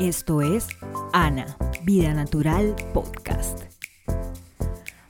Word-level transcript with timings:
Esto 0.00 0.40
es 0.40 0.68
Ana, 1.12 1.56
Vida 1.84 2.14
Natural 2.14 2.74
Podcast. 2.94 3.60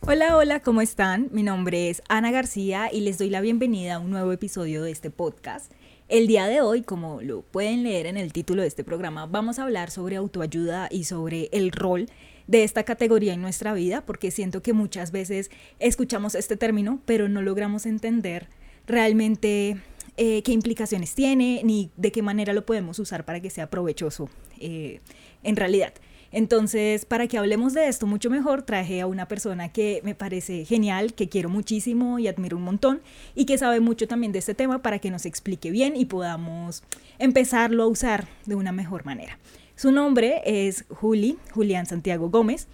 Hola, 0.01 0.37
hola, 0.37 0.61
¿cómo 0.61 0.83
están? 0.83 1.29
Mi 1.31 1.43
nombre 1.43 1.89
es 1.89 2.03
Ana 2.09 2.33
García 2.33 2.91
y 2.93 3.01
les 3.01 3.19
doy 3.19 3.31
la 3.31 3.41
bienvenida 3.41 3.95
a 3.95 3.99
un 4.01 4.11
nuevo 4.11 4.33
episodio 4.33 4.83
de 4.83 4.91
este 4.91 5.11
podcast. 5.11 5.73
El 6.09 6.27
día 6.27 6.47
de 6.47 6.61
hoy, 6.61 6.83
como 6.83 7.23
lo 7.23 7.43
pueden 7.43 7.85
leer 7.85 8.07
en 8.07 8.17
el 8.17 8.33
título 8.33 8.63
de 8.63 8.69
este 8.69 8.83
programa, 8.83 9.27
vamos 9.27 9.59
a 9.59 9.63
hablar 9.63 9.91
sobre 9.91 10.17
autoayuda 10.17 10.89
y 10.91 11.05
sobre 11.05 11.49
el 11.53 11.71
rol 11.71 12.07
de 12.49 12.65
esta 12.65 12.83
categoría 12.83 13.35
en 13.35 13.41
nuestra 13.41 13.73
vida, 13.75 14.05
porque 14.05 14.31
siento 14.31 14.63
que 14.63 14.73
muchas 14.73 15.13
veces 15.13 15.51
escuchamos 15.79 16.35
este 16.35 16.57
término, 16.57 17.01
pero 17.07 17.29
no 17.29 17.41
logramos 17.41 17.87
entender 17.87 18.49
realmente 18.87 19.79
eh, 20.17 20.43
qué 20.43 20.53
implicaciones 20.53 21.15
tiene, 21.15 21.63
ni 21.65 21.91
de 21.97 22.13
qué 22.13 22.23
manera 22.23 22.53
lo 22.53 22.67
podemos 22.67 22.99
usar 22.99 23.25
para 23.25 23.41
que 23.41 23.51
sea 23.51 23.71
provechoso 23.71 24.29
eh, 24.61 25.01
en 25.43 25.57
realidad. 25.57 25.95
Entonces, 26.33 27.05
para 27.05 27.27
que 27.29 27.37
hablemos 27.37 27.75
de 27.75 27.89
esto 27.89 28.07
mucho 28.07 28.31
mejor, 28.31 28.63
traje 28.63 29.03
a 29.03 29.07
una 29.07 29.29
persona 29.29 29.71
que 29.71 30.01
me 30.03 30.15
parece 30.15 30.65
genial, 30.65 31.13
que 31.13 31.29
quiero 31.29 31.51
muchísimo 31.51 32.19
y 32.19 32.27
admiro 32.27 32.57
un 32.57 32.63
montón, 32.63 33.03
y 33.35 33.45
que 33.45 33.59
sabe 33.59 33.81
mucho 33.81 34.09
también 34.09 34.33
de 34.33 34.39
este 34.39 34.55
tema 34.55 34.81
para 34.81 34.99
que 34.99 35.11
nos 35.11 35.27
explique 35.27 35.71
bien 35.71 35.95
y 35.95 36.07
podamos 36.07 36.83
empezarlo 37.19 37.83
a 37.83 37.87
usar 37.87 38.29
de 38.47 38.55
una 38.55 38.73
mejor 38.73 39.05
manera. 39.05 39.39
Su 39.77 39.93
nombre 39.93 40.43
es 40.45 40.85
Juli, 40.89 41.39
Julián 41.53 41.87
Santiago 41.87 42.31
Gómez. 42.31 42.67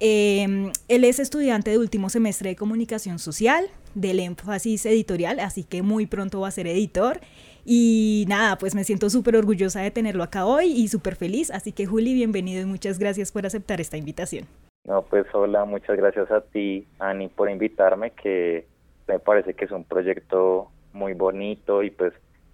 Em, 0.00 0.72
él 0.88 1.04
es 1.04 1.18
estudiante 1.18 1.70
de 1.70 1.78
último 1.78 2.08
semestre 2.08 2.50
de 2.50 2.56
comunicación 2.56 3.18
social, 3.18 3.68
del 3.94 4.20
énfasis 4.20 4.86
editorial, 4.86 5.40
así 5.40 5.64
que 5.64 5.82
muy 5.82 6.06
pronto 6.06 6.40
va 6.40 6.48
a 6.48 6.50
ser 6.50 6.66
editor. 6.66 7.20
Y 7.64 8.24
nada, 8.28 8.58
pues 8.58 8.74
me 8.74 8.84
siento 8.84 9.08
súper 9.08 9.36
orgullosa 9.36 9.80
de 9.80 9.90
tenerlo 9.90 10.22
acá 10.22 10.46
hoy 10.46 10.72
y 10.72 10.88
súper 10.88 11.14
feliz. 11.14 11.50
Así 11.50 11.72
que 11.72 11.86
Juli, 11.86 12.12
bienvenido 12.14 12.62
y 12.62 12.66
muchas 12.66 12.98
gracias 12.98 13.30
por 13.30 13.46
aceptar 13.46 13.80
esta 13.80 13.96
invitación. 13.96 14.46
No, 14.84 15.02
pues 15.02 15.26
hola, 15.32 15.64
muchas 15.64 15.96
gracias 15.96 16.30
a 16.32 16.40
ti, 16.40 16.88
Ani, 16.98 17.28
por 17.28 17.48
invitarme, 17.48 18.10
que 18.10 18.66
me 19.06 19.20
parece 19.20 19.54
que 19.54 19.66
es 19.66 19.70
un 19.70 19.84
proyecto 19.84 20.70
muy 20.92 21.14
bonito 21.14 21.84
y 21.84 21.90
pues 21.90 22.12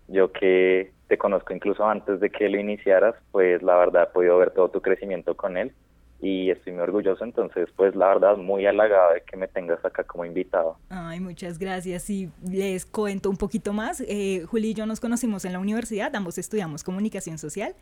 yo 0.08 0.30
que 0.30 0.92
te 1.08 1.16
conozco 1.16 1.54
incluso 1.54 1.86
antes 1.86 2.20
de 2.20 2.28
que 2.28 2.50
lo 2.50 2.60
iniciaras, 2.60 3.14
pues 3.32 3.62
la 3.62 3.76
verdad 3.76 4.08
he 4.10 4.12
podido 4.12 4.36
ver 4.36 4.50
todo 4.50 4.68
tu 4.68 4.82
crecimiento 4.82 5.34
con 5.36 5.56
él 5.56 5.72
y 6.20 6.50
estoy 6.50 6.72
muy 6.72 6.82
orgulloso, 6.82 7.24
entonces 7.24 7.68
pues 7.76 7.94
la 7.94 8.08
verdad 8.08 8.36
muy 8.36 8.66
halagado 8.66 9.14
de 9.14 9.22
que 9.22 9.36
me 9.36 9.46
tengas 9.46 9.84
acá 9.84 10.02
como 10.04 10.24
invitado. 10.24 10.76
Ay, 10.90 11.20
muchas 11.20 11.58
gracias 11.58 12.10
y 12.10 12.30
les 12.42 12.86
cuento 12.86 13.30
un 13.30 13.36
poquito 13.36 13.72
más. 13.72 14.02
Eh, 14.08 14.44
Juli 14.46 14.70
y 14.70 14.74
yo 14.74 14.86
nos 14.86 15.00
conocimos 15.00 15.44
en 15.44 15.52
la 15.52 15.60
universidad, 15.60 16.14
ambos 16.16 16.38
estudiamos 16.38 16.82
comunicación 16.82 17.38
social. 17.38 17.74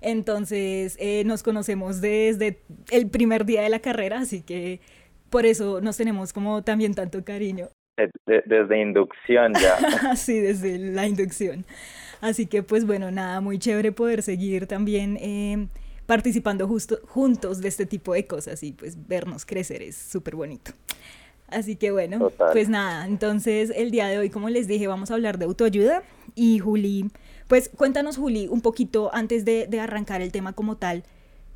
Entonces 0.00 0.96
eh, 1.00 1.22
nos 1.24 1.42
conocemos 1.42 2.00
desde 2.00 2.58
el 2.90 3.08
primer 3.08 3.44
día 3.44 3.62
de 3.62 3.70
la 3.70 3.78
carrera, 3.78 4.18
así 4.18 4.42
que 4.42 4.80
por 5.30 5.46
eso 5.46 5.80
nos 5.80 5.96
tenemos 5.96 6.32
como 6.32 6.62
también 6.62 6.94
tanto 6.94 7.24
cariño. 7.24 7.68
desde 8.26 8.80
inducción 8.80 9.54
ya. 9.54 10.14
sí, 10.16 10.40
desde 10.40 10.78
la 10.78 11.06
inducción. 11.06 11.64
Así 12.20 12.46
que 12.46 12.64
pues 12.64 12.84
bueno, 12.84 13.12
nada, 13.12 13.40
muy 13.40 13.58
chévere 13.58 13.92
poder 13.92 14.22
seguir 14.22 14.66
también. 14.66 15.16
Eh, 15.20 15.68
participando 16.06 16.66
justo, 16.66 16.98
juntos 17.06 17.60
de 17.60 17.68
este 17.68 17.86
tipo 17.86 18.14
de 18.14 18.26
cosas 18.26 18.62
y 18.62 18.72
pues 18.72 19.06
vernos 19.06 19.44
crecer 19.44 19.82
es 19.82 19.96
súper 19.96 20.36
bonito. 20.36 20.72
Así 21.48 21.76
que 21.76 21.92
bueno, 21.92 22.30
pues 22.52 22.68
nada, 22.68 23.06
entonces 23.06 23.72
el 23.74 23.90
día 23.90 24.08
de 24.08 24.18
hoy, 24.18 24.30
como 24.30 24.48
les 24.48 24.66
dije, 24.66 24.88
vamos 24.88 25.10
a 25.10 25.14
hablar 25.14 25.38
de 25.38 25.44
autoayuda 25.44 26.02
y 26.34 26.58
Juli, 26.58 27.10
pues 27.48 27.68
cuéntanos 27.68 28.16
Juli 28.16 28.48
un 28.48 28.62
poquito 28.62 29.10
antes 29.12 29.44
de, 29.44 29.66
de 29.68 29.80
arrancar 29.80 30.22
el 30.22 30.32
tema 30.32 30.54
como 30.54 30.76
tal, 30.76 31.04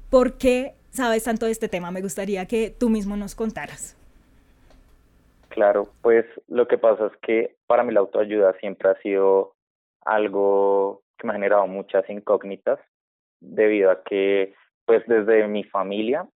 ¿por 0.09 0.39
qué 0.39 0.75
sabes 0.91 1.25
tanto 1.25 1.47
de 1.47 1.53
este 1.53 1.69
tema? 1.69 1.91
Me 1.91 2.03
gustaría 2.03 2.47
que 2.47 2.71
tú 2.71 2.89
mismo 2.89 3.17
nos 3.17 3.35
contaras. 3.35 3.97
Claro, 5.49 5.89
pues 6.03 6.25
lo 6.47 6.69
que 6.69 6.79
pasa 6.79 7.07
es 7.07 7.13
que 7.23 7.57
para 7.67 7.83
mí 7.83 7.93
la 7.93 8.01
autoayuda 8.01 8.57
siempre 8.61 8.91
ha 8.91 9.03
sido 9.03 9.57
algo 10.05 11.03
que 11.19 11.27
me 11.27 11.33
ha 11.33 11.37
generado 11.37 11.67
muchas 11.67 12.09
incógnitas 12.09 12.79
debido 13.41 13.91
a 13.91 14.03
que 14.03 14.55
pues 14.85 15.07
desde 15.07 15.47
mi 15.49 15.65
familia 15.65 16.29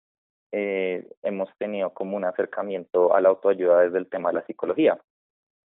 eh, 0.53 1.09
hemos 1.23 1.49
tenido 1.59 1.91
como 1.95 2.17
un 2.17 2.25
acercamiento 2.25 3.15
a 3.15 3.21
la 3.21 3.31
autoayuda 3.31 3.83
desde 3.83 3.99
el 3.99 4.09
tema 4.09 4.29
de 4.31 4.35
la 4.35 4.47
psicología. 4.47 4.99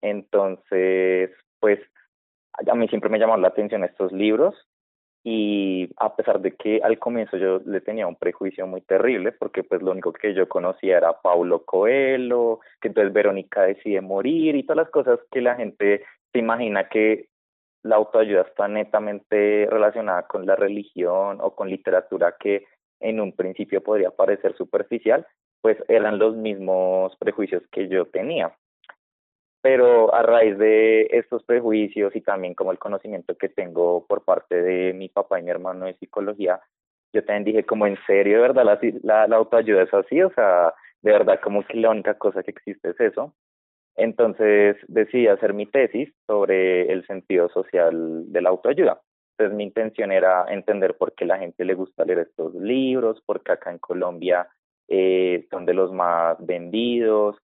Entonces, 0.02 1.30
pues 1.58 1.80
a 2.52 2.74
mí 2.74 2.88
siempre 2.88 3.10
me 3.10 3.18
llamaron 3.18 3.42
la 3.42 3.48
atención 3.48 3.84
estos 3.84 4.12
libros 4.12 4.54
y 5.24 5.90
a 5.96 6.14
pesar 6.14 6.40
de 6.40 6.54
que 6.54 6.80
al 6.84 6.98
comienzo 6.98 7.36
yo 7.36 7.60
le 7.66 7.80
tenía 7.80 8.06
un 8.06 8.16
prejuicio 8.16 8.66
muy 8.66 8.80
terrible 8.82 9.32
porque 9.32 9.64
pues 9.64 9.82
lo 9.82 9.90
único 9.90 10.12
que 10.12 10.34
yo 10.34 10.48
conocía 10.48 10.98
era 10.98 11.20
Paulo 11.20 11.64
Coelho, 11.64 12.60
que 12.80 12.88
entonces 12.88 13.12
Verónica 13.12 13.62
decide 13.62 14.00
morir 14.00 14.54
y 14.54 14.62
todas 14.62 14.84
las 14.84 14.90
cosas 14.90 15.18
que 15.32 15.40
la 15.40 15.56
gente 15.56 16.04
se 16.32 16.38
imagina 16.38 16.88
que 16.88 17.28
la 17.86 17.96
autoayuda 17.96 18.42
está 18.42 18.68
netamente 18.68 19.66
relacionada 19.70 20.26
con 20.26 20.46
la 20.46 20.56
religión 20.56 21.38
o 21.40 21.54
con 21.54 21.70
literatura 21.70 22.36
que 22.38 22.64
en 23.00 23.20
un 23.20 23.32
principio 23.32 23.82
podría 23.82 24.10
parecer 24.10 24.56
superficial, 24.56 25.26
pues 25.60 25.76
eran 25.88 26.18
los 26.18 26.36
mismos 26.36 27.16
prejuicios 27.16 27.62
que 27.70 27.88
yo 27.88 28.06
tenía. 28.06 28.54
Pero 29.62 30.14
a 30.14 30.22
raíz 30.22 30.56
de 30.58 31.08
estos 31.10 31.42
prejuicios 31.42 32.14
y 32.14 32.20
también 32.20 32.54
como 32.54 32.72
el 32.72 32.78
conocimiento 32.78 33.36
que 33.36 33.48
tengo 33.48 34.06
por 34.06 34.24
parte 34.24 34.62
de 34.62 34.92
mi 34.92 35.08
papá 35.08 35.40
y 35.40 35.42
mi 35.42 35.50
hermano 35.50 35.86
de 35.86 35.94
psicología, 35.94 36.60
yo 37.12 37.24
también 37.24 37.44
dije 37.44 37.64
como 37.64 37.86
en 37.86 37.98
serio, 38.06 38.36
de 38.36 38.42
verdad, 38.42 38.78
la, 39.02 39.26
la, 39.26 39.36
autoayuda 39.36 39.82
es 39.82 39.94
así, 39.94 40.22
o 40.22 40.30
sea, 40.30 40.74
de 41.02 41.12
verdad 41.12 41.40
como 41.42 41.64
que 41.66 41.78
la 41.78 41.90
única 41.90 42.14
cosa 42.14 42.42
que 42.42 42.50
existe 42.50 42.90
es 42.90 43.00
eso. 43.00 43.34
Entonces 43.96 44.76
decidí 44.88 45.26
hacer 45.26 45.54
mi 45.54 45.66
tesis 45.66 46.12
sobre 46.26 46.92
el 46.92 47.06
sentido 47.06 47.48
social 47.48 48.30
de 48.30 48.42
la 48.42 48.50
autoayuda. 48.50 49.00
Entonces 49.32 49.56
mi 49.56 49.64
intención 49.64 50.12
era 50.12 50.46
entender 50.48 50.96
por 50.96 51.14
qué 51.14 51.24
la 51.24 51.38
gente 51.38 51.64
le 51.64 51.74
gusta 51.74 52.04
leer 52.04 52.20
estos 52.20 52.54
libros, 52.54 53.22
porque 53.26 53.52
acá 53.52 53.70
en 53.70 53.78
Colombia 53.78 54.48
eh, 54.88 55.46
son 55.50 55.66
de 55.66 55.74
los 55.74 55.92
más 55.92 56.36
vendidos, 56.44 57.36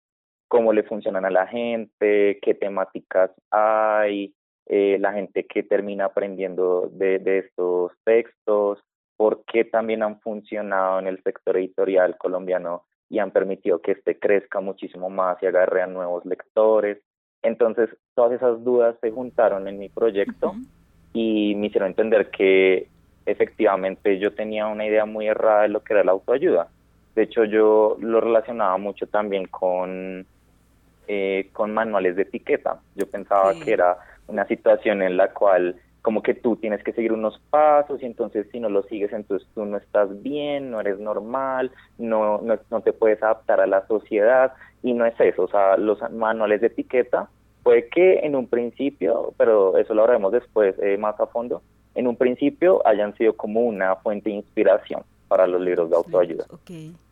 cómo 0.49 0.73
le 0.73 0.83
funcionan 0.83 1.25
a 1.25 1.31
la 1.31 1.47
gente, 1.47 2.39
qué 2.43 2.55
temáticas 2.55 3.31
hay, 3.51 4.35
eh, 4.67 4.99
la 5.01 5.13
gente 5.13 5.47
que 5.47 5.63
termina 5.63 6.07
aprendiendo 6.07 6.89
de, 6.93 7.19
de 7.19 7.39
estos 7.39 7.93
textos, 8.05 8.81
por 9.17 9.45
qué 9.45 9.65
también 9.65 10.03
han 10.03 10.21
funcionado 10.21 10.99
en 10.99 11.07
el 11.07 11.23
sector 11.23 11.57
editorial 11.57 12.17
colombiano 12.19 12.85
y 13.11 13.19
han 13.19 13.33
permitido 13.33 13.81
que 13.81 13.93
este 13.93 14.19
crezca 14.19 14.61
muchísimo 14.61 15.11
más 15.11 15.43
y 15.43 15.47
agarre 15.47 15.83
a 15.83 15.89
nuevos 15.89 16.25
lectores. 16.25 16.99
Entonces, 17.43 17.91
todas 18.15 18.33
esas 18.33 18.63
dudas 18.63 18.97
se 19.01 19.11
juntaron 19.11 19.67
en 19.67 19.79
mi 19.79 19.89
proyecto 19.89 20.55
y 21.13 21.55
me 21.57 21.67
hicieron 21.67 21.89
entender 21.89 22.31
que 22.31 22.87
efectivamente 23.27 24.19
yo 24.19 24.33
tenía 24.33 24.69
una 24.69 24.87
idea 24.87 25.05
muy 25.05 25.27
errada 25.27 25.63
de 25.63 25.69
lo 25.69 25.83
que 25.83 25.93
era 25.95 26.05
la 26.05 26.13
autoayuda. 26.13 26.69
De 27.17 27.23
hecho, 27.23 27.45
yo 27.45 27.97
lo 28.01 28.21
relacionaba 28.21 28.79
mucho 28.79 29.09
también 29.09 29.47
con, 29.47 30.25
eh, 31.09 31.49
con 31.53 31.75
manuales 31.75 32.15
de 32.15 32.23
etiqueta. 32.23 32.81
Yo 32.95 33.07
pensaba 33.11 33.55
que 33.55 33.73
era 33.73 33.97
una 34.29 34.47
situación 34.47 35.03
en 35.03 35.17
la 35.17 35.33
cual 35.33 35.75
como 36.03 36.23
que 36.23 36.35
tú 36.35 36.57
tienes 36.57 36.83
que 36.83 36.93
seguir 36.93 37.13
unos 37.13 37.39
pasos 37.51 38.03
y 38.03 38.07
entonces 38.07 38.47
si 38.51 38.61
no 38.61 38.69
los 38.69 38.87
sigues 38.87 39.13
entonces 39.13 39.47
tú 39.55 39.65
no 39.65 39.77
estás 39.77 40.23
bien, 40.23 40.71
no 40.71 40.81
eres 40.81 40.99
normal, 40.99 41.71
no, 41.99 42.41
no, 42.41 42.81
te 42.81 42.93
puedes 42.93 43.23
adaptar 43.23 43.61
a 43.61 43.67
la 43.67 43.87
sociedad 43.87 44.53
y 44.83 44.95
no 44.95 45.05
es 45.05 45.19
eso, 45.21 45.43
o 45.43 45.49
sea, 45.49 45.77
los 45.77 45.99
manuales 46.11 46.61
de 46.63 46.69
etiqueta 46.69 47.29
puede 47.63 47.89
que 47.89 48.21
en 48.21 48.35
un 48.35 48.47
principio, 48.47 49.35
pero 49.37 49.77
eso 49.77 49.93
lo 49.93 50.05
haremos 50.05 50.33
después 50.33 50.75
eh, 50.83 50.97
más 50.97 51.21
a 51.21 51.27
fondo, 51.27 51.63
en 51.95 52.07
un 52.07 52.17
principio 52.17 52.87
hayan 52.87 53.15
sido 53.17 53.35
como 53.35 53.61
una 53.61 53.97
fuente 53.97 54.31
de 54.31 54.37
inspiración 54.37 55.03
para 55.29 55.47
los 55.47 55.61
libros 55.61 55.91
de 55.91 55.97
autoayuda, 55.97 56.47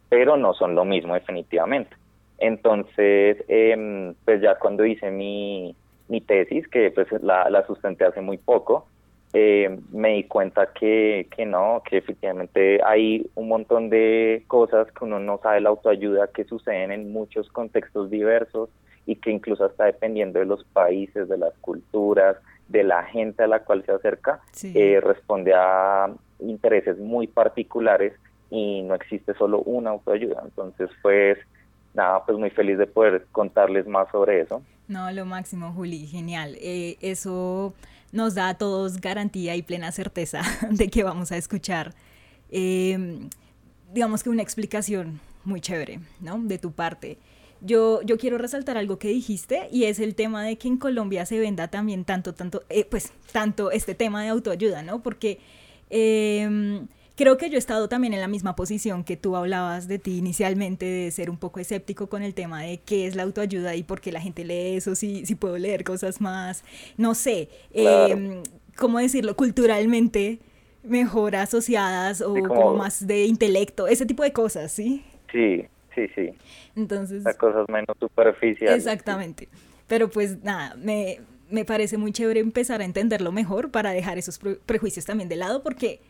pero 0.09 0.37
no 0.37 0.55
son 0.55 0.75
lo 0.75 0.85
mismo 0.85 1.15
definitivamente. 1.15 1.95
Entonces, 2.39 3.45
eh, 3.49 4.15
pues 4.25 4.41
ya 4.41 4.55
cuando 4.59 4.87
hice 4.87 5.11
mi, 5.11 5.75
mi 6.09 6.21
tesis, 6.21 6.67
que 6.69 6.91
pues 6.91 7.09
la, 7.23 7.49
la 7.51 7.67
sustenté 7.67 8.05
hace 8.05 8.21
muy 8.21 8.39
poco, 8.39 8.87
eh, 9.35 9.79
me 9.93 10.15
di 10.15 10.25
cuenta 10.25 10.73
que, 10.73 11.29
que 11.37 11.45
no, 11.45 11.83
que 11.89 11.99
efectivamente 11.99 12.81
hay 12.83 13.31
un 13.35 13.49
montón 13.49 13.91
de 13.91 14.45
cosas 14.47 14.91
que 14.93 15.05
uno 15.05 15.21
no 15.21 15.39
sabe 15.43 15.61
la 15.61 15.69
autoayuda 15.69 16.29
que 16.29 16.45
suceden 16.45 16.93
en 16.93 17.13
muchos 17.13 17.49
contextos 17.51 18.11
diversos 18.11 18.71
y 19.05 19.17
que 19.17 19.31
incluso 19.31 19.67
hasta 19.67 19.85
dependiendo 19.85 20.39
de 20.39 20.47
los 20.47 20.65
países, 20.65 21.29
de 21.29 21.37
las 21.37 21.53
culturas, 21.61 22.37
de 22.69 22.85
la 22.85 23.05
gente 23.05 23.43
a 23.43 23.47
la 23.47 23.61
cual 23.61 23.85
se 23.85 23.93
acerca, 23.93 24.41
eh, 24.63 25.01
responde 25.03 25.53
a 25.55 26.11
intereses 26.41 26.99
muy 26.99 27.27
particulares 27.27 28.15
y 28.51 28.83
no 28.83 28.95
existe 28.95 29.35
solo 29.35 29.61
una 29.61 29.91
autoayuda. 29.91 30.43
Entonces, 30.45 30.91
pues, 31.03 31.39
nada, 31.99 32.25
pues 32.25 32.39
muy 32.39 32.51
feliz 32.51 32.79
de 32.79 32.87
poder 32.87 33.27
contarles 33.33 33.87
más 33.87 34.11
sobre 34.11 34.41
eso. 34.41 34.63
No, 34.87 35.11
lo 35.13 35.27
máximo, 35.27 35.73
Juli, 35.73 36.07
genial. 36.07 36.57
Eh, 36.61 36.97
eso 37.03 37.75
nos 38.13 38.35
da 38.35 38.49
a 38.49 38.55
todos 38.55 39.01
garantía 39.03 39.55
y 39.57 39.63
plena 39.63 39.93
certeza 39.93 40.41
de 40.71 40.89
que 40.89 41.03
vamos 41.03 41.31
a 41.31 41.37
escuchar 41.37 41.95
em, 42.51 43.29
digamos 43.93 44.23
que 44.23 44.31
una 44.31 44.43
explicación 44.43 45.21
muy 45.45 45.61
chévere, 45.61 46.01
¿no? 46.21 46.39
De 46.39 46.59
tu 46.59 46.73
parte. 46.73 47.19
Yo, 47.61 48.01
yo 48.03 48.19
quiero 48.19 48.39
resaltar 48.39 48.79
algo 48.79 48.99
que 48.99 49.09
dijiste 49.09 49.69
y 49.73 49.85
es 49.85 49.99
el 49.99 50.15
tema 50.15 50.45
de 50.45 50.57
que 50.57 50.69
en 50.69 50.77
Colombia 50.77 51.27
se 51.27 51.39
venda 51.39 51.69
también 51.69 52.05
tanto, 52.05 52.33
tanto, 52.33 52.63
eh, 52.69 52.85
pues 52.85 53.13
tanto 53.33 53.71
este 53.73 53.95
tema 53.95 54.23
de 54.23 54.29
autoayuda, 54.29 54.83
¿no? 54.83 55.03
Porque 55.03 55.41
em, 55.91 56.87
creo 57.19 57.37
que 57.37 57.51
yo 57.51 57.57
he 57.57 57.59
estado 57.59 57.89
también 57.89 58.15
en 58.15 58.21
la 58.21 58.29
misma 58.29 58.55
posición 58.55 59.03
que 59.03 59.17
tú 59.17 59.35
hablabas 59.35 59.89
de 59.89 59.99
ti 59.99 60.19
inicialmente, 60.19 60.87
de 60.87 61.11
ser 61.11 61.31
un 61.31 61.37
poco 61.37 61.59
escéptico 61.59 62.09
con 62.09 62.23
el 62.23 62.33
tema 62.33 62.63
de 62.63 62.79
qué 62.79 63.09
es 63.09 63.17
la 63.17 63.25
autoayuda 63.25 63.75
y 63.75 63.83
por 63.83 64.01
qué 64.01 64.13
la 64.13 64.21
gente 64.21 64.45
lee 64.45 64.77
eso, 64.77 64.95
si, 64.95 65.27
si 65.27 65.35
puedo 65.35 65.59
leer 65.59 65.83
cosas 65.83 66.21
más, 66.21 66.63
no 66.97 67.17
sé, 67.17 67.49
em, 67.73 68.41
¿cómo 68.77 69.01
decirlo? 69.01 69.35
Culturalmente 69.35 70.39
mejor 70.85 71.35
asociadas 71.35 72.21
o 72.21 72.35
como... 72.35 72.77
más 72.77 73.05
de 73.05 73.25
intelecto, 73.25 73.89
ese 73.89 74.07
tipo 74.07 74.23
de 74.23 74.33
cosas, 74.33 74.71
¿sí? 74.71 75.05
Sí, 75.33 75.65
sí, 75.97 76.07
sí. 76.15 76.31
Entonces... 76.77 77.25
Las 77.25 77.37
cosas 77.37 77.67
menos 77.69 77.97
superficiales. 77.99 78.77
Exactamente. 78.77 79.49
Pero 79.89 80.09
pues 80.09 80.45
nada, 80.45 80.77
me, 80.77 81.19
me 81.51 81.65
parece 81.65 81.99
muy 81.99 82.13
chévere 82.13 82.39
empezar 82.39 82.81
a 82.81 82.85
entenderlo 82.85 83.33
mejor 83.33 83.73
para 83.73 83.91
dejar 83.91 84.19
esos 84.19 84.39
prejuicios 84.39 85.05
también 85.05 85.29
de 85.29 85.35
lado 85.35 85.65
porque 85.65 86.01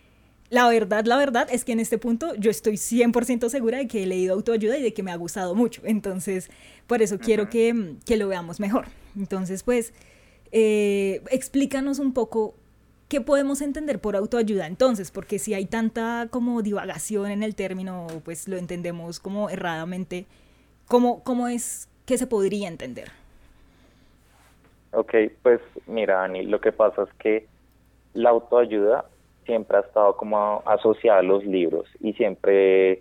la 0.50 0.68
verdad, 0.68 1.04
la 1.04 1.16
verdad 1.16 1.46
es 1.50 1.64
que 1.64 1.72
en 1.72 1.80
este 1.80 1.98
punto 1.98 2.34
yo 2.36 2.50
estoy 2.50 2.74
100% 2.74 3.48
segura 3.48 3.78
de 3.78 3.86
que 3.86 4.02
he 4.02 4.06
leído 4.06 4.34
autoayuda 4.34 4.78
y 4.78 4.82
de 4.82 4.94
que 4.94 5.02
me 5.02 5.12
ha 5.12 5.16
gustado 5.16 5.54
mucho. 5.54 5.82
Entonces, 5.84 6.50
por 6.86 7.02
eso 7.02 7.18
quiero 7.18 7.50
que, 7.50 7.96
que, 8.06 8.16
lo 8.16 8.28
veamos 8.28 8.58
mejor. 8.58 8.86
Entonces, 9.16 9.62
pues, 9.62 9.92
eh, 10.50 11.22
explícanos 11.30 11.98
un 11.98 12.14
poco 12.14 12.54
qué 13.08 13.20
podemos 13.20 13.60
entender 13.60 14.00
por 14.00 14.16
autoayuda 14.16 14.66
entonces, 14.66 15.10
porque 15.10 15.38
si 15.38 15.54
hay 15.54 15.66
tanta 15.66 16.28
como 16.30 16.62
divagación 16.62 17.30
en 17.30 17.42
el 17.42 17.54
término, 17.54 18.06
pues 18.24 18.48
lo 18.48 18.56
entendemos 18.56 19.20
como 19.20 19.50
erradamente, 19.50 20.26
¿cómo, 20.86 21.22
cómo 21.24 21.48
es 21.48 21.88
que 22.06 22.16
se 22.16 22.26
podría 22.26 22.68
entender? 22.68 23.10
Ok, 24.92 25.14
pues 25.42 25.60
mira, 25.86 26.24
Ani, 26.24 26.44
lo 26.44 26.60
que 26.60 26.72
pasa 26.72 27.02
es 27.02 27.12
que 27.18 27.46
la 28.14 28.30
autoayuda 28.30 29.04
siempre 29.48 29.78
ha 29.78 29.80
estado 29.80 30.14
como 30.16 30.62
asociada 30.66 31.20
a 31.20 31.22
los 31.22 31.42
libros 31.42 31.88
y 32.00 32.12
siempre, 32.12 33.00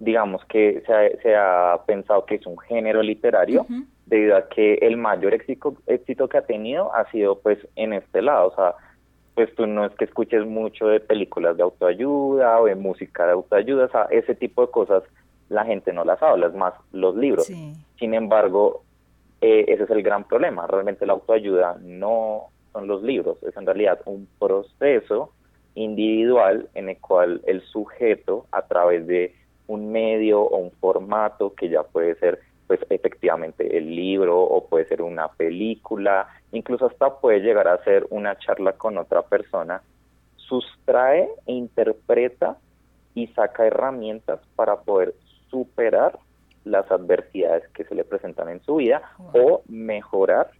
digamos 0.00 0.44
que 0.46 0.82
se 1.22 1.36
ha, 1.36 1.80
pensado 1.86 2.26
que 2.26 2.34
es 2.34 2.46
un 2.46 2.58
género 2.58 3.00
literario 3.00 3.64
debido 4.06 4.36
a 4.36 4.48
que 4.48 4.74
el 4.82 4.96
mayor 4.96 5.34
éxito, 5.34 5.76
éxito 5.86 6.28
que 6.28 6.38
ha 6.38 6.42
tenido 6.42 6.92
ha 6.94 7.08
sido 7.12 7.38
pues 7.38 7.58
en 7.76 7.92
este 7.92 8.22
lado, 8.22 8.48
o 8.48 8.54
sea, 8.56 8.74
pues 9.36 9.54
tú 9.54 9.66
no 9.68 9.86
es 9.86 9.92
que 9.92 10.04
escuches 10.04 10.44
mucho 10.44 10.88
de 10.88 10.98
películas 10.98 11.56
de 11.56 11.62
autoayuda 11.62 12.60
o 12.60 12.66
de 12.66 12.74
música 12.74 13.24
de 13.24 13.32
autoayuda, 13.32 13.84
o 13.84 13.90
sea, 13.90 14.08
ese 14.10 14.34
tipo 14.34 14.62
de 14.62 14.72
cosas 14.72 15.04
la 15.48 15.64
gente 15.64 15.92
no 15.92 16.04
las 16.04 16.20
habla, 16.22 16.48
es 16.48 16.54
más 16.54 16.74
los 16.92 17.14
libros. 17.14 17.46
Sin 17.46 18.14
embargo, 18.14 18.82
eh, 19.40 19.66
ese 19.68 19.84
es 19.84 19.90
el 19.90 20.02
gran 20.02 20.24
problema, 20.24 20.66
realmente 20.66 21.06
la 21.06 21.12
autoayuda 21.12 21.78
no 21.82 22.48
son 22.72 22.88
los 22.88 23.02
libros, 23.04 23.40
es 23.44 23.56
en 23.56 23.66
realidad 23.66 24.00
un 24.06 24.26
proceso 24.40 25.30
individual 25.74 26.68
en 26.74 26.88
el 26.88 26.98
cual 26.98 27.40
el 27.46 27.62
sujeto 27.62 28.46
a 28.52 28.62
través 28.62 29.06
de 29.06 29.34
un 29.66 29.90
medio 29.90 30.42
o 30.42 30.56
un 30.58 30.70
formato 30.72 31.54
que 31.54 31.68
ya 31.68 31.82
puede 31.82 32.14
ser 32.16 32.40
pues 32.66 32.80
efectivamente 32.90 33.76
el 33.76 33.94
libro 33.94 34.40
o 34.40 34.66
puede 34.66 34.86
ser 34.86 35.02
una 35.02 35.28
película, 35.28 36.28
incluso 36.52 36.86
hasta 36.86 37.18
puede 37.18 37.40
llegar 37.40 37.68
a 37.68 37.82
ser 37.84 38.06
una 38.10 38.38
charla 38.38 38.72
con 38.72 38.96
otra 38.96 39.22
persona, 39.22 39.82
sustrae 40.36 41.28
e 41.46 41.52
interpreta 41.52 42.56
y 43.14 43.26
saca 43.28 43.66
herramientas 43.66 44.40
para 44.56 44.76
poder 44.80 45.14
superar 45.50 46.18
las 46.64 46.90
adversidades 46.90 47.68
que 47.74 47.84
se 47.84 47.94
le 47.94 48.04
presentan 48.04 48.48
en 48.48 48.62
su 48.62 48.76
vida 48.76 49.02
o 49.34 49.62
mejorar 49.68 50.50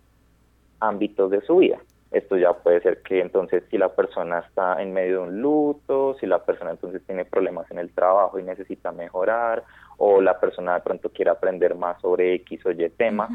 ámbitos 0.80 1.30
de 1.30 1.40
su 1.42 1.58
vida. 1.58 1.78
Esto 2.12 2.36
ya 2.36 2.52
puede 2.52 2.82
ser 2.82 3.00
que 3.00 3.20
entonces 3.20 3.64
si 3.70 3.78
la 3.78 3.88
persona 3.88 4.40
está 4.40 4.82
en 4.82 4.92
medio 4.92 5.22
de 5.22 5.28
un 5.28 5.40
luto, 5.40 6.14
si 6.20 6.26
la 6.26 6.44
persona 6.44 6.70
entonces 6.72 7.00
tiene 7.06 7.24
problemas 7.24 7.70
en 7.70 7.78
el 7.78 7.90
trabajo 7.90 8.38
y 8.38 8.42
necesita 8.42 8.92
mejorar, 8.92 9.64
o 9.96 10.20
la 10.20 10.38
persona 10.38 10.74
de 10.74 10.80
pronto 10.80 11.08
quiere 11.08 11.30
aprender 11.30 11.74
más 11.74 12.00
sobre 12.02 12.34
X 12.34 12.66
o 12.66 12.70
Y 12.70 12.90
tema, 12.90 13.30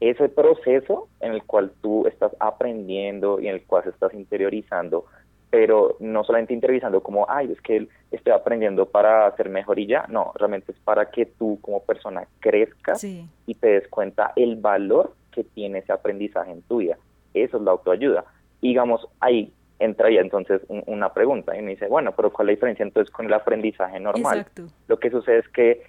ese 0.00 0.30
proceso 0.30 1.08
en 1.20 1.32
el 1.32 1.42
cual 1.42 1.72
tú 1.82 2.06
estás 2.06 2.32
aprendiendo 2.40 3.38
y 3.38 3.48
en 3.48 3.56
el 3.56 3.64
cual 3.64 3.84
se 3.84 3.90
estás 3.90 4.14
interiorizando, 4.14 5.04
pero 5.50 5.96
no 6.00 6.24
solamente 6.24 6.54
interiorizando 6.54 7.02
como, 7.02 7.26
ay, 7.28 7.52
es 7.52 7.60
que 7.60 7.86
estoy 8.10 8.32
aprendiendo 8.32 8.86
para 8.86 9.30
ser 9.36 9.50
mejor 9.50 9.78
y 9.78 9.86
ya, 9.86 10.06
no, 10.08 10.32
realmente 10.36 10.72
es 10.72 10.78
para 10.78 11.10
que 11.10 11.26
tú 11.26 11.58
como 11.60 11.82
persona 11.82 12.26
crezcas 12.40 13.04
y 13.04 13.54
te 13.54 13.68
des 13.68 13.88
cuenta 13.88 14.32
el 14.36 14.56
valor 14.56 15.12
que 15.32 15.44
tiene 15.44 15.80
ese 15.80 15.92
aprendizaje 15.92 16.50
en 16.50 16.62
tu 16.62 16.78
vida 16.78 16.96
eso 17.42 17.56
es 17.56 17.62
la 17.62 17.72
autoayuda. 17.72 18.24
digamos, 18.60 19.06
ahí 19.20 19.52
entraría 19.78 20.20
entonces 20.20 20.62
una 20.68 21.12
pregunta 21.12 21.56
y 21.56 21.62
me 21.62 21.72
dice, 21.72 21.86
bueno, 21.88 22.12
pero 22.16 22.32
¿cuál 22.32 22.48
es 22.48 22.52
la 22.52 22.56
diferencia 22.56 22.82
entonces 22.82 23.12
con 23.12 23.26
el 23.26 23.34
aprendizaje 23.34 24.00
normal? 24.00 24.46
Lo 24.88 24.98
que 24.98 25.10
sucede 25.10 25.38
es 25.38 25.48
que 25.48 25.82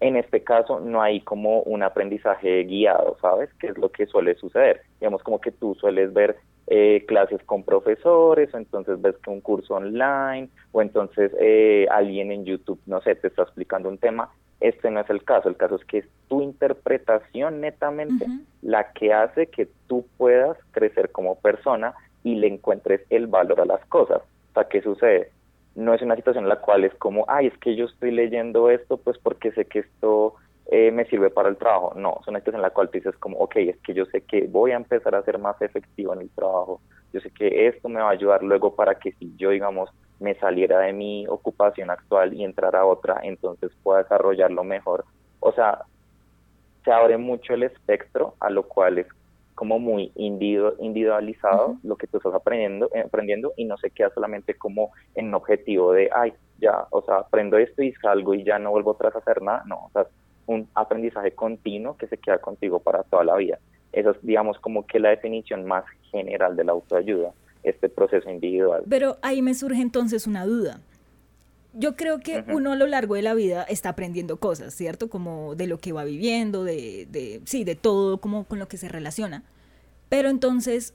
en 0.00 0.16
este 0.16 0.42
caso 0.42 0.80
no 0.80 1.00
hay 1.00 1.20
como 1.20 1.60
un 1.62 1.82
aprendizaje 1.82 2.64
guiado, 2.64 3.16
¿sabes? 3.20 3.52
Que 3.54 3.68
es 3.68 3.78
lo 3.78 3.90
que 3.90 4.06
suele 4.06 4.34
suceder. 4.34 4.82
Digamos 5.00 5.22
como 5.22 5.40
que 5.40 5.52
tú 5.52 5.74
sueles 5.76 6.12
ver 6.12 6.36
eh, 6.66 7.04
clases 7.06 7.42
con 7.44 7.62
profesores 7.62 8.52
o 8.52 8.58
entonces 8.58 9.00
ves 9.00 9.16
que 9.18 9.30
un 9.30 9.40
curso 9.40 9.74
online 9.74 10.48
o 10.72 10.82
entonces 10.82 11.32
eh, 11.40 11.86
alguien 11.90 12.32
en 12.32 12.44
YouTube, 12.44 12.80
no 12.86 13.00
sé, 13.00 13.14
te 13.14 13.28
está 13.28 13.42
explicando 13.42 13.88
un 13.88 13.98
tema 13.98 14.30
este 14.62 14.90
no 14.90 15.00
es 15.00 15.10
el 15.10 15.24
caso, 15.24 15.48
el 15.48 15.56
caso 15.56 15.76
es 15.76 15.84
que 15.84 15.98
es 15.98 16.06
tu 16.28 16.40
interpretación 16.40 17.60
netamente 17.60 18.26
la 18.62 18.92
que 18.92 19.12
hace 19.12 19.48
que 19.48 19.68
tú 19.88 20.06
puedas 20.16 20.56
crecer 20.70 21.10
como 21.10 21.36
persona 21.36 21.94
y 22.22 22.36
le 22.36 22.46
encuentres 22.46 23.02
el 23.10 23.26
valor 23.26 23.60
a 23.60 23.64
las 23.64 23.84
cosas. 23.86 24.22
O 24.50 24.54
sea, 24.54 24.64
¿qué 24.64 24.80
sucede? 24.80 25.30
No 25.74 25.94
es 25.94 26.02
una 26.02 26.16
situación 26.16 26.44
en 26.44 26.48
la 26.48 26.60
cual 26.60 26.84
es 26.84 26.94
como, 26.94 27.24
ay, 27.28 27.48
es 27.48 27.58
que 27.58 27.74
yo 27.74 27.86
estoy 27.86 28.12
leyendo 28.12 28.70
esto 28.70 28.98
pues 28.98 29.18
porque 29.18 29.52
sé 29.52 29.64
que 29.64 29.80
esto 29.80 30.34
eh, 30.70 30.90
me 30.90 31.04
sirve 31.06 31.30
para 31.30 31.48
el 31.48 31.56
trabajo. 31.56 31.92
No, 31.96 32.18
es 32.20 32.28
una 32.28 32.38
situación 32.38 32.60
en 32.60 32.62
la 32.62 32.70
cual 32.70 32.88
tú 32.88 32.98
dices 32.98 33.16
como, 33.16 33.38
ok, 33.38 33.56
es 33.56 33.76
que 33.78 33.94
yo 33.94 34.06
sé 34.06 34.22
que 34.22 34.46
voy 34.46 34.70
a 34.70 34.76
empezar 34.76 35.14
a 35.14 35.22
ser 35.22 35.38
más 35.38 35.60
efectivo 35.60 36.14
en 36.14 36.20
el 36.20 36.30
trabajo. 36.30 36.80
Yo 37.12 37.20
sé 37.20 37.30
que 37.30 37.66
esto 37.66 37.88
me 37.88 38.00
va 38.00 38.08
a 38.08 38.12
ayudar 38.12 38.42
luego 38.42 38.74
para 38.74 38.94
que 38.94 39.12
si 39.12 39.34
yo, 39.36 39.50
digamos, 39.50 39.90
me 40.22 40.34
saliera 40.36 40.78
de 40.80 40.92
mi 40.92 41.26
ocupación 41.26 41.90
actual 41.90 42.32
y 42.32 42.44
entrara 42.44 42.80
a 42.80 42.86
otra, 42.86 43.20
entonces 43.22 43.70
pueda 43.82 44.02
desarrollarlo 44.02 44.64
mejor. 44.64 45.04
O 45.40 45.52
sea, 45.52 45.82
se 46.84 46.92
abre 46.92 47.18
mucho 47.18 47.54
el 47.54 47.64
espectro, 47.64 48.34
a 48.40 48.48
lo 48.48 48.62
cual 48.62 48.98
es 48.98 49.06
como 49.54 49.78
muy 49.78 50.10
individualizado 50.14 51.76
lo 51.82 51.96
que 51.96 52.06
tú 52.06 52.16
estás 52.16 52.34
aprendiendo, 52.34 52.88
eh, 52.94 53.02
aprendiendo 53.06 53.52
y 53.56 53.64
no 53.64 53.76
se 53.76 53.90
queda 53.90 54.10
solamente 54.10 54.54
como 54.54 54.92
en 55.14 55.28
un 55.28 55.34
objetivo 55.34 55.92
de, 55.92 56.08
ay, 56.12 56.32
ya, 56.58 56.86
o 56.90 57.02
sea, 57.02 57.16
aprendo 57.18 57.58
esto 57.58 57.82
y 57.82 57.92
salgo 57.94 58.34
y 58.34 58.44
ya 58.44 58.58
no 58.58 58.70
vuelvo 58.70 58.92
atrás 58.92 59.14
a 59.14 59.18
hacer 59.18 59.42
nada. 59.42 59.62
No, 59.66 59.86
o 59.86 59.90
sea, 59.92 60.06
un 60.46 60.68
aprendizaje 60.74 61.32
continuo 61.32 61.96
que 61.96 62.06
se 62.06 62.18
queda 62.18 62.38
contigo 62.38 62.80
para 62.80 63.02
toda 63.02 63.24
la 63.24 63.36
vida. 63.36 63.58
Esa 63.92 64.10
es, 64.10 64.16
digamos, 64.22 64.58
como 64.58 64.86
que 64.86 64.98
la 64.98 65.10
definición 65.10 65.66
más 65.66 65.84
general 66.10 66.56
de 66.56 66.64
la 66.64 66.72
autoayuda 66.72 67.32
este 67.62 67.88
proceso 67.88 68.30
individual. 68.30 68.84
Pero 68.88 69.18
ahí 69.22 69.42
me 69.42 69.54
surge 69.54 69.80
entonces 69.80 70.26
una 70.26 70.46
duda. 70.46 70.80
Yo 71.74 71.96
creo 71.96 72.18
que 72.18 72.44
uno 72.48 72.72
a 72.72 72.76
lo 72.76 72.86
largo 72.86 73.14
de 73.14 73.22
la 73.22 73.32
vida 73.32 73.62
está 73.62 73.90
aprendiendo 73.90 74.36
cosas, 74.36 74.74
¿cierto? 74.74 75.08
Como 75.08 75.54
de 75.54 75.66
lo 75.66 75.78
que 75.78 75.92
va 75.92 76.04
viviendo, 76.04 76.64
de, 76.64 77.06
de, 77.10 77.40
sí, 77.46 77.64
de 77.64 77.76
todo, 77.76 78.18
como 78.18 78.44
con 78.44 78.58
lo 78.58 78.68
que 78.68 78.76
se 78.76 78.90
relaciona. 78.90 79.42
Pero 80.10 80.28
entonces, 80.28 80.94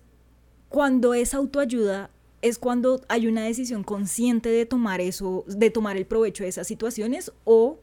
cuando 0.69 1.15
es 1.15 1.33
autoayuda, 1.33 2.12
es 2.43 2.59
cuando 2.59 3.01
hay 3.09 3.27
una 3.27 3.43
decisión 3.43 3.83
consciente 3.83 4.50
de 4.50 4.65
tomar 4.65 5.01
eso, 5.01 5.43
de 5.47 5.71
tomar 5.71 5.97
el 5.97 6.05
provecho 6.05 6.43
de 6.43 6.50
esas 6.50 6.67
situaciones 6.67 7.33
o 7.43 7.79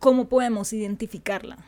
cómo 0.00 0.28
podemos 0.28 0.72
identificarla. 0.72 1.58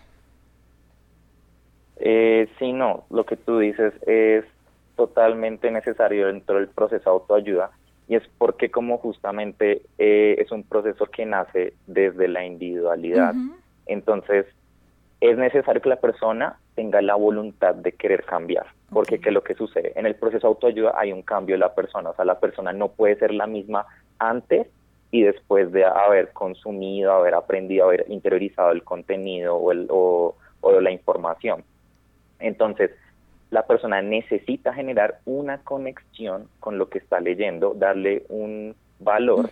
Eh, 1.99 2.49
sí, 2.59 2.73
no, 2.73 3.07
lo 3.11 3.25
que 3.25 3.37
tú 3.37 3.59
dices 3.59 3.95
es 4.07 4.45
totalmente 4.97 5.71
necesario 5.71 6.27
dentro 6.27 6.57
del 6.57 6.69
proceso 6.69 7.11
de 7.11 7.15
autoayuda 7.15 7.71
y 8.09 8.15
es 8.15 8.23
porque 8.39 8.71
como 8.71 8.99
justamente 8.99 9.83
eh, 9.99 10.37
es 10.39 10.51
un 10.53 10.63
proceso 10.63 11.07
que 11.07 11.27
nace 11.27 11.75
desde 11.87 12.29
la 12.29 12.45
individualidad, 12.45 13.35
entonces 13.87 14.47
es 15.21 15.37
necesario 15.37 15.83
que 15.83 15.89
la 15.89 16.01
persona 16.01 16.59
tenga 16.75 17.01
la 17.03 17.15
voluntad 17.15 17.75
de 17.75 17.93
querer 17.93 18.25
cambiar, 18.25 18.67
porque 18.91 19.19
¿qué 19.19 19.31
es 19.31 19.35
lo 19.35 19.43
que 19.43 19.55
sucede? 19.55 19.93
En 19.97 20.07
el 20.07 20.15
proceso 20.15 20.47
de 20.47 20.53
autoayuda 20.53 20.93
hay 20.97 21.13
un 21.13 21.23
cambio 21.23 21.55
de 21.55 21.61
la 21.61 21.75
persona, 21.75 22.11
o 22.11 22.15
sea, 22.15 22.25
la 22.25 22.39
persona 22.39 22.73
no 22.73 22.89
puede 22.89 23.17
ser 23.17 23.33
la 23.33 23.47
misma 23.47 23.87
antes 24.19 24.69
y 25.11 25.23
después 25.23 25.73
de 25.73 25.85
haber 25.85 26.33
consumido, 26.33 27.13
haber 27.13 27.35
aprendido, 27.35 27.87
haber 27.87 28.05
interiorizado 28.09 28.71
el 28.71 28.85
contenido 28.85 29.57
o, 29.57 29.73
el, 29.73 29.87
o, 29.91 30.37
o 30.61 30.81
la 30.81 30.91
información. 30.91 31.65
Entonces, 32.39 32.91
la 33.51 33.67
persona 33.67 34.03
necesita 34.03 34.73
generar 34.73 35.21
una 35.25 35.59
conexión 35.59 36.49
con 36.61 36.79
lo 36.79 36.89
que 36.89 36.99
está 36.99 37.21
leyendo, 37.21 37.75
darle 37.75 38.25
un 38.29 38.75
valor 38.99 39.51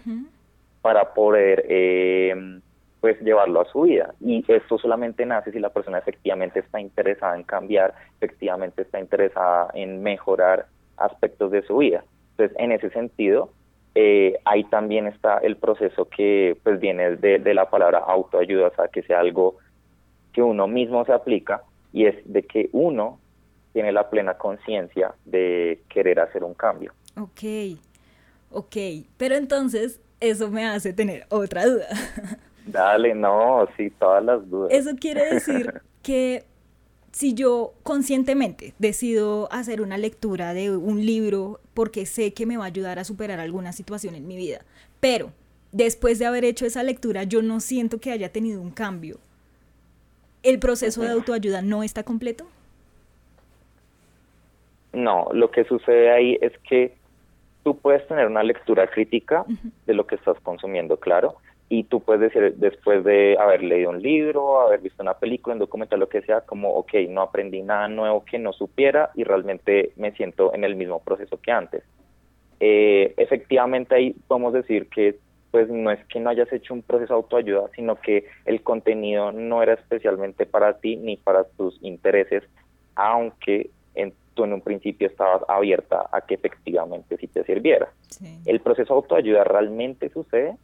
para 0.82 1.14
poder 1.14 1.64
eh, 1.68 2.60
pues 3.00 3.20
llevarlo 3.20 3.60
a 3.60 3.66
su 3.66 3.82
vida. 3.82 4.14
Y 4.20 4.44
esto 4.48 4.78
solamente 4.78 5.26
nace 5.26 5.52
si 5.52 5.60
la 5.60 5.70
persona 5.70 5.98
efectivamente 5.98 6.60
está 6.60 6.80
interesada 6.80 7.36
en 7.36 7.44
cambiar, 7.44 7.94
efectivamente 8.16 8.82
está 8.82 8.98
interesada 8.98 9.70
en 9.74 10.02
mejorar 10.02 10.66
aspectos 10.96 11.50
de 11.50 11.62
su 11.62 11.78
vida. 11.78 12.04
Entonces, 12.30 12.56
en 12.58 12.72
ese 12.72 12.90
sentido, 12.90 13.50
eh, 13.94 14.38
ahí 14.44 14.64
también 14.64 15.06
está 15.06 15.38
el 15.38 15.56
proceso 15.56 16.06
que 16.06 16.56
pues 16.64 16.80
viene 16.80 17.16
de, 17.16 17.38
de 17.38 17.54
la 17.54 17.70
palabra 17.70 17.98
autoayuda, 17.98 18.68
o 18.68 18.74
sea, 18.74 18.88
que 18.88 19.02
sea 19.02 19.20
algo 19.20 19.58
que 20.32 20.42
uno 20.42 20.66
mismo 20.66 21.04
se 21.04 21.12
aplica 21.12 21.62
y 21.92 22.06
es 22.06 22.16
de 22.24 22.42
que 22.42 22.68
uno 22.72 23.20
tiene 23.74 23.92
la 23.92 24.08
plena 24.08 24.38
conciencia 24.38 25.14
de 25.26 25.82
querer 25.88 26.20
hacer 26.20 26.44
un 26.44 26.54
cambio. 26.54 26.94
Ok, 27.20 27.76
ok, 28.50 28.76
pero 29.18 29.34
entonces 29.34 30.00
eso 30.20 30.48
me 30.48 30.64
hace 30.64 30.92
tener 30.94 31.26
otra 31.28 31.66
duda. 31.66 31.88
Dale, 32.66 33.14
no, 33.14 33.68
sí, 33.76 33.90
todas 33.90 34.24
las 34.24 34.48
dudas. 34.48 34.72
Eso 34.72 34.92
quiere 34.98 35.34
decir 35.34 35.82
que 36.02 36.44
si 37.10 37.34
yo 37.34 37.74
conscientemente 37.82 38.74
decido 38.78 39.52
hacer 39.52 39.82
una 39.82 39.98
lectura 39.98 40.54
de 40.54 40.74
un 40.76 41.04
libro 41.04 41.60
porque 41.74 42.06
sé 42.06 42.32
que 42.32 42.46
me 42.46 42.56
va 42.56 42.64
a 42.64 42.68
ayudar 42.68 43.00
a 43.00 43.04
superar 43.04 43.40
alguna 43.40 43.72
situación 43.72 44.14
en 44.14 44.26
mi 44.26 44.36
vida, 44.36 44.64
pero 45.00 45.32
después 45.72 46.20
de 46.20 46.26
haber 46.26 46.44
hecho 46.44 46.64
esa 46.64 46.84
lectura 46.84 47.24
yo 47.24 47.42
no 47.42 47.58
siento 47.58 47.98
que 47.98 48.12
haya 48.12 48.30
tenido 48.30 48.62
un 48.62 48.70
cambio, 48.70 49.18
¿el 50.44 50.60
proceso 50.60 51.02
de 51.02 51.10
autoayuda 51.10 51.60
no 51.60 51.82
está 51.82 52.04
completo? 52.04 52.46
No, 54.94 55.28
lo 55.32 55.50
que 55.50 55.64
sucede 55.64 56.10
ahí 56.10 56.38
es 56.40 56.52
que 56.68 56.94
tú 57.62 57.78
puedes 57.78 58.06
tener 58.06 58.26
una 58.26 58.42
lectura 58.42 58.86
crítica 58.86 59.44
de 59.86 59.94
lo 59.94 60.06
que 60.06 60.14
estás 60.14 60.38
consumiendo, 60.40 60.98
claro, 60.98 61.36
y 61.68 61.84
tú 61.84 62.00
puedes 62.00 62.20
decir, 62.20 62.54
después 62.56 63.02
de 63.04 63.36
haber 63.38 63.62
leído 63.62 63.90
un 63.90 64.02
libro, 64.02 64.60
haber 64.60 64.80
visto 64.80 65.02
una 65.02 65.14
película, 65.14 65.54
un 65.54 65.60
documental, 65.60 65.98
lo 65.98 66.08
que 66.08 66.22
sea, 66.22 66.42
como, 66.42 66.70
ok, 66.74 66.94
no 67.08 67.22
aprendí 67.22 67.62
nada 67.62 67.88
nuevo 67.88 68.24
que 68.24 68.38
no 68.38 68.52
supiera 68.52 69.10
y 69.14 69.24
realmente 69.24 69.92
me 69.96 70.12
siento 70.12 70.54
en 70.54 70.64
el 70.64 70.76
mismo 70.76 71.02
proceso 71.02 71.40
que 71.40 71.50
antes. 71.50 71.82
Eh, 72.60 73.14
efectivamente 73.16 73.94
ahí 73.94 74.14
podemos 74.28 74.52
decir 74.52 74.88
que 74.88 75.18
pues 75.50 75.68
no 75.68 75.90
es 75.90 76.04
que 76.06 76.18
no 76.18 76.30
hayas 76.30 76.52
hecho 76.52 76.74
un 76.74 76.82
proceso 76.82 77.14
de 77.14 77.18
autoayuda, 77.18 77.68
sino 77.76 77.94
que 77.96 78.26
el 78.44 78.62
contenido 78.62 79.30
no 79.30 79.62
era 79.62 79.74
especialmente 79.74 80.46
para 80.46 80.78
ti 80.78 80.96
ni 80.96 81.16
para 81.16 81.44
tus 81.44 81.78
intereses, 81.80 82.42
aunque 82.96 83.70
en, 83.94 84.12
tú 84.34 84.44
en 84.44 84.52
un 84.52 84.60
principio 84.60 85.06
estabas 85.06 85.42
abierta 85.48 86.08
a 86.12 86.20
que 86.20 86.34
efectivamente 86.34 87.16
sí 87.16 87.26
te 87.26 87.44
sirviera. 87.44 87.92
El 88.44 88.60
proceso 88.60 88.94
de 88.94 88.98
autoayuda 88.98 89.44
realmente 89.44 90.10
sucede, 90.10 90.56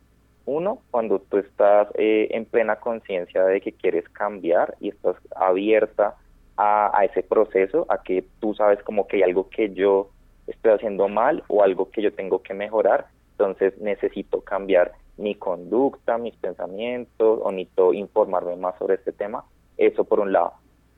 uno, 0.46 0.78
cuando 0.90 1.20
tú 1.20 1.38
estás 1.38 1.88
eh, 1.94 2.28
en 2.30 2.44
plena 2.44 2.76
conciencia 2.76 3.44
de 3.44 3.60
que 3.60 3.72
quieres 3.72 4.08
cambiar 4.08 4.76
y 4.80 4.88
estás 4.88 5.16
abierta 5.36 6.16
a, 6.56 6.98
a 6.98 7.04
ese 7.04 7.22
proceso, 7.22 7.86
a 7.88 8.02
que 8.02 8.24
tú 8.40 8.54
sabes 8.54 8.82
como 8.82 9.06
que 9.06 9.16
hay 9.16 9.22
algo 9.22 9.48
que 9.48 9.72
yo 9.72 10.10
estoy 10.46 10.72
haciendo 10.72 11.08
mal 11.08 11.44
o 11.48 11.62
algo 11.62 11.90
que 11.90 12.02
yo 12.02 12.12
tengo 12.12 12.42
que 12.42 12.54
mejorar 12.54 13.06
entonces 13.40 13.78
necesito 13.80 14.42
cambiar 14.42 14.92
mi 15.16 15.34
conducta, 15.34 16.18
mis 16.18 16.36
pensamientos, 16.36 17.40
o 17.42 17.50
necesito 17.50 17.94
informarme 17.94 18.56
más 18.56 18.76
sobre 18.78 18.96
este 18.96 19.12
tema, 19.12 19.44
eso 19.78 20.04
por 20.04 20.20
un 20.20 20.30
lado. 20.32 20.52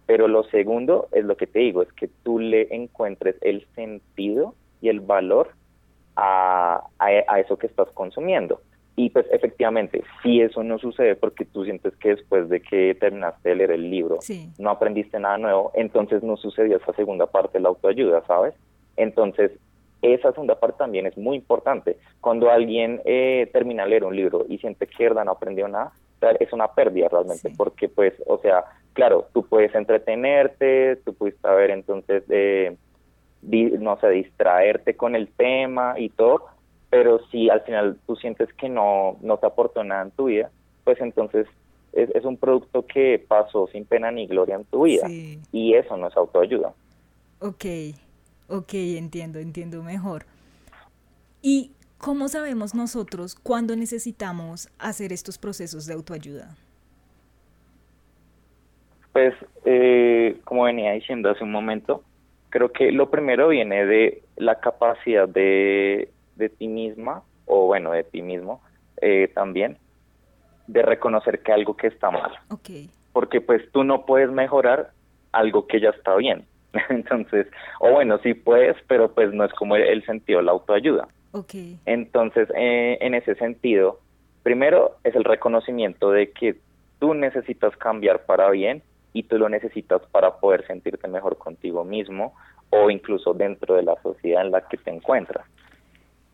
Pero 0.06 0.28
lo 0.28 0.44
segundo 0.44 1.08
es 1.12 1.24
lo 1.24 1.36
que 1.36 1.46
te 1.46 1.60
digo, 1.60 1.82
es 1.82 1.92
que 1.92 2.08
tú 2.22 2.38
le 2.38 2.74
encuentres 2.74 3.36
el 3.40 3.66
sentido 3.74 4.54
y 4.80 4.88
el 4.88 5.00
valor 5.00 5.50
a, 6.16 6.82
a, 6.98 7.40
eso 7.40 7.56
que 7.56 7.66
estás 7.66 7.88
consumiendo. 7.92 8.60
Y 8.94 9.08
pues 9.10 9.24
efectivamente, 9.30 10.02
si 10.22 10.42
eso 10.42 10.62
no 10.62 10.78
sucede 10.78 11.14
porque 11.14 11.46
tú 11.46 11.64
sientes 11.64 11.96
que 11.96 12.10
después 12.10 12.48
de 12.50 12.60
que 12.60 12.94
terminaste 12.94 13.48
de 13.48 13.54
leer 13.54 13.70
el 13.70 13.90
libro 13.90 14.18
no 14.58 14.70
aprendiste 14.70 15.18
nada 15.18 15.38
nuevo, 15.38 15.70
entonces 15.74 16.22
no 16.22 16.36
sucedió 16.36 16.76
esa 16.76 16.92
segunda 16.92 17.26
parte 17.26 17.56
de 17.56 17.62
la 17.62 17.70
autoayuda, 17.70 18.22
¿sabes? 18.26 18.54
Entonces 18.96 19.52
esa 20.02 20.32
segunda 20.32 20.58
parte 20.58 20.78
también 20.78 21.06
es 21.06 21.16
muy 21.16 21.36
importante. 21.36 21.96
Cuando 22.20 22.50
alguien 22.50 23.00
eh, 23.04 23.48
termina 23.52 23.84
de 23.84 23.90
leer 23.90 24.04
un 24.04 24.16
libro 24.16 24.44
y 24.48 24.58
siente 24.58 24.86
que 24.86 25.04
verdad 25.04 25.24
no 25.24 25.30
aprendió 25.30 25.68
nada, 25.68 25.92
es 26.38 26.52
una 26.52 26.68
pérdida 26.68 27.08
realmente, 27.08 27.50
porque 27.56 27.88
pues, 27.88 28.12
o 28.26 28.38
sea, 28.38 28.64
claro, 28.92 29.28
tú 29.32 29.46
puedes 29.46 29.74
entretenerte, 29.74 30.96
tú 31.04 31.14
puedes 31.14 31.36
saber 31.40 31.70
entonces, 31.70 32.24
eh, 32.28 32.76
no 33.42 33.98
sé, 34.00 34.08
distraerte 34.10 34.96
con 34.96 35.16
el 35.16 35.28
tema 35.28 35.94
y 35.98 36.08
todo, 36.10 36.46
pero 36.90 37.20
si 37.30 37.50
al 37.50 37.62
final 37.62 37.98
tú 38.06 38.16
sientes 38.16 38.52
que 38.54 38.68
no, 38.68 39.16
no 39.20 39.38
te 39.38 39.46
aportó 39.46 39.82
nada 39.82 40.02
en 40.02 40.10
tu 40.12 40.26
vida, 40.26 40.50
pues 40.84 41.00
entonces 41.00 41.46
es, 41.92 42.10
es 42.10 42.24
un 42.24 42.36
producto 42.36 42.86
que 42.86 43.24
pasó 43.26 43.66
sin 43.68 43.84
pena 43.84 44.10
ni 44.10 44.26
gloria 44.26 44.56
en 44.56 44.64
tu 44.64 44.84
vida 44.84 45.08
y 45.08 45.74
eso 45.74 45.96
no 45.96 46.08
es 46.08 46.16
autoayuda. 46.16 46.72
Ok, 47.40 47.64
Ok, 48.52 48.74
entiendo, 48.74 49.38
entiendo 49.38 49.82
mejor. 49.82 50.26
¿Y 51.40 51.72
cómo 51.96 52.28
sabemos 52.28 52.74
nosotros 52.74 53.34
cuándo 53.34 53.74
necesitamos 53.76 54.68
hacer 54.78 55.10
estos 55.10 55.38
procesos 55.38 55.86
de 55.86 55.94
autoayuda? 55.94 56.54
Pues, 59.12 59.34
eh, 59.64 60.40
como 60.44 60.64
venía 60.64 60.92
diciendo 60.92 61.30
hace 61.30 61.44
un 61.44 61.52
momento, 61.52 62.02
creo 62.50 62.72
que 62.72 62.92
lo 62.92 63.10
primero 63.10 63.48
viene 63.48 63.86
de 63.86 64.22
la 64.36 64.60
capacidad 64.60 65.28
de, 65.28 66.10
de 66.36 66.48
ti 66.48 66.68
misma, 66.68 67.22
o 67.46 67.66
bueno, 67.66 67.92
de 67.92 68.04
ti 68.04 68.22
mismo 68.22 68.60
eh, 69.00 69.30
también, 69.34 69.78
de 70.66 70.82
reconocer 70.82 71.42
que 71.42 71.52
algo 71.52 71.76
que 71.76 71.88
está 71.88 72.10
mal. 72.10 72.32
Okay. 72.50 72.88
Porque 73.12 73.40
pues 73.40 73.62
tú 73.72 73.84
no 73.84 74.06
puedes 74.06 74.30
mejorar 74.30 74.90
algo 75.32 75.66
que 75.66 75.80
ya 75.80 75.90
está 75.90 76.14
bien. 76.16 76.44
Entonces, 76.88 77.46
o 77.80 77.90
bueno, 77.90 78.18
sí 78.22 78.34
puedes, 78.34 78.76
pero 78.86 79.12
pues 79.12 79.32
no 79.32 79.44
es 79.44 79.52
como 79.54 79.76
el, 79.76 80.04
sentido 80.04 80.38
de 80.38 80.44
la 80.44 80.52
autoayuda. 80.52 81.08
Okay. 81.32 81.78
Entonces, 81.86 82.48
eh, 82.56 82.98
en 83.00 83.14
ese 83.14 83.34
sentido, 83.34 84.00
primero 84.42 84.96
es 85.04 85.14
el 85.14 85.24
reconocimiento 85.24 86.10
de 86.10 86.30
que 86.30 86.56
tú 86.98 87.14
necesitas 87.14 87.76
cambiar 87.76 88.24
para 88.26 88.50
bien 88.50 88.82
y 89.12 89.24
tú 89.24 89.38
lo 89.38 89.48
necesitas 89.48 90.02
para 90.10 90.38
poder 90.38 90.66
sentirte 90.66 91.06
mejor 91.08 91.36
contigo 91.38 91.84
mismo 91.84 92.34
o 92.70 92.90
incluso 92.90 93.34
dentro 93.34 93.74
de 93.74 93.82
la 93.82 94.00
sociedad 94.02 94.44
en 94.44 94.50
la 94.50 94.66
que 94.66 94.78
te 94.78 94.90
encuentras. 94.90 95.46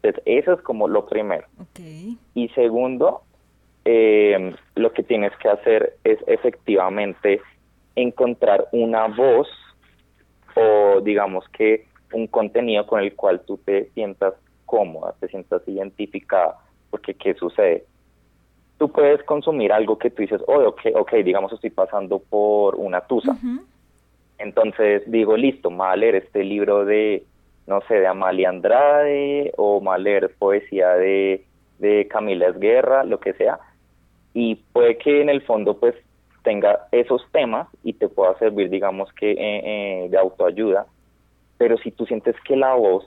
Entonces, 0.02 0.22
eso 0.26 0.52
es 0.52 0.62
como 0.62 0.86
lo 0.86 1.06
primero. 1.06 1.46
Okay. 1.70 2.16
Y 2.34 2.48
segundo, 2.50 3.22
eh, 3.84 4.54
lo 4.76 4.92
que 4.92 5.02
tienes 5.02 5.32
que 5.38 5.48
hacer 5.48 5.96
es 6.04 6.18
efectivamente 6.26 7.40
encontrar 7.96 8.68
una 8.70 9.08
voz 9.08 9.48
o 10.54 11.00
digamos 11.00 11.44
que 11.48 11.86
un 12.12 12.26
contenido 12.26 12.86
con 12.86 13.00
el 13.00 13.14
cual 13.14 13.40
tú 13.46 13.58
te 13.58 13.90
sientas 13.94 14.34
cómoda, 14.66 15.14
te 15.20 15.28
sientas 15.28 15.62
identificada, 15.66 16.58
porque 16.90 17.14
¿qué 17.14 17.34
sucede? 17.34 17.84
Tú 18.78 18.90
puedes 18.90 19.22
consumir 19.24 19.72
algo 19.72 19.98
que 19.98 20.10
tú 20.10 20.22
dices, 20.22 20.40
oh, 20.46 20.60
ok, 20.68 20.80
ok, 20.94 21.14
digamos 21.24 21.52
estoy 21.52 21.70
pasando 21.70 22.20
por 22.20 22.76
una 22.76 23.00
tusa. 23.02 23.36
Entonces 24.38 25.02
digo, 25.06 25.36
listo, 25.36 25.70
me 25.70 25.84
a 25.84 25.96
leer 25.96 26.14
este 26.14 26.44
libro 26.44 26.84
de, 26.84 27.24
no 27.66 27.80
sé, 27.88 27.94
de 27.94 28.06
Amalia 28.06 28.50
Andrade, 28.50 29.52
o 29.56 29.80
me 29.80 29.90
a 29.90 29.98
leer 29.98 30.32
poesía 30.38 30.90
de, 30.94 31.44
de 31.78 32.06
Camila 32.08 32.48
Esguerra, 32.48 33.02
lo 33.02 33.18
que 33.18 33.32
sea. 33.34 33.58
Y 34.32 34.56
puede 34.72 34.96
que 34.96 35.22
en 35.22 35.28
el 35.28 35.42
fondo, 35.42 35.78
pues, 35.78 35.96
tenga 36.44 36.86
esos 36.92 37.22
temas 37.32 37.68
y 37.82 37.94
te 37.94 38.08
pueda 38.08 38.38
servir, 38.38 38.70
digamos 38.70 39.12
que, 39.12 39.32
eh, 39.32 39.36
eh, 40.04 40.08
de 40.08 40.18
autoayuda, 40.18 40.86
pero 41.58 41.76
si 41.78 41.90
tú 41.90 42.06
sientes 42.06 42.36
que 42.46 42.56
la 42.56 42.74
voz 42.74 43.04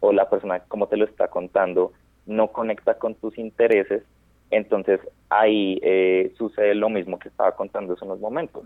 o 0.00 0.12
la 0.12 0.28
persona 0.28 0.60
como 0.60 0.88
te 0.88 0.96
lo 0.96 1.04
está 1.04 1.28
contando 1.28 1.92
no 2.26 2.48
conecta 2.48 2.94
con 2.94 3.14
tus 3.14 3.38
intereses, 3.38 4.02
entonces 4.50 5.00
ahí 5.28 5.78
eh, 5.82 6.32
sucede 6.36 6.74
lo 6.74 6.88
mismo 6.88 7.18
que 7.18 7.28
estaba 7.28 7.52
contando 7.52 7.94
hace 7.94 8.04
unos 8.04 8.20
momentos. 8.20 8.64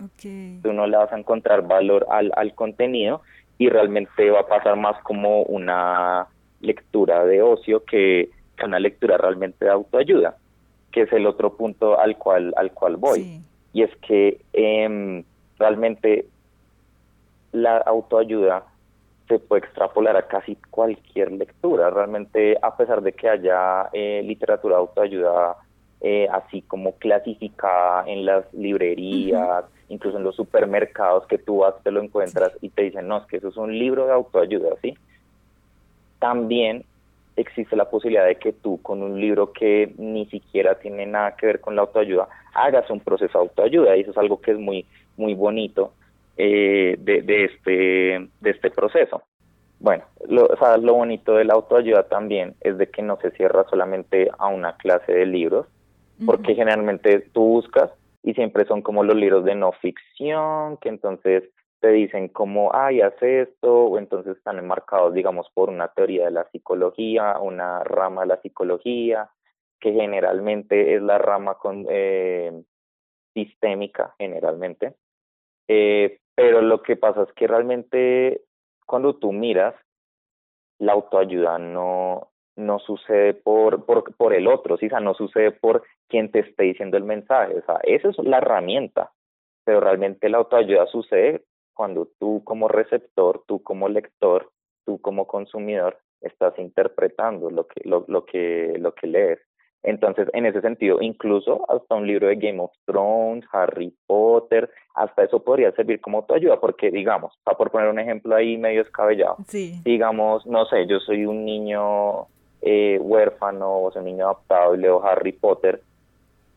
Tú 0.62 0.72
no 0.72 0.86
le 0.86 0.96
vas 0.96 1.12
a 1.12 1.18
encontrar 1.18 1.66
valor 1.66 2.06
al, 2.10 2.32
al 2.36 2.54
contenido 2.54 3.22
y 3.58 3.68
realmente 3.68 4.30
va 4.30 4.40
a 4.40 4.46
pasar 4.46 4.76
más 4.76 5.00
como 5.02 5.42
una 5.42 6.26
lectura 6.60 7.24
de 7.24 7.42
ocio 7.42 7.84
que, 7.84 8.30
una 8.64 8.78
lectura 8.78 9.18
realmente 9.18 9.64
de 9.64 9.70
autoayuda, 9.70 10.36
que 10.90 11.02
es 11.02 11.12
el 11.12 11.26
otro 11.26 11.54
punto 11.56 11.98
al 11.98 12.16
cual, 12.16 12.54
al 12.56 12.72
cual 12.72 12.96
voy 12.96 13.42
y 13.74 13.82
es 13.82 13.90
que 13.96 14.40
em, 14.54 15.24
realmente 15.58 16.26
la 17.52 17.78
autoayuda 17.78 18.64
se 19.28 19.38
puede 19.38 19.66
extrapolar 19.66 20.16
a 20.16 20.28
casi 20.28 20.56
cualquier 20.70 21.32
lectura. 21.32 21.90
Realmente, 21.90 22.56
a 22.62 22.76
pesar 22.76 23.02
de 23.02 23.12
que 23.12 23.28
haya 23.28 23.88
eh, 23.92 24.22
literatura 24.24 24.76
de 24.76 24.80
autoayuda 24.80 25.56
eh, 26.06 26.28
así 26.30 26.60
como 26.60 26.92
clasificada 26.96 28.04
en 28.06 28.26
las 28.26 28.52
librerías, 28.52 29.64
incluso 29.88 30.18
en 30.18 30.24
los 30.24 30.36
supermercados 30.36 31.26
que 31.26 31.38
tú 31.38 31.60
vas, 31.60 31.82
te 31.82 31.90
lo 31.90 32.02
encuentras 32.02 32.52
y 32.60 32.68
te 32.68 32.82
dicen, 32.82 33.08
no, 33.08 33.16
es 33.16 33.26
que 33.26 33.38
eso 33.38 33.48
es 33.48 33.56
un 33.56 33.78
libro 33.78 34.04
de 34.04 34.12
autoayuda, 34.12 34.76
¿sí? 34.82 34.98
También 36.18 36.84
existe 37.36 37.74
la 37.74 37.88
posibilidad 37.88 38.26
de 38.26 38.34
que 38.34 38.52
tú 38.52 38.82
con 38.82 39.02
un 39.02 39.18
libro 39.18 39.54
que 39.54 39.94
ni 39.96 40.26
siquiera 40.26 40.78
tiene 40.78 41.06
nada 41.06 41.36
que 41.36 41.46
ver 41.46 41.60
con 41.60 41.74
la 41.74 41.80
autoayuda 41.80 42.28
hagas 42.52 42.90
un 42.90 43.00
proceso 43.00 43.38
de 43.38 43.44
autoayuda 43.44 43.96
y 43.96 44.02
eso 44.02 44.10
es 44.10 44.18
algo 44.18 44.42
que 44.42 44.50
es 44.50 44.58
muy 44.58 44.84
muy 45.16 45.32
bonito 45.32 45.94
eh, 46.36 46.96
de, 46.98 47.22
de, 47.22 47.44
este 47.44 48.28
de 48.42 48.50
este 48.50 48.70
proceso. 48.70 49.22
Bueno 49.80 50.04
lo, 50.28 50.46
o 50.46 50.56
sea, 50.58 50.76
lo 50.76 50.94
bonito 50.94 51.34
de 51.34 51.44
la 51.44 51.54
autoayuda 51.54 52.04
también 52.08 52.54
es 52.60 52.76
de 52.76 52.90
que 52.90 53.00
no 53.00 53.16
se 53.22 53.30
cierra 53.30 53.64
solamente 53.70 54.30
a 54.38 54.48
una 54.48 54.76
clase 54.76 55.10
de 55.10 55.24
libros 55.24 55.66
porque 56.24 56.54
generalmente 56.54 57.20
tú 57.32 57.42
buscas 57.42 57.90
y 58.22 58.34
siempre 58.34 58.64
son 58.66 58.82
como 58.82 59.04
los 59.04 59.16
libros 59.16 59.44
de 59.44 59.54
no 59.54 59.72
ficción 59.72 60.76
que 60.78 60.88
entonces 60.88 61.44
te 61.80 61.90
dicen 61.90 62.28
como, 62.28 62.74
ay, 62.74 63.02
hace 63.02 63.42
esto, 63.42 63.84
o 63.84 63.98
entonces 63.98 64.38
están 64.38 64.58
enmarcados, 64.58 65.12
digamos, 65.12 65.50
por 65.52 65.68
una 65.68 65.88
teoría 65.88 66.24
de 66.24 66.30
la 66.30 66.48
psicología, 66.50 67.38
una 67.38 67.84
rama 67.84 68.22
de 68.22 68.28
la 68.28 68.40
psicología, 68.40 69.28
que 69.80 69.92
generalmente 69.92 70.94
es 70.94 71.02
la 71.02 71.18
rama 71.18 71.56
con, 71.56 71.84
eh, 71.90 72.64
sistémica, 73.34 74.14
generalmente. 74.18 74.94
Eh, 75.68 76.20
pero 76.34 76.62
lo 76.62 76.82
que 76.82 76.96
pasa 76.96 77.24
es 77.24 77.32
que 77.34 77.46
realmente 77.46 78.42
cuando 78.86 79.16
tú 79.16 79.32
miras, 79.32 79.74
la 80.78 80.92
autoayuda 80.92 81.58
no, 81.58 82.30
no 82.56 82.78
sucede 82.78 83.34
por, 83.34 83.84
por, 83.84 84.14
por 84.16 84.32
el 84.34 84.46
otro, 84.46 84.76
¿sí? 84.76 84.86
o 84.86 84.88
sea, 84.90 85.00
no 85.00 85.14
sucede 85.14 85.50
por 85.50 85.82
quien 86.08 86.30
te 86.30 86.40
esté 86.40 86.64
diciendo 86.64 86.96
el 86.96 87.04
mensaje, 87.04 87.58
o 87.58 87.64
sea, 87.64 87.80
esa 87.82 88.10
es 88.10 88.18
la 88.18 88.38
herramienta, 88.38 89.10
pero 89.64 89.80
realmente 89.80 90.28
la 90.28 90.38
autoayuda 90.38 90.86
sucede 90.86 91.44
cuando 91.74 92.08
tú 92.20 92.42
como 92.44 92.68
receptor, 92.68 93.42
tú 93.46 93.62
como 93.62 93.88
lector, 93.88 94.50
tú 94.86 95.00
como 95.00 95.26
consumidor 95.26 95.98
estás 96.20 96.58
interpretando 96.58 97.50
lo 97.50 97.66
que, 97.66 97.80
lo, 97.84 98.04
lo 98.08 98.24
que, 98.24 98.74
lo 98.78 98.94
que 98.94 99.06
lees. 99.06 99.40
Entonces, 99.82 100.28
en 100.32 100.46
ese 100.46 100.62
sentido, 100.62 101.02
incluso 101.02 101.70
hasta 101.70 101.94
un 101.94 102.06
libro 102.06 102.28
de 102.28 102.36
Game 102.36 102.58
of 102.58 102.72
Thrones, 102.86 103.44
Harry 103.52 103.94
Potter, 104.06 104.70
hasta 104.94 105.24
eso 105.24 105.44
podría 105.44 105.72
servir 105.72 106.00
como 106.00 106.18
autoayuda, 106.18 106.58
porque 106.58 106.90
digamos, 106.90 107.34
para 107.44 107.58
por 107.58 107.70
poner 107.70 107.90
un 107.90 107.98
ejemplo 107.98 108.34
ahí 108.34 108.56
medio 108.56 108.80
escabellado, 108.80 109.36
sí. 109.46 109.74
digamos, 109.84 110.46
no 110.46 110.64
sé, 110.66 110.86
yo 110.86 111.00
soy 111.00 111.26
un 111.26 111.44
niño 111.44 112.28
eh, 112.66 112.98
huérfano 112.98 113.82
o 113.82 113.92
soy 113.92 114.00
un 114.00 114.06
niño 114.06 114.24
adoptado 114.24 114.74
y 114.74 114.78
leo 114.78 115.04
Harry 115.04 115.32
Potter, 115.32 115.82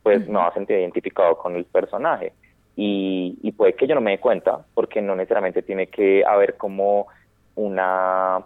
pues 0.03 0.25
no 0.27 0.39
me 0.39 0.45
va 0.45 0.47
a 0.47 0.53
sentir 0.53 0.79
identificado 0.79 1.37
con 1.37 1.57
el 1.57 1.65
personaje 1.65 2.31
y, 2.77 3.37
y 3.41 3.51
puede 3.51 3.73
que 3.73 3.87
yo 3.87 3.95
no 3.95 4.01
me 4.01 4.11
dé 4.11 4.19
cuenta 4.19 4.65
porque 4.73 5.01
no 5.01 5.15
necesariamente 5.15 5.63
tiene 5.63 5.87
que 5.87 6.23
haber 6.23 6.55
como 6.55 7.07
una 7.55 8.45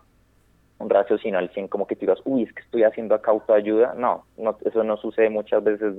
un 0.79 0.89
raciocinio 0.89 1.37
al 1.37 1.49
100 1.51 1.67
como 1.67 1.85
que 1.85 1.95
tú 1.95 2.01
digas, 2.01 2.19
uy, 2.25 2.43
es 2.43 2.53
que 2.53 2.61
estoy 2.61 2.83
haciendo 2.83 3.13
acá 3.13 3.29
autoayuda. 3.29 3.93
No, 3.93 4.25
no 4.37 4.57
eso 4.65 4.83
no 4.83 4.97
sucede 4.97 5.29
muchas 5.29 5.63
veces 5.63 5.93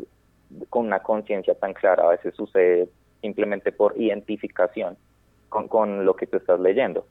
con 0.69 0.87
una 0.87 0.99
conciencia 1.00 1.54
tan 1.54 1.75
clara, 1.75 2.04
a 2.04 2.11
veces 2.11 2.35
sucede 2.35 2.88
simplemente 3.21 3.71
por 3.71 3.97
identificación 3.97 4.97
con, 5.49 5.69
con 5.69 6.04
lo 6.04 6.16
que 6.16 6.26
tú 6.26 6.38
estás 6.38 6.59
leyendo. 6.59 7.07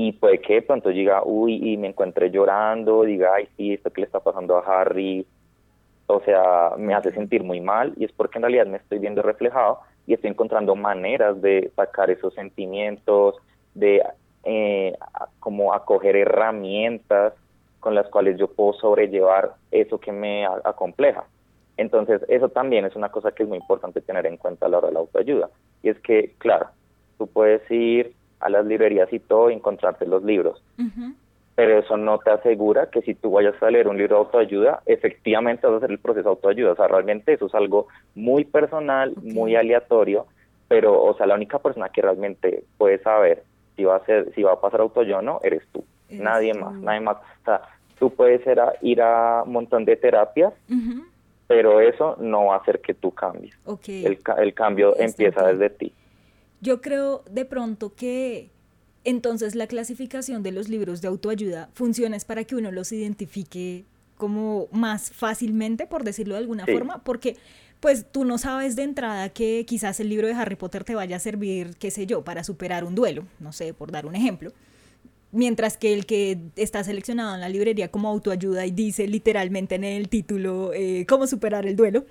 Y 0.00 0.12
puede 0.12 0.40
que 0.40 0.54
de 0.54 0.62
pronto 0.62 0.90
diga, 0.90 1.24
uy, 1.24 1.72
y 1.72 1.76
me 1.76 1.88
encuentre 1.88 2.30
llorando, 2.30 3.02
diga, 3.02 3.34
ay, 3.34 3.48
sí, 3.56 3.72
esto 3.72 3.90
que 3.90 4.02
le 4.02 4.06
está 4.06 4.20
pasando 4.20 4.56
a 4.56 4.60
Harry, 4.60 5.26
o 6.06 6.20
sea, 6.20 6.74
me 6.78 6.94
hace 6.94 7.10
sentir 7.10 7.42
muy 7.42 7.60
mal, 7.60 7.94
y 7.96 8.04
es 8.04 8.12
porque 8.12 8.38
en 8.38 8.42
realidad 8.42 8.66
me 8.66 8.76
estoy 8.76 9.00
viendo 9.00 9.22
reflejado 9.22 9.80
y 10.06 10.14
estoy 10.14 10.30
encontrando 10.30 10.76
maneras 10.76 11.42
de 11.42 11.72
sacar 11.74 12.10
esos 12.10 12.32
sentimientos, 12.34 13.34
de 13.74 14.00
eh, 14.44 14.96
como 15.40 15.74
acoger 15.74 16.14
herramientas 16.14 17.32
con 17.80 17.96
las 17.96 18.08
cuales 18.08 18.38
yo 18.38 18.46
puedo 18.46 18.74
sobrellevar 18.74 19.56
eso 19.72 19.98
que 19.98 20.12
me 20.12 20.46
acompleja. 20.46 21.24
Entonces, 21.76 22.22
eso 22.28 22.50
también 22.50 22.84
es 22.84 22.94
una 22.94 23.08
cosa 23.08 23.32
que 23.32 23.42
es 23.42 23.48
muy 23.48 23.58
importante 23.58 24.00
tener 24.00 24.26
en 24.26 24.36
cuenta 24.36 24.66
a 24.66 24.68
la 24.68 24.78
hora 24.78 24.86
de 24.86 24.94
la 24.94 25.00
autoayuda. 25.00 25.50
Y 25.82 25.88
es 25.88 25.98
que, 25.98 26.36
claro, 26.38 26.68
tú 27.18 27.26
puedes 27.26 27.68
ir 27.68 28.14
a 28.40 28.48
las 28.48 28.66
librerías 28.66 29.12
y 29.12 29.18
todo 29.18 29.50
y 29.50 29.54
encontrarte 29.54 30.06
los 30.06 30.22
libros 30.22 30.62
pero 31.58 31.80
eso 31.80 31.96
no 31.96 32.18
te 32.18 32.30
asegura 32.30 32.88
que 32.88 33.02
si 33.02 33.16
tú 33.16 33.32
vayas 33.32 33.60
a 33.60 33.68
leer 33.68 33.88
un 33.88 33.98
libro 33.98 34.14
de 34.14 34.20
autoayuda, 34.20 34.80
efectivamente 34.86 35.66
vas 35.66 35.74
a 35.74 35.76
hacer 35.78 35.90
el 35.90 35.98
proceso 35.98 36.28
de 36.28 36.30
autoayuda. 36.30 36.70
O 36.70 36.76
sea, 36.76 36.86
realmente 36.86 37.32
eso 37.32 37.46
es 37.46 37.54
algo 37.56 37.88
muy 38.14 38.44
personal, 38.44 39.12
muy 39.24 39.56
aleatorio, 39.56 40.26
pero, 40.68 41.02
o 41.02 41.16
sea, 41.16 41.26
la 41.26 41.34
única 41.34 41.58
persona 41.58 41.88
que 41.88 42.00
realmente 42.00 42.62
puede 42.76 43.00
saber 43.00 43.42
si 43.74 43.82
va 43.82 43.96
a 43.96 44.04
ser, 44.04 44.32
si 44.36 44.44
va 44.44 44.52
a 44.52 44.60
pasar 44.60 44.82
autoayuda 44.82 45.18
o 45.18 45.22
no, 45.22 45.40
eres 45.42 45.64
tú. 45.72 45.82
nadie 46.10 46.54
más, 46.54 46.74
nadie 46.74 47.00
más. 47.00 47.16
O 47.16 47.44
sea, 47.44 47.62
tú 47.98 48.10
puedes 48.10 48.40
ir 48.82 49.02
a, 49.02 49.42
un 49.42 49.52
montón 49.52 49.84
de 49.84 49.96
terapias, 49.96 50.54
pero 51.48 51.80
eso 51.80 52.14
no 52.20 52.44
va 52.44 52.54
a 52.54 52.58
hacer 52.58 52.80
que 52.80 52.94
tú 52.94 53.10
cambies. 53.10 53.58
El, 53.88 54.20
el 54.38 54.54
cambio 54.54 54.94
empieza 54.96 55.44
desde 55.44 55.70
ti. 55.70 55.92
Yo 56.60 56.80
creo 56.80 57.24
de 57.30 57.44
pronto 57.44 57.94
que 57.94 58.50
entonces 59.04 59.54
la 59.54 59.66
clasificación 59.66 60.42
de 60.42 60.52
los 60.52 60.68
libros 60.68 61.00
de 61.00 61.08
autoayuda 61.08 61.70
funciona 61.74 62.16
es 62.16 62.24
para 62.24 62.44
que 62.44 62.56
uno 62.56 62.72
los 62.72 62.92
identifique 62.92 63.84
como 64.16 64.66
más 64.72 65.10
fácilmente, 65.10 65.86
por 65.86 66.04
decirlo 66.04 66.34
de 66.34 66.40
alguna 66.40 66.66
forma, 66.66 67.02
porque 67.04 67.36
pues 67.80 68.06
tú 68.10 68.24
no 68.24 68.36
sabes 68.36 68.74
de 68.74 68.82
entrada 68.82 69.28
que 69.28 69.64
quizás 69.66 70.00
el 70.00 70.08
libro 70.08 70.26
de 70.26 70.34
Harry 70.34 70.56
Potter 70.56 70.84
te 70.84 70.94
vaya 70.94 71.16
a 71.16 71.20
servir, 71.20 71.76
qué 71.78 71.90
sé 71.90 72.06
yo, 72.06 72.22
para 72.24 72.42
superar 72.42 72.84
un 72.84 72.94
duelo, 72.94 73.24
no 73.38 73.52
sé, 73.52 73.72
por 73.72 73.92
dar 73.92 74.06
un 74.06 74.16
ejemplo. 74.16 74.52
Mientras 75.30 75.76
que 75.76 75.94
el 75.94 76.04
que 76.04 76.38
está 76.56 76.82
seleccionado 76.82 77.34
en 77.34 77.40
la 77.40 77.48
librería 77.48 77.90
como 77.90 78.08
autoayuda 78.08 78.66
y 78.66 78.72
dice 78.72 79.06
literalmente 79.06 79.76
en 79.76 79.84
el 79.84 80.08
título 80.08 80.72
eh, 80.74 81.06
cómo 81.08 81.26
superar 81.26 81.66
el 81.66 81.76
duelo, 81.76 82.04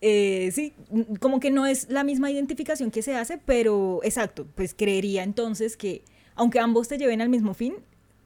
eh, 0.00 0.50
sí, 0.52 0.74
como 1.20 1.40
que 1.40 1.50
no 1.50 1.66
es 1.66 1.90
la 1.90 2.04
misma 2.04 2.30
identificación 2.30 2.90
que 2.90 3.02
se 3.02 3.16
hace, 3.16 3.38
pero 3.38 4.00
exacto, 4.02 4.46
pues 4.54 4.74
creería 4.74 5.22
entonces 5.22 5.76
que 5.76 6.02
aunque 6.36 6.60
ambos 6.60 6.86
te 6.88 6.98
lleven 6.98 7.20
al 7.20 7.28
mismo 7.28 7.52
fin, 7.52 7.76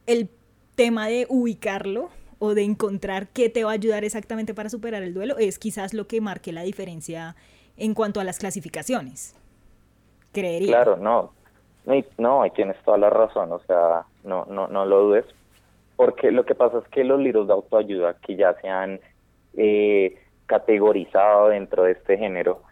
el 0.07 0.29
tema 0.75 1.07
de 1.07 1.27
ubicarlo 1.31 2.11
o 2.39 2.55
de 2.55 2.63
encontrar 2.63 3.29
qué 3.29 3.49
te 3.49 3.65
va 3.65 3.71
a 3.71 3.75
ayudar 3.75 4.05
exactamente 4.05 4.53
para 4.53 4.69
superar 4.69 5.03
el 5.03 5.15
duelo 5.15 5.39
es 5.39 5.59
quizás 5.59 5.95
lo 5.95 6.07
que 6.07 6.21
marque 6.21 6.53
la 6.53 6.63
diferencia 6.63 7.37
en 7.77 7.95
cuanto 7.95 8.21
a 8.21 8.25
las 8.25 8.39
clasificaciones. 8.39 9.35
Creería. 10.33 10.69
Claro, 10.69 10.97
no. 10.97 11.33
No, 12.19 12.43
ahí 12.43 12.51
tienes 12.51 12.77
toda 12.85 12.97
la 12.97 13.11
razón, 13.11 13.51
o 13.51 13.59
sea, 13.61 14.05
no, 14.23 14.45
no, 14.45 14.69
no 14.69 14.87
lo 14.87 15.03
dudes, 15.03 15.25
porque 15.97 16.31
lo 16.31 16.45
que 16.45 16.55
pasa 16.55 16.79
es 16.79 16.89
que 16.89 17.03
los 17.03 17.19
libros 17.19 17.49
de 17.49 17.55
autoayuda 17.55 18.15
que 18.25 18.37
ya 18.37 18.55
se 18.61 18.69
han 18.69 19.01
eh, 19.57 20.22
categorizado 20.47 21.49
dentro 21.49 21.85
de 21.85 21.93
este 21.93 22.19
género, 22.19 22.63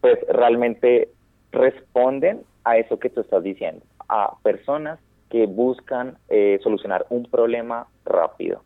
pues 0.00 0.18
realmente 0.28 1.10
responden 1.52 2.42
a 2.64 2.78
eso 2.78 2.98
que 2.98 3.10
tú 3.10 3.20
estás 3.20 3.42
diciendo 3.42 3.82
a 4.10 4.36
personas 4.42 4.98
que 5.30 5.46
buscan 5.46 6.18
eh, 6.28 6.58
solucionar 6.62 7.06
un 7.10 7.24
problema 7.24 7.86
rápido. 8.04 8.62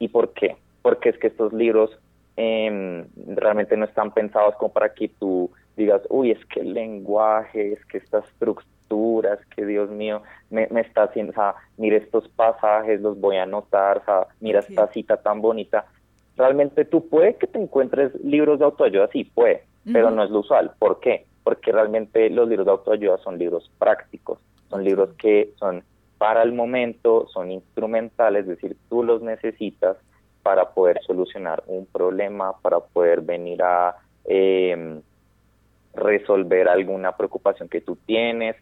¿Y 0.00 0.08
por 0.08 0.32
qué? 0.32 0.56
Porque 0.82 1.10
es 1.10 1.18
que 1.18 1.28
estos 1.28 1.52
libros 1.52 1.96
eh, 2.36 3.06
realmente 3.26 3.76
no 3.76 3.84
están 3.84 4.10
pensados 4.10 4.56
como 4.56 4.72
para 4.72 4.92
que 4.92 5.08
tú 5.08 5.50
digas, 5.76 6.02
uy, 6.08 6.32
es 6.32 6.44
que 6.46 6.60
el 6.60 6.74
lenguaje, 6.74 7.72
es 7.72 7.84
que 7.86 7.98
estas 7.98 8.24
estructuras, 8.28 9.38
que 9.54 9.64
Dios 9.64 9.88
mío, 9.90 10.22
me, 10.50 10.66
me 10.70 10.80
está 10.80 11.04
haciendo, 11.04 11.30
o 11.30 11.34
sea, 11.34 11.54
mira 11.76 11.96
estos 11.96 12.28
pasajes, 12.28 13.00
los 13.00 13.20
voy 13.20 13.36
a 13.36 13.44
anotar, 13.44 13.98
o 13.98 14.04
sea, 14.04 14.26
mira 14.40 14.60
esta 14.60 14.88
cita 14.88 15.18
tan 15.18 15.40
bonita. 15.40 15.86
Realmente 16.36 16.84
tú 16.84 17.08
puedes 17.08 17.36
que 17.36 17.46
te 17.46 17.60
encuentres 17.60 18.14
libros 18.24 18.58
de 18.58 18.64
autoayuda, 18.64 19.08
sí, 19.08 19.24
puede, 19.24 19.64
pero 19.92 20.10
no 20.10 20.22
es 20.22 20.30
lo 20.30 20.40
usual. 20.40 20.72
¿Por 20.78 21.00
qué? 21.00 21.26
Porque 21.44 21.72
realmente 21.72 22.30
los 22.30 22.48
libros 22.48 22.66
de 22.66 22.72
autoayuda 22.72 23.18
son 23.18 23.38
libros 23.38 23.70
prácticos 23.78 24.38
son 24.70 24.84
libros 24.84 25.10
que 25.18 25.52
son 25.58 25.82
para 26.16 26.42
el 26.42 26.52
momento, 26.52 27.26
son 27.28 27.50
instrumentales, 27.50 28.42
es 28.42 28.48
decir, 28.48 28.76
tú 28.88 29.02
los 29.02 29.22
necesitas 29.22 29.96
para 30.42 30.70
poder 30.70 31.00
solucionar 31.06 31.62
un 31.66 31.86
problema, 31.86 32.52
para 32.60 32.80
poder 32.80 33.22
venir 33.22 33.62
a 33.62 33.96
em, 34.24 35.00
resolver 35.94 36.68
alguna 36.68 37.16
preocupación 37.16 37.68
que 37.68 37.80
tú 37.80 37.96
tienes, 38.06 38.56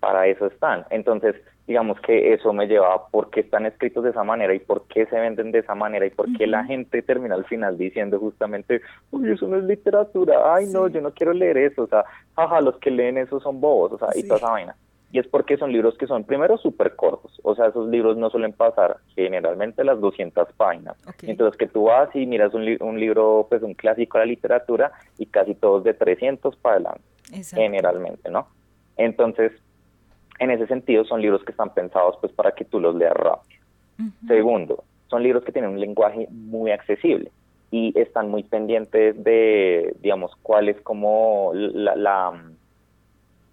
para 0.00 0.26
eso 0.26 0.46
están. 0.46 0.86
Entonces, 0.90 1.36
digamos 1.68 2.00
que 2.00 2.32
eso 2.32 2.54
me 2.54 2.66
lleva 2.66 2.94
a 2.94 3.06
por 3.08 3.28
qué 3.28 3.40
están 3.40 3.66
escritos 3.66 4.02
de 4.02 4.10
esa 4.10 4.24
manera 4.24 4.54
y 4.54 4.58
por 4.58 4.88
qué 4.88 5.04
se 5.04 5.20
venden 5.20 5.52
de 5.52 5.58
esa 5.58 5.74
manera 5.74 6.06
y 6.06 6.10
por 6.10 6.26
qué 6.32 6.46
la 6.46 6.64
gente 6.64 7.02
termina 7.02 7.34
al 7.34 7.44
final 7.44 7.76
diciendo 7.76 8.18
justamente, 8.18 8.80
uy, 9.10 9.30
eso 9.30 9.46
no 9.46 9.58
es 9.58 9.64
literatura, 9.64 10.54
ay, 10.54 10.66
no, 10.72 10.88
yo 10.88 11.02
no 11.02 11.12
quiero 11.12 11.34
leer 11.34 11.58
eso, 11.58 11.82
o 11.82 11.86
sea, 11.86 12.06
jaja, 12.34 12.62
los 12.62 12.78
que 12.78 12.90
leen 12.90 13.18
eso 13.18 13.38
son 13.40 13.60
bobos, 13.60 13.92
o 13.92 13.98
sea, 13.98 14.08
y 14.18 14.22
toda 14.22 14.38
esa 14.38 14.50
vaina. 14.50 14.76
Y 15.12 15.18
es 15.18 15.26
porque 15.26 15.58
son 15.58 15.70
libros 15.70 15.96
que 15.98 16.06
son 16.06 16.24
primero 16.24 16.56
súper 16.56 16.96
cortos, 16.96 17.38
o 17.42 17.54
sea, 17.54 17.66
esos 17.66 17.86
libros 17.88 18.16
no 18.16 18.30
suelen 18.30 18.54
pasar 18.54 18.96
generalmente 19.14 19.84
las 19.84 20.00
200 20.00 20.48
páginas. 20.54 20.96
Entonces 21.22 21.58
que 21.58 21.66
tú 21.66 21.84
vas 21.84 22.08
y 22.16 22.24
miras 22.24 22.54
un, 22.54 22.64
un, 22.80 22.98
libro, 22.98 23.46
pues 23.50 23.62
un 23.62 23.74
clásico 23.74 24.16
de 24.16 24.24
la 24.24 24.30
literatura 24.30 24.92
y 25.18 25.26
casi 25.26 25.54
todos 25.54 25.84
de 25.84 25.92
300 25.92 26.56
para 26.56 26.76
adelante, 26.76 27.02
generalmente, 27.54 28.30
¿no? 28.30 28.48
Entonces, 28.96 29.52
en 30.38 30.50
ese 30.50 30.66
sentido 30.66 31.04
son 31.04 31.20
libros 31.20 31.42
que 31.44 31.52
están 31.52 31.72
pensados 31.74 32.16
pues 32.20 32.32
para 32.32 32.52
que 32.52 32.64
tú 32.64 32.80
los 32.80 32.94
leas 32.94 33.14
rápido. 33.14 33.60
Segundo, 34.28 34.84
son 35.08 35.22
libros 35.22 35.44
que 35.44 35.52
tienen 35.52 35.72
un 35.72 35.80
lenguaje 35.80 36.28
muy 36.30 36.70
accesible 36.70 37.32
y 37.70 37.98
están 37.98 38.30
muy 38.30 38.44
pendientes 38.44 39.22
de, 39.22 39.94
digamos, 40.00 40.32
cuál 40.42 40.68
es 40.68 40.80
como 40.82 41.50
la, 41.54 42.32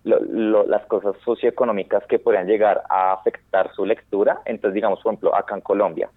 las 0.03 0.85
cosas 0.85 1.15
socioeconómicas 1.25 2.05
que 2.05 2.19
podrían 2.19 2.47
llegar 2.47 2.83
a 2.89 3.13
afectar 3.13 3.73
su 3.73 3.85
lectura. 3.85 4.41
Entonces, 4.45 4.75
digamos, 4.75 5.01
por 5.01 5.13
ejemplo, 5.13 5.35
acá 5.35 5.55
en 5.55 5.61
Colombia, 5.61 6.09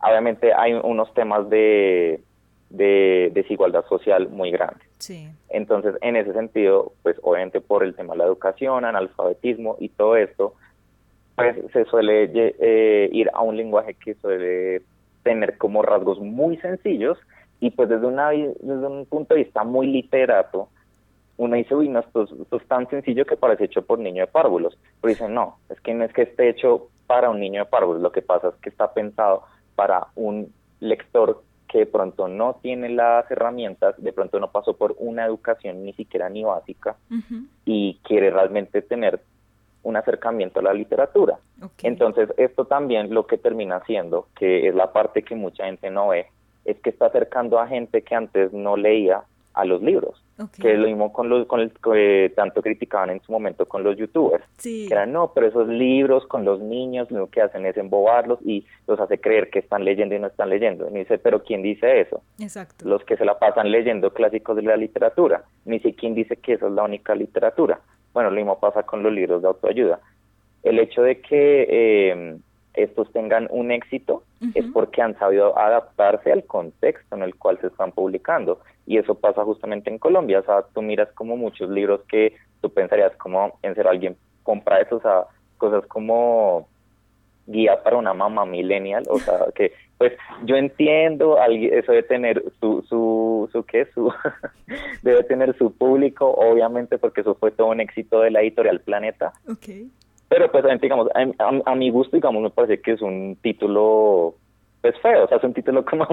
obviamente 0.00 0.54
hay 0.54 0.74
unos 0.74 1.12
temas 1.14 1.50
de, 1.50 2.20
de 2.70 3.30
desigualdad 3.32 3.84
social 3.86 4.28
muy 4.28 4.50
grandes. 4.50 4.86
Sí. 4.98 5.28
Entonces, 5.48 5.94
en 6.02 6.16
ese 6.16 6.32
sentido, 6.32 6.92
pues 7.02 7.16
obviamente 7.22 7.60
por 7.60 7.82
el 7.82 7.94
tema 7.94 8.12
de 8.14 8.18
la 8.18 8.24
educación, 8.24 8.84
analfabetismo 8.84 9.76
y 9.80 9.88
todo 9.88 10.16
esto, 10.16 10.54
pues 11.34 11.56
se 11.72 11.84
suele 11.84 12.30
eh, 12.34 13.08
ir 13.12 13.30
a 13.32 13.42
un 13.42 13.56
lenguaje 13.56 13.94
que 13.94 14.14
suele 14.14 14.82
tener 15.22 15.56
como 15.56 15.82
rasgos 15.82 16.18
muy 16.20 16.56
sencillos 16.58 17.18
y 17.60 17.70
pues 17.70 17.88
desde, 17.88 18.06
una, 18.06 18.30
desde 18.30 18.86
un 18.86 19.06
punto 19.06 19.34
de 19.34 19.44
vista 19.44 19.64
muy 19.64 19.86
literato, 19.86 20.68
uno 21.36 21.56
dice, 21.56 21.74
uy, 21.74 21.88
no, 21.88 22.00
esto, 22.00 22.24
es 22.24 22.66
tan 22.66 22.88
sencillo 22.90 23.24
que 23.24 23.36
parece 23.36 23.64
hecho 23.64 23.82
por 23.82 23.98
niño 23.98 24.22
de 24.22 24.26
párvulos. 24.26 24.76
Pero 25.00 25.10
dicen, 25.10 25.34
no, 25.34 25.58
es 25.68 25.80
que 25.80 25.94
no 25.94 26.04
es 26.04 26.12
que 26.12 26.22
esté 26.22 26.48
hecho 26.48 26.88
para 27.06 27.30
un 27.30 27.40
niño 27.40 27.64
de 27.64 27.70
párvulos, 27.70 28.02
lo 28.02 28.12
que 28.12 28.22
pasa 28.22 28.48
es 28.48 28.54
que 28.56 28.68
está 28.68 28.92
pensado 28.92 29.44
para 29.76 30.08
un 30.16 30.52
lector 30.80 31.42
que 31.68 31.78
de 31.78 31.86
pronto 31.86 32.28
no 32.28 32.58
tiene 32.62 32.88
las 32.88 33.30
herramientas, 33.30 33.94
de 33.98 34.12
pronto 34.12 34.40
no 34.40 34.50
pasó 34.50 34.76
por 34.76 34.94
una 34.98 35.24
educación 35.26 35.84
ni 35.84 35.92
siquiera 35.92 36.28
ni 36.28 36.42
básica 36.42 36.96
y 37.64 37.98
quiere 38.02 38.30
realmente 38.30 38.82
tener 38.82 39.20
un 39.82 39.96
acercamiento 39.96 40.60
a 40.60 40.62
la 40.62 40.72
literatura. 40.72 41.38
Entonces, 41.82 42.30
esto 42.36 42.64
también 42.64 43.12
lo 43.12 43.26
que 43.26 43.38
termina 43.38 43.76
haciendo, 43.76 44.28
que 44.36 44.68
es 44.68 44.74
la 44.74 44.92
parte 44.92 45.22
que 45.22 45.34
mucha 45.34 45.66
gente 45.66 45.90
no 45.90 46.08
ve, 46.08 46.26
es 46.64 46.78
que 46.80 46.90
está 46.90 47.06
acercando 47.06 47.58
a 47.58 47.66
gente 47.66 48.02
que 48.02 48.14
antes 48.14 48.52
no 48.52 48.76
leía 48.76 49.22
a 49.58 49.64
los 49.64 49.82
libros. 49.82 50.22
Que 50.60 50.74
es 50.74 50.78
lo 50.78 50.86
mismo 50.86 51.12
con 51.12 51.28
los 51.28 51.48
con 51.48 51.58
el 51.58 51.72
que 51.72 52.32
tanto 52.36 52.62
criticaban 52.62 53.10
en 53.10 53.20
su 53.22 53.32
momento 53.32 53.66
con 53.66 53.82
los 53.82 53.96
youtubers. 53.96 54.44
Que 54.62 54.86
eran, 54.86 55.10
no, 55.12 55.32
pero 55.34 55.48
esos 55.48 55.66
libros 55.66 56.24
con 56.28 56.44
los 56.44 56.60
niños 56.60 57.10
lo 57.10 57.28
que 57.28 57.42
hacen 57.42 57.66
es 57.66 57.76
embobarlos 57.76 58.38
y 58.44 58.64
los 58.86 59.00
hace 59.00 59.20
creer 59.20 59.50
que 59.50 59.58
están 59.58 59.84
leyendo 59.84 60.14
y 60.14 60.20
no 60.20 60.28
están 60.28 60.48
leyendo. 60.48 60.88
Y 60.88 60.98
dice, 60.98 61.18
pero 61.18 61.42
¿quién 61.42 61.62
dice 61.62 62.00
eso? 62.00 62.22
Exacto. 62.38 62.88
Los 62.88 63.02
que 63.04 63.16
se 63.16 63.24
la 63.24 63.40
pasan 63.40 63.72
leyendo 63.72 64.12
clásicos 64.12 64.54
de 64.54 64.62
la 64.62 64.76
literatura. 64.76 65.42
Ni 65.64 65.78
siquiera 65.78 65.98
quién 65.98 66.14
dice 66.14 66.36
que 66.36 66.52
eso 66.52 66.68
es 66.68 66.72
la 66.72 66.84
única 66.84 67.16
literatura. 67.16 67.80
Bueno, 68.14 68.30
lo 68.30 68.36
mismo 68.36 68.60
pasa 68.60 68.84
con 68.84 69.02
los 69.02 69.12
libros 69.12 69.42
de 69.42 69.48
autoayuda. 69.48 69.98
El 70.62 70.78
hecho 70.78 71.02
de 71.02 71.20
que 71.20 71.66
eh, 71.68 72.38
estos 72.74 73.10
tengan 73.12 73.48
un 73.50 73.72
éxito 73.72 74.22
es 74.54 74.64
porque 74.72 75.02
han 75.02 75.18
sabido 75.18 75.58
adaptarse 75.58 76.30
al 76.30 76.44
contexto 76.44 77.16
en 77.16 77.22
el 77.22 77.34
cual 77.34 77.58
se 77.60 77.66
están 77.66 77.90
publicando. 77.90 78.60
Y 78.88 78.96
eso 78.96 79.14
pasa 79.14 79.44
justamente 79.44 79.90
en 79.90 79.98
Colombia. 79.98 80.40
O 80.40 80.44
sea, 80.44 80.62
tú 80.74 80.80
miras 80.80 81.12
como 81.12 81.36
muchos 81.36 81.68
libros 81.68 82.00
que 82.08 82.34
tú 82.62 82.70
pensarías 82.70 83.14
como 83.16 83.58
en 83.62 83.74
ser 83.74 83.86
alguien 83.86 84.16
compra 84.42 84.80
eso, 84.80 84.96
o 84.96 85.00
sea, 85.00 85.24
cosas 85.58 85.86
como 85.86 86.66
guía 87.46 87.82
para 87.82 87.98
una 87.98 88.14
mamá 88.14 88.46
millennial, 88.46 89.04
o 89.10 89.18
sea, 89.18 89.46
que 89.54 89.72
pues 89.98 90.12
yo 90.44 90.56
entiendo 90.56 91.36
eso 91.42 91.92
de 91.92 92.02
tener 92.04 92.42
su 92.60 92.82
su 92.88 93.48
su 93.52 93.64
qué 93.64 93.84
su 93.92 94.12
debe 95.02 95.24
tener 95.24 95.56
su 95.58 95.72
público 95.72 96.30
obviamente 96.30 96.98
porque 96.98 97.22
eso 97.22 97.34
fue 97.34 97.50
todo 97.50 97.68
un 97.68 97.80
éxito 97.80 98.20
de 98.20 98.30
la 98.30 98.40
editorial 98.40 98.80
Planeta 98.80 99.32
okay. 99.50 99.90
pero 100.28 100.50
pues 100.52 100.64
digamos 100.80 101.08
a, 101.14 101.74
mi 101.74 101.90
gusto 101.90 102.16
digamos 102.16 102.42
me 102.42 102.50
parece 102.50 102.80
que 102.80 102.92
es 102.92 103.02
un 103.02 103.36
título 103.42 104.36
pues 104.80 104.94
feo 105.00 105.24
o 105.24 105.28
sea 105.28 105.38
es 105.38 105.44
un 105.44 105.54
título 105.54 105.84
como 105.86 106.06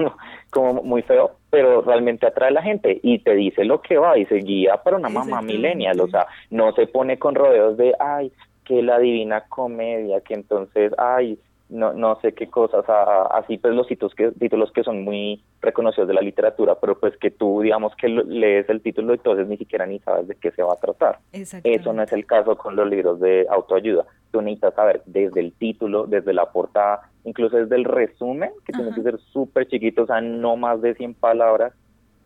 como 0.50 0.82
muy 0.82 1.02
feo 1.02 1.32
pero 1.50 1.82
realmente 1.82 2.26
atrae 2.26 2.48
a 2.48 2.52
la 2.52 2.62
gente 2.62 3.00
y 3.02 3.18
te 3.20 3.34
dice 3.34 3.64
lo 3.64 3.80
que 3.80 3.98
va 3.98 4.18
y 4.18 4.26
se 4.26 4.36
guía 4.36 4.76
para 4.82 4.96
una 4.96 5.08
mamá 5.08 5.42
millennial 5.42 6.00
o 6.00 6.08
sea 6.08 6.26
no 6.50 6.72
se 6.72 6.86
pone 6.86 7.18
con 7.18 7.34
rodeos 7.34 7.76
de 7.76 7.94
ay 7.98 8.32
que 8.64 8.82
la 8.82 8.98
divina 8.98 9.42
comedia 9.48 10.20
que 10.20 10.34
entonces 10.34 10.92
ay 10.98 11.38
no, 11.68 11.92
no 11.92 12.20
sé 12.20 12.32
qué 12.32 12.48
cosas, 12.48 12.84
así 13.32 13.58
pues 13.58 13.74
los 13.74 13.86
títulos 13.88 14.14
que, 14.14 14.30
títulos 14.32 14.70
que 14.72 14.84
son 14.84 15.02
muy 15.02 15.42
reconocidos 15.60 16.06
de 16.06 16.14
la 16.14 16.20
literatura, 16.20 16.76
pero 16.80 16.98
pues 16.98 17.16
que 17.16 17.30
tú 17.30 17.60
digamos 17.60 17.94
que 17.96 18.08
lees 18.08 18.68
el 18.68 18.80
título 18.80 19.12
y 19.12 19.16
entonces 19.16 19.48
ni 19.48 19.56
siquiera 19.56 19.86
ni 19.86 19.98
sabes 20.00 20.28
de 20.28 20.36
qué 20.36 20.52
se 20.52 20.62
va 20.62 20.74
a 20.74 20.76
tratar. 20.76 21.18
Eso 21.32 21.92
no 21.92 22.02
es 22.02 22.12
el 22.12 22.24
caso 22.26 22.56
con 22.56 22.76
los 22.76 22.88
libros 22.88 23.20
de 23.20 23.46
autoayuda. 23.50 24.04
Tú 24.30 24.40
necesitas 24.42 24.74
saber 24.74 25.02
desde 25.06 25.40
el 25.40 25.52
título, 25.52 26.06
desde 26.06 26.32
la 26.32 26.46
portada, 26.52 27.10
incluso 27.24 27.56
desde 27.56 27.76
el 27.76 27.84
resumen, 27.84 28.50
que 28.64 28.72
tiene 28.72 28.94
que 28.94 29.02
ser 29.02 29.18
súper 29.18 29.66
chiquito, 29.66 30.04
o 30.04 30.06
sea, 30.06 30.20
no 30.20 30.56
más 30.56 30.80
de 30.82 30.94
100 30.94 31.14
palabras, 31.14 31.72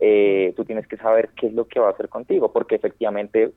eh, 0.01 0.53
tú 0.57 0.65
tienes 0.65 0.87
que 0.87 0.97
saber 0.97 1.31
qué 1.37 1.47
es 1.47 1.55
lo 1.55 1.67
que 1.67 1.81
va 1.81 1.89
a 1.89 1.93
hacer 1.93 2.09
contigo, 2.09 2.53
porque 2.53 2.75
efectivamente 2.75 3.53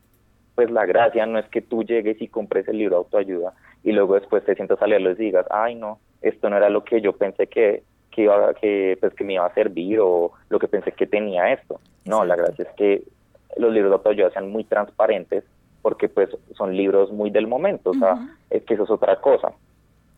pues 0.56 0.70
la 0.72 0.86
gracia 0.86 1.26
no 1.26 1.40
es 1.40 1.48
que 1.50 1.62
tú 1.62 1.84
llegues 1.84 2.22
y 2.22 2.28
compres 2.28 2.68
el 2.68 2.78
libro 2.78 2.96
de 2.96 3.00
autoayuda 3.00 3.54
y 3.84 3.92
luego 3.92 4.16
después 4.16 4.46
te 4.46 4.56
sientas 4.56 4.82
a 4.82 4.88
leerlo 4.88 5.12
y 5.12 5.16
digas, 5.16 5.46
ay 5.50 5.76
no, 5.76 6.00
esto 6.22 6.50
no 6.50 6.58
era 6.58 6.70
lo 6.70 6.84
que 6.84 7.02
yo 7.02 7.14
pensé 7.14 7.48
que, 7.48 7.84
que, 8.12 8.24
iba, 8.24 8.54
que, 8.54 8.98
pues, 9.00 9.14
que 9.14 9.24
me 9.24 9.34
iba 9.34 9.46
a 9.46 9.54
servir 9.54 10.00
o 10.00 10.32
lo 10.50 10.60
que 10.60 10.68
pensé 10.68 10.92
que 10.92 11.08
tenía 11.08 11.52
esto. 11.52 11.80
No, 12.06 12.24
la 12.24 12.36
gracia 12.36 12.66
es 12.66 12.76
que 12.76 13.04
los 13.58 13.72
libros 13.72 13.92
de 13.92 13.96
autoayuda 13.96 14.32
sean 14.32 14.50
muy 14.50 14.64
transparentes 14.64 15.44
porque 15.82 16.08
pues 16.08 16.30
son 16.56 16.76
libros 16.76 17.12
muy 17.12 17.30
del 17.30 17.46
momento, 17.46 17.90
o 17.90 17.94
sea, 17.94 18.16
es 18.50 18.64
que 18.64 18.76
eso 18.76 18.84
es 18.84 18.90
otra 18.90 19.20
cosa. 19.20 19.52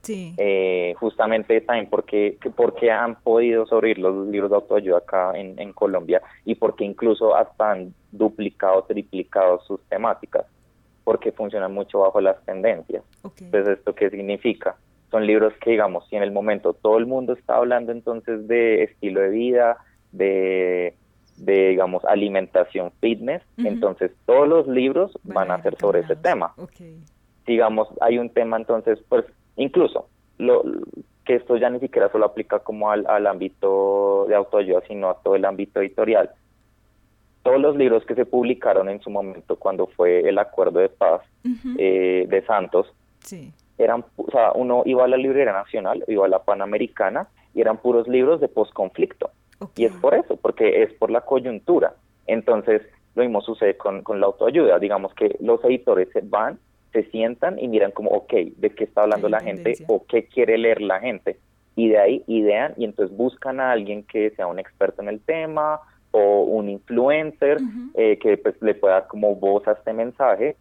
Sí. 0.06 0.36
Eh, 0.38 0.94
justamente 1.00 1.60
también 1.62 1.90
porque, 1.90 2.38
porque 2.56 2.92
han 2.92 3.16
podido 3.16 3.66
sobrevivir 3.66 4.04
los 4.04 4.28
libros 4.28 4.52
de 4.52 4.56
autoayuda 4.58 5.00
acá 5.00 5.32
en, 5.34 5.60
en 5.60 5.74
Colombia 5.74 6.22
y 6.46 6.54
porque 6.54 6.86
incluso 6.86 7.36
hasta 7.36 7.72
han 7.72 7.94
duplicado, 8.12 8.84
triplicado 8.84 9.60
sus 9.62 9.82
temáticas, 9.90 10.46
porque 11.04 11.32
funcionan 11.32 11.74
mucho 11.74 12.02
bajo 12.02 12.22
las 12.22 12.40
tendencias. 12.46 13.04
Entonces, 13.24 13.80
¿esto 13.80 13.96
qué 13.96 14.12
significa? 14.12 14.76
Son 15.10 15.26
libros 15.26 15.54
que, 15.60 15.72
digamos, 15.72 16.08
si 16.08 16.16
en 16.16 16.22
el 16.22 16.32
momento 16.32 16.74
todo 16.74 17.00
el 17.00 17.08
mundo 17.08 17.34
está 17.34 17.56
hablando 17.56 17.92
entonces 17.92 18.48
de 18.48 18.84
estilo 18.84 19.22
de 19.22 19.30
vida, 19.30 19.78
de, 20.12 20.96
de 21.38 21.70
digamos, 21.70 22.06
alimentación 22.06 22.92
fitness, 23.02 23.42
entonces 23.58 24.12
todos 24.28 24.48
los 24.48 24.68
libros 24.68 25.18
van, 25.24 25.50
a 25.50 25.64
ser 25.64 25.76
sobre 25.80 26.02
ese 26.02 26.16
tema. 26.16 26.54
Digamos, 27.48 27.88
hay 28.02 28.20
un 28.20 28.30
tema 28.30 28.58
entonces, 28.58 29.00
pues 29.10 29.26
incluso 29.58 30.08
lo, 30.38 30.64
que 31.26 31.36
esto 31.36 31.58
ya 31.58 31.70
ni 31.70 31.80
siquiera 31.80 32.12
solo 32.12 32.26
aplica 32.26 32.60
como 32.60 32.92
al, 32.92 33.06
al 33.08 33.28
ámbito 33.28 34.26
de 34.28 34.36
autoayuda, 34.36 34.82
sino 34.88 35.10
a 35.10 35.22
todo 35.22 35.36
el 35.36 35.44
ámbito 35.44 35.82
editorial. 35.82 36.30
Todos 37.44 37.60
los 37.60 37.76
libros 37.76 38.06
que 38.06 38.16
se 38.16 38.26
publicaron 38.26 38.90
en 38.90 39.02
su 39.02 39.10
momento 39.10 39.56
cuando 39.58 39.88
fue 39.88 40.28
el 40.28 40.38
acuerdo 40.38 40.80
de 40.80 40.90
paz 40.90 41.22
eh, 41.78 42.26
de 42.28 42.46
Santos, 42.46 42.88
eran, 43.78 44.06
o 44.16 44.32
sea, 44.32 44.52
uno 44.54 44.84
iba 44.86 45.04
a 45.04 45.08
la 45.08 45.18
librería 45.18 45.52
nacional, 45.52 46.04
iba 46.08 46.26
a 46.26 46.30
la 46.30 46.44
panamericana 46.44 47.28
y 47.54 47.62
eran 47.62 47.78
puros 47.78 48.08
libros 48.08 48.40
de 48.40 48.48
posconflicto. 48.48 49.32
Y 49.76 49.86
es 49.86 49.94
por 49.94 50.14
eso, 50.14 50.38
porque 50.38 50.84
es 50.84 50.94
por 50.94 51.10
la 51.10 51.22
coyuntura. 51.22 51.94
Entonces, 52.28 52.82
lo 53.16 53.24
mismo 53.24 53.42
sucede 53.42 53.78
con, 53.78 54.02
con 54.02 54.20
la 54.20 54.28
autoayuda. 54.28 54.80
Digamos 54.80 55.14
que 55.14 55.38
los 55.40 55.64
editores 55.64 56.10
van 56.24 56.60
se 56.96 57.04
sientan 57.12 57.60
y 57.60 57.68
miran 57.68 57.92
como, 57.92 58.10
ok, 58.12 58.34
¿de 58.56 58.70
qué 58.70 58.86
está 58.86 59.02
hablando 59.02 59.28
la 59.28 59.42
gente 59.42 59.76
o 59.88 60.06
qué 60.06 60.26
quiere 60.26 60.58
leer 60.58 60.82
la 60.82 61.02
gente? 61.02 61.38
Y 61.76 61.90
de 61.90 62.00
ahí 62.00 62.24
idean 62.28 62.74
y 62.78 62.86
entonces 62.86 63.16
buscan 63.16 63.60
a 63.60 63.72
alguien 63.72 64.04
que 64.04 64.32
sea 64.32 64.48
un 64.48 64.60
experto 64.60 65.02
en 65.02 65.10
el 65.10 65.20
tema 65.20 65.82
o 66.12 66.44
un 66.44 66.70
influencer 66.70 67.58
eh, 67.96 68.18
que 68.20 68.38
pues, 68.38 68.56
le 68.62 68.76
pueda 68.76 68.94
dar 68.94 69.08
como 69.08 69.36
voz 69.36 69.68
a 69.68 69.74
este 69.74 69.92
mensaje 69.92 70.56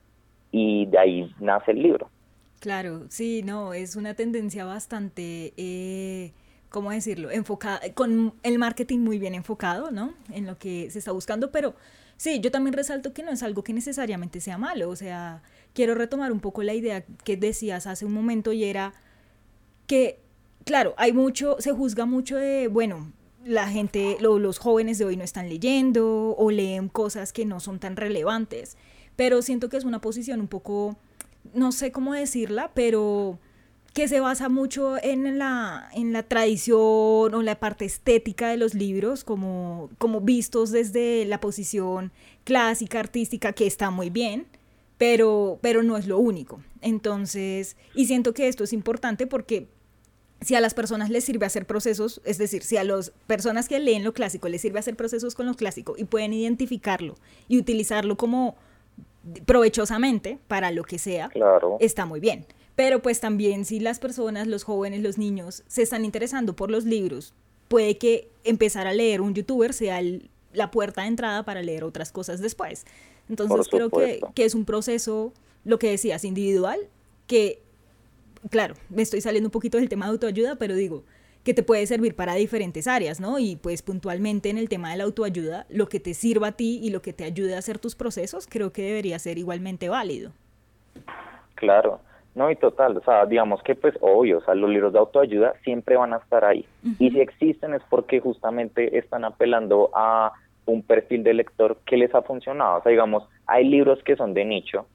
y 0.51 0.87
de 0.87 0.99
ahí 0.99 1.35
nace 1.38 1.70
el 1.70 1.83
libro. 1.83 2.11
Claro, 2.59 3.03
sí, 3.09 3.42
no, 3.44 3.75
es 3.75 3.94
una 3.94 4.14
tendencia 4.14 4.64
bastante, 4.64 5.53
eh, 5.57 6.33
¿cómo 6.70 6.90
decirlo? 6.90 7.31
Enfocada, 7.31 7.81
con 7.94 8.35
el 8.42 8.59
marketing 8.59 9.01
muy 9.01 9.18
bien 9.18 9.35
enfocado, 9.35 9.92
¿no? 9.92 10.14
En 10.33 10.47
lo 10.47 10.59
que 10.59 10.90
se 10.90 10.99
está 10.99 11.12
buscando, 11.12 11.53
pero 11.53 11.75
sí, 12.16 12.40
yo 12.40 12.51
también 12.51 12.73
resalto 12.73 13.12
que 13.12 13.23
no 13.23 13.31
es 13.31 13.42
algo 13.42 13.62
que 13.62 13.73
necesariamente 13.73 14.40
sea 14.40 14.59
malo, 14.59 14.88
o 14.88 14.97
sea, 14.97 15.42
quiero 15.75 15.95
retomar 15.95 16.33
un 16.33 16.41
poco 16.41 16.63
la 16.63 16.73
idea 16.73 17.05
que 17.25 17.37
decías 17.37 17.87
hace 17.87 18.07
un 18.07 18.13
momento 18.13 18.53
y 18.53 18.65
era 18.65 18.95
que, 19.87 20.21
claro, 20.65 20.95
hay 20.97 21.13
mucho, 21.13 21.57
se 21.59 21.73
juzga 21.73 22.07
mucho 22.07 22.37
de, 22.37 22.69
bueno, 22.69 23.13
la 23.45 23.69
gente, 23.69 24.17
los 24.21 24.59
jóvenes 24.59 24.97
de 24.97 25.05
hoy 25.05 25.17
no 25.17 25.25
están 25.25 25.49
leyendo 25.51 26.35
o 26.39 26.51
leen 26.51 26.89
cosas 26.89 27.33
que 27.33 27.45
no 27.45 27.61
son 27.61 27.79
tan 27.79 27.97
relevantes, 27.97 28.79
pero 29.17 29.43
siento 29.43 29.69
que 29.69 29.77
es 29.77 29.85
una 29.85 30.01
posición 30.01 30.41
un 30.41 30.49
poco, 30.49 30.97
no 31.53 31.73
sé 31.73 31.93
cómo 31.93 32.15
decirla, 32.15 32.71
pero 32.73 33.39
que 33.93 34.09
se 34.09 34.21
basa 34.21 34.49
mucho 34.49 34.97
en 35.03 35.39
la, 35.39 35.89
en 35.93 36.13
la 36.13 36.23
tradición 36.25 37.35
o 37.35 37.43
la 37.43 37.61
parte 37.61 37.85
estética 37.85 38.49
de 38.49 38.57
los 38.57 38.75
libros, 38.75 39.23
como, 39.23 39.91
como 39.99 40.21
vistos 40.21 40.73
desde 40.73 41.25
la 41.27 41.41
posición 41.41 42.13
clásica, 42.45 42.99
artística, 42.99 43.53
que 43.53 43.67
está 43.67 43.91
muy 43.91 44.11
bien, 44.11 44.47
pero, 44.99 45.59
pero 45.61 45.83
no 45.83 45.97
es 45.97 46.07
lo 46.07 46.19
único. 46.19 46.61
Entonces, 46.81 47.77
y 47.95 48.07
siento 48.07 48.35
que 48.35 48.49
esto 48.49 48.65
es 48.65 48.73
importante 48.73 49.27
porque 49.27 49.69
si 50.41 50.55
a 50.55 50.61
las 50.61 50.75
personas 50.75 51.11
les 51.11 51.25
sirve 51.25 51.47
hacer 51.47 51.67
procesos, 51.67 52.21
es 52.25 52.39
decir, 52.39 52.63
si 52.63 52.77
a 52.77 52.85
las 52.85 53.11
personas 53.27 53.69
que 53.69 53.79
leen 53.79 54.05
lo 54.05 54.13
clásico 54.13 54.49
les 54.49 54.61
sirve 54.61 54.79
hacer 54.79 54.97
procesos 54.97 55.35
con 55.35 55.47
lo 55.47 55.55
clásico 55.55 55.95
y 55.97 56.05
pueden 56.05 56.33
identificarlo 56.33 57.15
y 57.49 57.59
utilizarlo 57.59 58.17
como 58.17 58.57
provechosamente 59.47 60.39
para 60.49 60.71
lo 60.71 60.85
que 60.85 60.99
sea, 60.99 61.29
claro. 61.29 61.79
está 61.81 62.05
muy 62.05 62.21
bien. 62.21 62.47
Pero 62.77 63.01
pues 63.01 63.21
también 63.21 63.65
si 63.65 63.81
las 63.81 63.99
personas, 63.99 64.47
los 64.47 64.65
jóvenes, 64.65 65.01
los 65.01 65.17
niños, 65.17 65.63
se 65.67 65.83
están 65.83 66.05
interesando 66.05 66.55
por 66.55 66.71
los 66.71 66.85
libros, 66.85 67.33
puede 67.69 67.97
que 67.97 68.29
empezar 68.43 68.87
a 68.87 68.93
leer 68.93 69.21
un 69.21 69.35
youtuber 69.35 69.73
sea 69.73 70.01
la 70.53 70.71
puerta 70.71 71.03
de 71.03 71.09
entrada 71.09 71.45
para 71.45 71.63
leer 71.63 71.85
otras 71.85 72.13
cosas 72.13 72.41
después. 72.41 72.85
Entonces 73.29 73.69
creo 73.69 73.91
que, 73.91 74.21
que 74.35 74.45
es 74.45 74.55
un 74.55 74.65
proceso, 74.65 75.33
lo 75.65 75.79
que 75.79 75.91
decías, 75.91 76.25
individual, 76.25 76.79
que 77.27 77.63
claro, 78.51 78.75
me 78.91 79.03
estoy 79.03 79.21
saliendo 79.21 79.49
un 79.49 79.53
poquito 79.53 79.79
del 79.79 79.89
tema 79.89 80.07
de 80.07 80.13
autoayuda, 80.13 80.57
pero 80.57 80.75
digo, 80.75 81.05
que 81.45 81.55
te 81.55 81.63
puede 81.63 81.87
servir 81.87 82.17
para 82.17 82.35
diferentes 82.35 82.87
áreas, 82.87 83.21
¿no? 83.21 83.39
Y 83.39 83.57
pues 83.57 83.83
puntualmente 83.83 84.51
en 84.51 84.59
el 84.59 84.69
tema 84.69 84.91
de 84.91 84.97
la 84.97 85.05
autoayuda, 85.05 85.67
lo 85.69 85.89
que 85.89 86.01
te 86.01 86.15
sirva 86.15 86.49
a 86.49 86.53
ti 86.53 86.81
y 86.83 86.91
lo 86.91 87.03
que 87.03 87.13
te 87.13 87.25
ayude 87.25 87.55
a 87.55 87.59
hacer 87.59 87.79
tus 87.79 87.95
procesos, 87.95 88.47
creo 88.51 88.73
que 88.73 88.83
debería 88.83 89.19
ser 89.19 89.39
igualmente 89.39 89.89
válido. 89.89 90.33
Claro, 91.55 92.01
no, 92.35 92.51
y 92.51 92.57
total, 92.57 92.97
o 92.97 93.03
sea, 93.03 93.27
digamos 93.27 93.63
que 93.63 93.75
pues 93.75 93.95
obvio, 94.01 94.39
o 94.39 94.45
sea, 94.45 94.55
los 94.55 94.71
libros 94.71 94.93
de 94.93 94.99
autoayuda 94.99 95.55
siempre 95.63 95.97
van 95.97 96.15
a 96.15 96.17
estar 96.17 96.45
ahí. 96.45 96.67
Y 96.99 97.11
si 97.11 97.21
existen 97.21 97.75
es 97.75 97.83
porque 97.89 98.21
justamente 98.21 98.99
están 98.99 99.25
apelando 99.25 99.91
a 99.95 100.33
un 100.66 100.83
perfil 100.83 101.22
de 101.22 101.35
lector 101.35 101.79
que 101.87 101.96
les 101.96 102.14
ha 102.14 102.22
funcionado. 102.22 102.79
O 102.79 102.83
sea, 102.83 102.90
digamos, 102.90 103.29
hay 103.46 103.64
libros 103.64 104.03
que 104.03 104.16
son 104.16 104.35
de 104.35 104.44
nicho, 104.44 104.87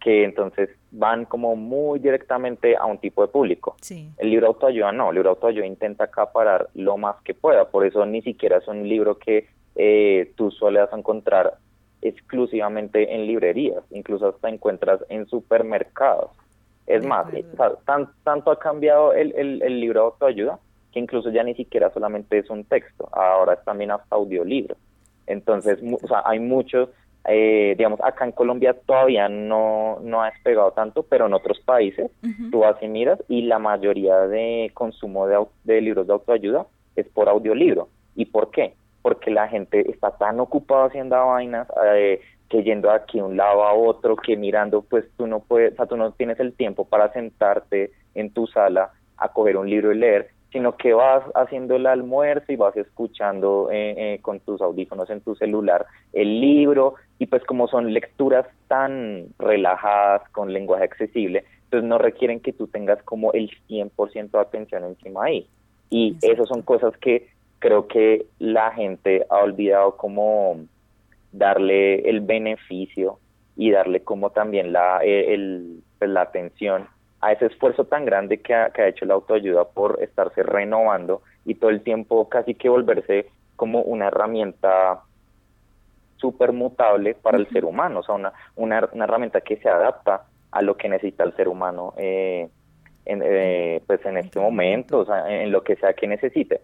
que 0.00 0.24
entonces 0.24 0.70
van 0.90 1.24
como 1.24 1.56
muy 1.56 1.98
directamente 1.98 2.76
a 2.76 2.86
un 2.86 2.98
tipo 2.98 3.22
de 3.22 3.28
público. 3.28 3.76
El 4.18 4.30
libro 4.30 4.48
autoayuda 4.48 4.92
no, 4.92 5.08
el 5.08 5.16
libro 5.16 5.30
autoayuda 5.30 5.66
intenta 5.66 6.04
acaparar 6.04 6.68
lo 6.74 6.96
más 6.96 7.16
que 7.22 7.34
pueda, 7.34 7.68
por 7.68 7.84
eso 7.84 8.04
ni 8.06 8.22
siquiera 8.22 8.58
es 8.58 8.68
un 8.68 8.88
libro 8.88 9.18
que 9.18 9.48
eh, 9.74 10.32
tú 10.36 10.50
sueles 10.50 10.88
encontrar 10.92 11.54
exclusivamente 12.02 13.14
en 13.14 13.26
librerías, 13.26 13.82
incluso 13.90 14.28
hasta 14.28 14.48
encuentras 14.48 15.00
en 15.08 15.26
supermercados. 15.26 16.30
Es 16.86 17.04
más, 17.04 17.26
tanto 18.22 18.50
ha 18.52 18.58
cambiado 18.60 19.12
el, 19.12 19.34
el, 19.36 19.60
el 19.60 19.80
libro 19.80 20.02
autoayuda 20.02 20.60
que 20.96 21.00
incluso 21.00 21.30
ya 21.30 21.42
ni 21.42 21.54
siquiera 21.54 21.90
solamente 21.92 22.38
es 22.38 22.48
un 22.48 22.64
texto, 22.64 23.06
ahora 23.12 23.52
es 23.52 23.64
también 23.64 23.90
hasta 23.90 24.16
audiolibro. 24.16 24.76
Entonces, 25.26 25.78
o 25.82 26.06
sea, 26.06 26.22
hay 26.24 26.38
muchos 26.38 26.88
eh, 27.28 27.74
digamos, 27.76 28.00
acá 28.04 28.24
en 28.24 28.32
Colombia 28.32 28.76
todavía 28.86 29.28
no, 29.28 29.98
no 30.00 30.22
ha 30.22 30.30
despegado 30.30 30.70
tanto, 30.70 31.02
pero 31.02 31.26
en 31.26 31.34
otros 31.34 31.58
países 31.60 32.10
tú 32.52 32.60
vas 32.60 32.80
y 32.80 32.86
miras 32.86 33.18
y 33.28 33.42
la 33.42 33.58
mayoría 33.58 34.28
de 34.28 34.70
consumo 34.74 35.26
de, 35.26 35.44
de 35.64 35.80
libros 35.80 36.06
de 36.06 36.12
autoayuda 36.12 36.66
es 36.94 37.06
por 37.08 37.28
audiolibro. 37.28 37.88
¿Y 38.14 38.26
por 38.26 38.50
qué? 38.50 38.74
Porque 39.02 39.30
la 39.30 39.48
gente 39.48 39.90
está 39.90 40.12
tan 40.12 40.38
ocupada 40.38 40.86
haciendo 40.86 41.16
vainas, 41.16 41.66
eh, 41.94 42.20
que 42.48 42.62
yendo 42.62 42.90
aquí 42.92 43.18
de 43.18 43.24
un 43.24 43.36
lado 43.36 43.64
a 43.64 43.74
otro, 43.74 44.14
que 44.14 44.36
mirando, 44.36 44.82
pues 44.82 45.04
tú 45.16 45.26
no 45.26 45.40
puedes, 45.40 45.72
o 45.72 45.76
sea, 45.76 45.86
tú 45.86 45.96
no 45.96 46.12
tienes 46.12 46.38
el 46.38 46.52
tiempo 46.52 46.84
para 46.84 47.12
sentarte 47.12 47.90
en 48.14 48.30
tu 48.30 48.46
sala 48.46 48.92
a 49.16 49.28
coger 49.28 49.56
un 49.56 49.68
libro 49.68 49.92
y 49.92 49.98
leer, 49.98 50.28
sino 50.52 50.76
que 50.76 50.94
vas 50.94 51.22
haciendo 51.34 51.74
el 51.74 51.86
almuerzo 51.86 52.52
y 52.52 52.56
vas 52.56 52.76
escuchando 52.76 53.68
eh, 53.70 54.14
eh, 54.14 54.18
con 54.22 54.40
tus 54.40 54.60
audífonos 54.60 55.10
en 55.10 55.20
tu 55.20 55.34
celular 55.34 55.86
el 56.12 56.40
libro 56.40 56.94
y 57.18 57.26
pues 57.26 57.44
como 57.44 57.68
son 57.68 57.92
lecturas 57.92 58.46
tan 58.68 59.26
relajadas 59.38 60.28
con 60.30 60.52
lenguaje 60.52 60.84
accesible, 60.84 61.44
pues 61.70 61.82
no 61.82 61.98
requieren 61.98 62.40
que 62.40 62.52
tú 62.52 62.68
tengas 62.68 63.02
como 63.02 63.32
el 63.32 63.50
100% 63.68 64.30
de 64.30 64.38
atención 64.38 64.84
encima 64.84 65.24
ahí. 65.24 65.48
Y 65.90 66.16
esas 66.22 66.48
son 66.48 66.62
cosas 66.62 66.96
que 66.98 67.28
creo 67.58 67.86
que 67.86 68.26
la 68.38 68.72
gente 68.72 69.26
ha 69.28 69.38
olvidado 69.38 69.96
como 69.96 70.60
darle 71.32 72.08
el 72.08 72.20
beneficio 72.20 73.18
y 73.56 73.70
darle 73.70 74.00
como 74.00 74.30
también 74.30 74.72
la, 74.72 75.00
eh, 75.02 75.34
el, 75.34 75.82
pues, 75.98 76.10
la 76.10 76.22
atención 76.22 76.86
a 77.20 77.32
ese 77.32 77.46
esfuerzo 77.46 77.84
tan 77.84 78.04
grande 78.04 78.40
que 78.40 78.54
ha, 78.54 78.70
que 78.70 78.82
ha 78.82 78.88
hecho 78.88 79.06
la 79.06 79.14
autoayuda 79.14 79.64
por 79.64 79.98
estarse 80.02 80.42
renovando 80.42 81.22
y 81.44 81.54
todo 81.54 81.70
el 81.70 81.82
tiempo 81.82 82.28
casi 82.28 82.54
que 82.54 82.68
volverse 82.68 83.30
como 83.56 83.82
una 83.82 84.08
herramienta 84.08 85.00
súper 86.16 86.52
mutable 86.52 87.14
para 87.14 87.38
el 87.38 87.48
ser 87.48 87.64
humano, 87.64 88.00
o 88.00 88.02
sea, 88.02 88.14
una, 88.14 88.32
una, 88.56 88.88
una, 88.92 89.04
herramienta 89.04 89.40
que 89.40 89.56
se 89.56 89.68
adapta 89.68 90.24
a 90.50 90.62
lo 90.62 90.76
que 90.76 90.88
necesita 90.88 91.24
el 91.24 91.34
ser 91.36 91.48
humano 91.48 91.94
eh, 91.96 92.48
en, 93.04 93.22
eh, 93.24 93.82
pues 93.86 94.04
en 94.06 94.16
este 94.18 94.40
momento, 94.40 95.00
o 95.00 95.04
sea, 95.04 95.42
en 95.42 95.52
lo 95.52 95.62
que 95.62 95.76
sea 95.76 95.94
que 95.94 96.06
necesite. 96.06 96.60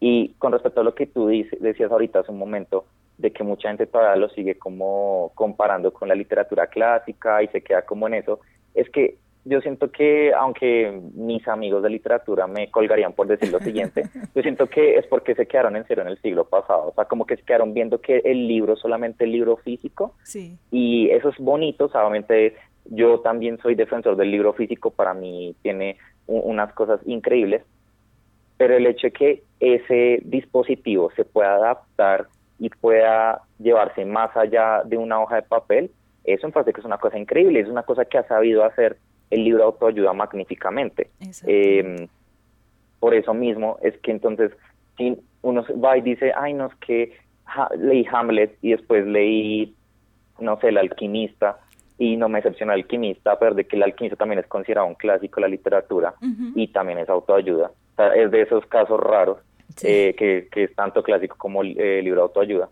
Y 0.00 0.34
con 0.38 0.52
respecto 0.52 0.80
a 0.80 0.84
lo 0.84 0.94
que 0.94 1.06
tú 1.06 1.28
dices, 1.28 1.60
decías 1.60 1.90
ahorita 1.90 2.20
hace 2.20 2.32
un 2.32 2.38
momento, 2.38 2.86
de 3.18 3.32
que 3.32 3.42
mucha 3.42 3.68
gente 3.68 3.86
todavía 3.86 4.16
lo 4.16 4.28
sigue 4.30 4.56
como 4.56 5.32
comparando 5.34 5.92
con 5.92 6.08
la 6.08 6.14
literatura 6.14 6.68
clásica 6.68 7.42
y 7.42 7.48
se 7.48 7.62
queda 7.62 7.82
como 7.82 8.06
en 8.06 8.14
eso, 8.14 8.40
es 8.74 8.88
que 8.90 9.16
yo 9.44 9.60
siento 9.60 9.90
que, 9.90 10.32
aunque 10.34 11.00
mis 11.14 11.46
amigos 11.48 11.82
de 11.82 11.90
literatura 11.90 12.46
me 12.46 12.70
colgarían 12.70 13.12
por 13.12 13.26
decir 13.26 13.50
lo 13.50 13.60
siguiente, 13.60 14.04
yo 14.34 14.42
siento 14.42 14.66
que 14.66 14.96
es 14.96 15.06
porque 15.06 15.34
se 15.34 15.46
quedaron 15.46 15.76
en 15.76 15.84
cero 15.86 16.02
en 16.02 16.08
el 16.08 16.20
siglo 16.20 16.44
pasado, 16.44 16.88
o 16.88 16.94
sea, 16.94 17.06
como 17.06 17.26
que 17.26 17.36
se 17.36 17.42
quedaron 17.42 17.74
viendo 17.74 18.00
que 18.00 18.18
el 18.24 18.46
libro, 18.46 18.76
solamente 18.76 19.24
el 19.24 19.32
libro 19.32 19.56
físico, 19.56 20.14
sí. 20.22 20.56
y 20.70 21.10
eso 21.10 21.30
es 21.30 21.38
bonito, 21.38 21.86
obviamente 21.86 22.56
yo 22.90 23.20
también 23.20 23.58
soy 23.58 23.74
defensor 23.74 24.16
del 24.16 24.30
libro 24.30 24.52
físico, 24.52 24.90
para 24.90 25.14
mí 25.14 25.54
tiene 25.62 25.98
unas 26.26 26.72
cosas 26.74 27.00
increíbles, 27.06 27.62
pero 28.56 28.76
el 28.76 28.86
hecho 28.86 29.06
de 29.06 29.12
que 29.12 29.42
ese 29.60 30.20
dispositivo 30.24 31.10
se 31.16 31.24
pueda 31.24 31.54
adaptar 31.54 32.26
y 32.58 32.68
pueda 32.70 33.42
llevarse 33.58 34.04
más 34.04 34.36
allá 34.36 34.82
de 34.84 34.96
una 34.96 35.20
hoja 35.20 35.36
de 35.36 35.42
papel, 35.42 35.90
eso 36.24 36.46
me 36.46 36.52
parece 36.52 36.72
que 36.72 36.80
es 36.80 36.86
una 36.86 36.98
cosa 36.98 37.18
increíble, 37.18 37.60
es 37.60 37.68
una 37.68 37.84
cosa 37.84 38.04
que 38.04 38.18
ha 38.18 38.26
sabido 38.26 38.64
hacer 38.64 38.98
el 39.30 39.44
libro 39.44 39.64
autoayuda 39.64 40.12
magníficamente. 40.12 41.10
Eh, 41.46 42.08
por 43.00 43.14
eso 43.14 43.34
mismo 43.34 43.78
es 43.82 43.96
que 43.98 44.10
entonces, 44.10 44.52
si 44.96 45.16
uno 45.42 45.64
va 45.82 45.96
y 45.96 46.02
dice, 46.02 46.32
ay, 46.36 46.54
no, 46.54 46.66
es 46.66 46.74
que 46.76 47.16
leí 47.78 48.06
Hamlet 48.10 48.56
y 48.62 48.72
después 48.72 49.06
leí, 49.06 49.74
no 50.40 50.58
sé, 50.60 50.68
El 50.68 50.78
alquimista, 50.78 51.60
y 51.98 52.16
no 52.16 52.28
me 52.28 52.38
decepciona 52.38 52.74
El 52.74 52.80
alquimista, 52.80 53.38
pero 53.38 53.54
de 53.54 53.64
que 53.66 53.76
El 53.76 53.82
alquimista 53.82 54.16
también 54.16 54.40
es 54.40 54.46
considerado 54.46 54.86
un 54.86 54.94
clásico 54.94 55.36
de 55.36 55.42
la 55.42 55.48
literatura 55.48 56.14
y 56.54 56.68
también 56.68 56.98
es 56.98 57.08
autoayuda. 57.08 57.70
es 58.16 58.30
de 58.30 58.42
esos 58.42 58.64
casos 58.66 59.00
raros 59.00 59.38
eh, 59.82 60.14
que, 60.18 60.48
que, 60.50 60.64
es 60.64 60.74
tanto 60.74 61.02
clásico 61.02 61.36
como 61.38 61.62
el 61.62 61.78
eh, 61.78 62.02
libro 62.02 62.22
autoayuda. 62.22 62.68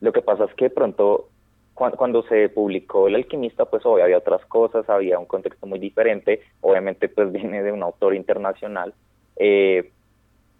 Lo 0.00 0.12
que 0.12 0.22
pasa 0.22 0.44
es 0.44 0.54
que 0.54 0.70
pronto 0.70 1.28
cuando, 1.76 2.22
se 2.22 2.48
publicó 2.48 3.06
El 3.06 3.16
alquimista, 3.16 3.66
pues 3.66 3.84
obviamente 3.84 4.04
había 4.04 4.18
otras 4.18 4.46
cosas, 4.46 4.88
había 4.88 5.18
un 5.18 5.26
contexto 5.26 5.66
muy 5.66 5.78
diferente, 5.78 6.40
obviamente 6.62 7.08
pues 7.08 7.30
viene 7.32 7.62
de 7.62 7.70
un 7.70 7.82
autor 7.82 8.14
internacional, 8.14 8.94
eh, 9.36 9.90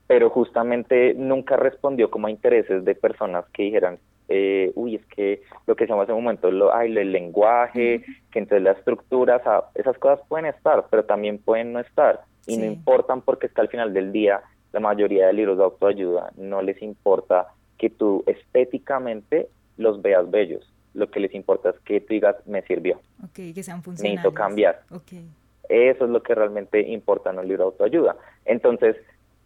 pero 0.06 0.30
justamente 0.30 1.14
nunca 1.14 1.56
respondió 1.56 2.10
como 2.10 2.26
a 2.26 2.30
intereses 2.30 2.84
de 2.84 2.94
personas 2.94 3.46
que 3.52 3.64
dijeran, 3.64 3.98
eh, 4.28 4.72
uy, 4.74 4.96
es 4.96 5.06
que 5.06 5.42
lo 5.66 5.74
que 5.74 5.84
decíamos 5.84 6.04
hace 6.04 6.12
un 6.12 6.22
momento, 6.22 6.50
lo, 6.50 6.74
ay, 6.74 6.96
el 6.96 7.12
lenguaje, 7.12 8.04
que 8.30 8.38
entre 8.38 8.60
las 8.60 8.76
estructuras, 8.78 9.40
esas 9.74 9.98
cosas 9.98 10.20
pueden 10.28 10.46
estar, 10.46 10.84
pero 10.90 11.04
también 11.04 11.38
pueden 11.38 11.72
no 11.72 11.80
estar, 11.80 12.20
y 12.46 12.58
no 12.58 12.66
importan 12.66 13.22
porque 13.22 13.46
es 13.46 13.52
que 13.52 13.60
al 13.62 13.68
final 13.68 13.94
del 13.94 14.12
día 14.12 14.42
la 14.72 14.80
mayoría 14.80 15.28
de 15.28 15.32
libros 15.32 15.56
de 15.56 15.64
autoayuda 15.64 16.30
no 16.36 16.60
les 16.60 16.80
importa 16.82 17.48
que 17.78 17.88
tú 17.88 18.22
estéticamente 18.26 19.48
los 19.78 20.02
veas 20.02 20.30
bellos 20.30 20.70
lo 20.96 21.10
que 21.10 21.20
les 21.20 21.34
importa 21.34 21.70
es 21.70 21.78
que 21.80 22.00
tú 22.00 22.14
digas, 22.14 22.36
me 22.46 22.62
sirvió. 22.62 22.96
Ok, 23.22 23.54
que 23.54 23.62
sean 23.62 23.82
funcionales. 23.82 24.16
Necesito 24.16 24.34
cambiar. 24.34 24.82
Okay. 24.90 25.28
Eso 25.68 26.04
es 26.04 26.10
lo 26.10 26.22
que 26.22 26.34
realmente 26.34 26.80
importa 26.80 27.30
en 27.30 27.38
un 27.38 27.48
libro 27.48 27.64
de 27.64 27.70
autoayuda. 27.70 28.16
Entonces, 28.44 28.96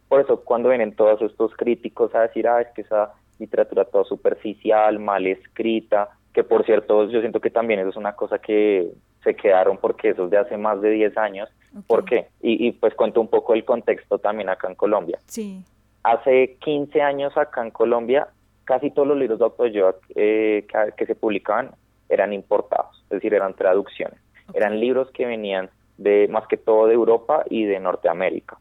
por 0.07 0.21
eso 0.21 0.41
cuando 0.41 0.69
vienen 0.69 0.95
todos 0.95 1.21
estos 1.21 1.53
críticos 1.55 2.13
a 2.15 2.21
decir, 2.21 2.47
ah, 2.47 2.61
es 2.61 2.67
que 2.73 2.81
esa 2.81 3.13
literatura 3.39 3.85
toda 3.85 4.03
superficial, 4.05 4.99
mal 4.99 5.25
escrita, 5.27 6.09
que 6.33 6.43
por 6.43 6.65
cierto 6.65 7.09
yo 7.09 7.19
siento 7.19 7.41
que 7.41 7.49
también 7.49 7.79
eso 7.79 7.89
es 7.89 7.95
una 7.97 8.13
cosa 8.13 8.39
que 8.39 8.91
se 9.23 9.35
quedaron 9.35 9.77
porque 9.77 10.09
eso 10.09 10.25
es 10.25 10.31
de 10.31 10.37
hace 10.37 10.57
más 10.57 10.81
de 10.81 10.91
10 10.91 11.17
años. 11.17 11.49
¿Por 11.87 12.05
qué? 12.05 12.27
Y, 12.41 12.67
y 12.67 12.71
pues 12.73 12.93
cuento 12.95 13.21
un 13.21 13.27
poco 13.27 13.53
el 13.53 13.65
contexto 13.65 14.19
también 14.19 14.49
acá 14.49 14.67
en 14.67 14.75
Colombia. 14.75 15.19
Sí. 15.27 15.63
Hace 16.03 16.57
15 16.59 17.01
años 17.01 17.37
acá 17.37 17.63
en 17.63 17.71
Colombia 17.71 18.27
casi 18.65 18.91
todos 18.91 19.07
los 19.07 19.17
libros 19.17 19.39
de 19.39 19.45
autoayuda 19.45 19.95
eh, 20.15 20.65
que, 20.97 21.05
se 21.05 21.15
publicaban 21.15 21.71
eran 22.09 22.33
importados, 22.33 23.01
es 23.03 23.09
decir, 23.09 23.33
eran 23.33 23.53
traducciones. 23.53 24.19
Eran 24.53 24.79
libros 24.79 25.09
que 25.11 25.25
venían 25.25 25.69
de 25.97 26.27
más 26.29 26.47
que 26.47 26.57
todo 26.57 26.87
de 26.87 26.93
Europa 26.93 27.45
y 27.49 27.65
de 27.65 27.79
Norteamérica. 27.79 28.57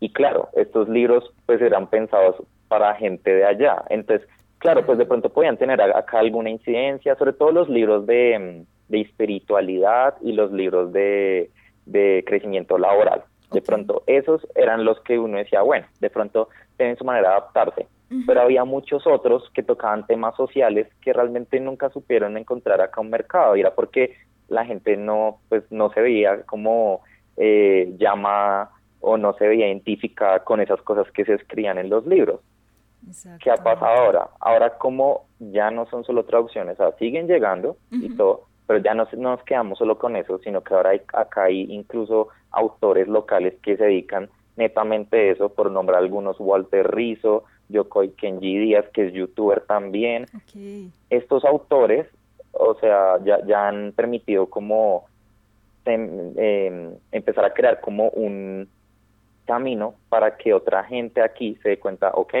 Y 0.00 0.12
claro, 0.12 0.48
estos 0.54 0.88
libros 0.88 1.32
pues 1.46 1.62
eran 1.62 1.86
pensados 1.88 2.36
para 2.68 2.94
gente 2.96 3.32
de 3.32 3.44
allá. 3.44 3.82
Entonces, 3.88 4.28
claro, 4.58 4.84
pues 4.84 4.98
de 4.98 5.06
pronto 5.06 5.30
podían 5.30 5.56
tener 5.56 5.80
acá 5.80 6.18
alguna 6.18 6.50
incidencia, 6.50 7.14
sobre 7.16 7.32
todo 7.32 7.52
los 7.52 7.68
libros 7.68 8.06
de, 8.06 8.64
de 8.88 9.00
espiritualidad 9.00 10.16
y 10.22 10.32
los 10.32 10.52
libros 10.52 10.92
de, 10.92 11.50
de 11.86 12.24
crecimiento 12.26 12.78
laboral. 12.78 13.22
De 13.52 13.60
pronto 13.60 14.02
esos 14.06 14.46
eran 14.54 14.84
los 14.84 15.00
que 15.00 15.18
uno 15.18 15.38
decía, 15.38 15.62
bueno, 15.62 15.86
de 16.00 16.10
pronto 16.10 16.48
tienen 16.76 16.96
su 16.96 17.04
manera 17.04 17.28
de 17.28 17.34
adaptarse. 17.34 17.86
Pero 18.26 18.42
había 18.42 18.64
muchos 18.64 19.06
otros 19.06 19.50
que 19.54 19.62
tocaban 19.62 20.06
temas 20.06 20.36
sociales 20.36 20.88
que 21.00 21.12
realmente 21.12 21.58
nunca 21.60 21.88
supieron 21.90 22.36
encontrar 22.36 22.80
acá 22.80 23.00
un 23.00 23.10
mercado. 23.10 23.56
Y 23.56 23.60
era 23.60 23.74
porque 23.74 24.16
la 24.48 24.64
gente 24.64 24.96
no, 24.96 25.38
pues, 25.48 25.64
no 25.70 25.90
se 25.92 26.00
veía 26.00 26.42
como 26.42 27.00
eh, 27.36 27.94
llamada 27.98 28.70
o 29.00 29.16
no 29.16 29.34
se 29.34 29.48
veía 29.48 29.68
identificada 29.68 30.40
con 30.44 30.60
esas 30.60 30.80
cosas 30.82 31.10
que 31.12 31.24
se 31.24 31.34
escribían 31.34 31.78
en 31.78 31.90
los 31.90 32.06
libros. 32.06 32.40
¿Qué 33.42 33.50
ha 33.50 33.56
pasado 33.56 33.96
ahora? 33.96 34.28
Ahora 34.38 34.78
como 34.78 35.26
ya 35.40 35.70
no 35.70 35.86
son 35.86 36.04
solo 36.04 36.24
traducciones, 36.24 36.78
o 36.78 36.90
sea, 36.90 36.98
siguen 36.98 37.26
llegando 37.26 37.76
y 37.90 38.14
todo, 38.14 38.44
pero 38.66 38.78
ya 38.78 38.94
no, 38.94 39.08
nos 39.16 39.42
quedamos 39.42 39.78
solo 39.78 39.98
con 39.98 40.14
eso, 40.14 40.38
sino 40.38 40.62
que 40.62 40.72
ahora 40.72 40.90
hay, 40.90 41.02
acá 41.12 41.44
hay 41.44 41.62
incluso 41.68 42.28
autores 42.52 43.08
locales 43.08 43.54
que 43.60 43.76
se 43.76 43.84
dedican 43.84 44.30
netamente 44.56 45.16
a 45.16 45.32
eso, 45.32 45.48
por 45.48 45.70
nombrar 45.70 45.98
algunos, 45.98 46.38
Walter 46.38 46.94
Rizzo, 46.94 47.44
Yokoi 47.68 48.10
Kenji 48.10 48.58
Díaz, 48.58 48.86
que 48.92 49.06
es 49.06 49.12
youtuber 49.12 49.60
también. 49.62 50.26
Estos 51.10 51.44
autores, 51.44 52.06
o 52.52 52.74
sea, 52.74 53.18
ya, 53.24 53.44
ya 53.46 53.68
han 53.68 53.92
permitido 53.92 54.46
como 54.46 55.06
em, 55.84 56.94
empezar 57.10 57.44
a 57.44 57.54
crear 57.54 57.80
como 57.80 58.08
un 58.10 58.68
camino 59.46 59.94
para 60.08 60.36
que 60.36 60.54
otra 60.54 60.84
gente 60.84 61.20
aquí 61.22 61.58
se 61.62 61.70
dé 61.70 61.78
cuenta, 61.78 62.10
ok, 62.14 62.34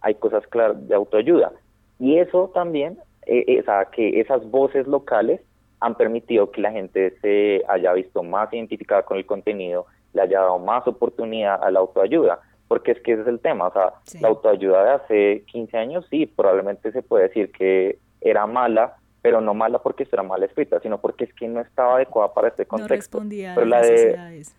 hay 0.00 0.14
cosas 0.16 0.46
claras 0.48 0.86
de 0.88 0.94
autoayuda. 0.94 1.52
Y 1.98 2.18
eso 2.18 2.50
también, 2.52 2.98
eh, 3.26 3.44
eh, 3.46 3.60
o 3.60 3.64
sea, 3.64 3.86
que 3.86 4.20
esas 4.20 4.48
voces 4.50 4.86
locales 4.86 5.40
han 5.80 5.94
permitido 5.94 6.50
que 6.50 6.60
la 6.60 6.72
gente 6.72 7.16
se 7.20 7.62
haya 7.68 7.92
visto 7.92 8.22
más 8.22 8.52
identificada 8.52 9.02
con 9.02 9.16
el 9.16 9.26
contenido, 9.26 9.86
le 10.12 10.22
haya 10.22 10.40
dado 10.40 10.58
más 10.58 10.86
oportunidad 10.86 11.62
a 11.62 11.70
la 11.70 11.80
autoayuda, 11.80 12.40
porque 12.72 12.92
es 12.92 13.02
que 13.02 13.12
ese 13.12 13.20
es 13.20 13.28
el 13.28 13.38
tema, 13.38 13.66
o 13.66 13.72
sea, 13.74 13.92
la 14.22 14.28
autoayuda 14.28 14.82
de 14.82 14.90
hace 14.92 15.44
15 15.52 15.76
años 15.76 16.06
sí, 16.08 16.24
probablemente 16.24 16.90
se 16.90 17.02
puede 17.02 17.24
decir 17.24 17.52
que 17.52 17.98
era 18.22 18.46
mala, 18.46 18.96
pero 19.20 19.42
no 19.42 19.52
mala 19.52 19.80
porque 19.80 20.08
era 20.10 20.22
mal 20.22 20.42
escrita, 20.42 20.80
sino 20.80 20.98
porque 20.98 21.24
es 21.24 21.34
que 21.34 21.48
no 21.48 21.60
estaba 21.60 21.96
adecuada 21.96 22.32
para 22.32 22.48
este 22.48 22.64
contexto. 22.64 22.94
No 22.94 22.96
respondía 22.96 23.52
pero 23.54 23.66
a 23.66 23.68
las 23.68 23.90
necesidades. 23.90 24.56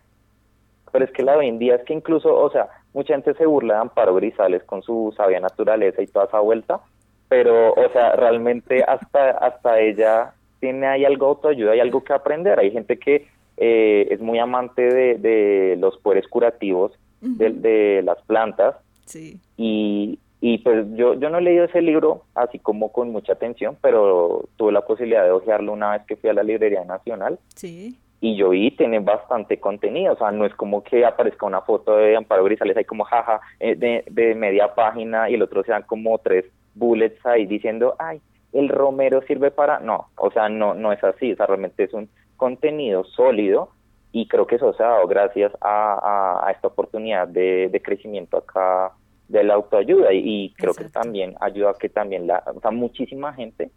Pero 0.92 1.04
es 1.06 1.10
que 1.10 1.24
la 1.24 1.32
de 1.32 1.38
hoy 1.38 1.48
en 1.48 1.58
día 1.58 1.74
es 1.74 1.82
que 1.82 1.92
incluso, 1.92 2.32
o 2.32 2.48
sea, 2.52 2.68
mucha 2.92 3.14
gente 3.14 3.34
se 3.34 3.46
burla 3.46 3.74
de 3.74 3.80
Amparo 3.80 4.14
Grisales 4.14 4.62
con 4.62 4.80
su 4.84 5.12
sabia 5.16 5.40
naturaleza 5.40 6.00
y 6.00 6.06
toda 6.06 6.26
esa 6.26 6.38
vuelta, 6.38 6.82
pero, 7.28 7.72
o 7.72 7.88
sea, 7.92 8.12
realmente 8.12 8.84
hasta, 8.84 9.30
hasta 9.30 9.80
ella 9.80 10.34
tiene 10.60 10.86
ahí 10.86 11.04
algo 11.04 11.26
autoayuda, 11.26 11.72
hay 11.72 11.80
algo 11.80 12.04
que 12.04 12.12
aprender. 12.12 12.60
Hay 12.60 12.70
gente 12.70 12.96
que 12.96 13.26
eh, 13.56 14.06
es 14.08 14.20
muy 14.20 14.38
amante 14.38 14.82
de, 14.82 15.76
los 15.80 15.96
poderes 15.98 16.28
curativos 16.28 16.92
de, 17.24 18.02
las 18.04 18.20
plantas. 18.22 18.76
Sí. 19.04 19.40
Y, 19.56 20.18
y 20.40 20.58
pues 20.58 20.86
yo, 20.94 21.14
yo 21.14 21.30
no 21.30 21.38
he 21.38 21.42
leído 21.42 21.64
ese 21.64 21.82
libro 21.82 22.22
así 22.34 22.58
como 22.58 22.92
con 22.92 23.10
mucha 23.10 23.32
atención, 23.32 23.76
pero 23.80 24.48
tuve 24.56 24.72
la 24.72 24.86
posibilidad 24.86 25.24
de 25.24 25.30
ojearlo 25.30 25.72
una 25.72 25.92
vez 25.92 26.02
que 26.06 26.16
fui 26.16 26.30
a 26.30 26.34
la 26.34 26.42
Librería 26.42 26.84
Nacional. 26.84 27.38
Sí 27.54 27.98
y 28.24 28.36
yo 28.36 28.48
vi 28.50 28.70
tiene 28.70 29.00
bastante 29.00 29.60
contenido, 29.60 30.14
o 30.14 30.16
sea, 30.16 30.30
no 30.30 30.46
es 30.46 30.54
como 30.54 30.82
que 30.82 31.04
aparezca 31.04 31.44
una 31.44 31.60
foto 31.60 31.96
de 31.96 32.16
Amparo 32.16 32.44
Grisales 32.44 32.74
ahí 32.74 32.84
como 32.86 33.04
jaja 33.04 33.38
eh, 33.60 33.76
de, 33.76 34.02
de 34.10 34.34
media 34.34 34.74
página 34.74 35.28
y 35.28 35.34
el 35.34 35.42
otro 35.42 35.62
sean 35.62 35.82
como 35.82 36.16
tres 36.16 36.46
bullets 36.74 37.24
ahí 37.26 37.44
diciendo, 37.44 37.96
ay, 37.98 38.22
el 38.54 38.70
romero 38.70 39.20
sirve 39.26 39.50
para, 39.50 39.78
no, 39.80 40.06
o 40.16 40.30
sea, 40.30 40.48
no, 40.48 40.72
no 40.72 40.90
es 40.90 41.04
así, 41.04 41.32
o 41.32 41.36
sea, 41.36 41.44
realmente 41.44 41.84
es 41.84 41.92
un 41.92 42.08
contenido 42.38 43.04
sólido 43.04 43.68
y 44.14 44.28
creo 44.28 44.46
que 44.46 44.54
eso 44.54 44.72
se 44.74 44.82
ha 44.84 44.86
dado 44.86 45.08
gracias 45.08 45.50
a, 45.60 46.46
a, 46.46 46.52
esta 46.52 46.68
oportunidad 46.68 47.26
de, 47.26 47.68
de, 47.68 47.82
crecimiento 47.82 48.36
acá 48.36 48.92
de 49.26 49.42
la 49.42 49.54
autoayuda 49.54 50.12
y, 50.12 50.54
creo 50.56 50.72
que 50.72 50.84
también 50.84 51.34
ayuda 51.40 51.70
a 51.70 51.74
que 51.74 51.88
también 51.88 52.28
la, 52.28 52.44
o 52.46 52.60
sea, 52.60 52.70
muchísima 52.70 53.32
gente 53.32 53.72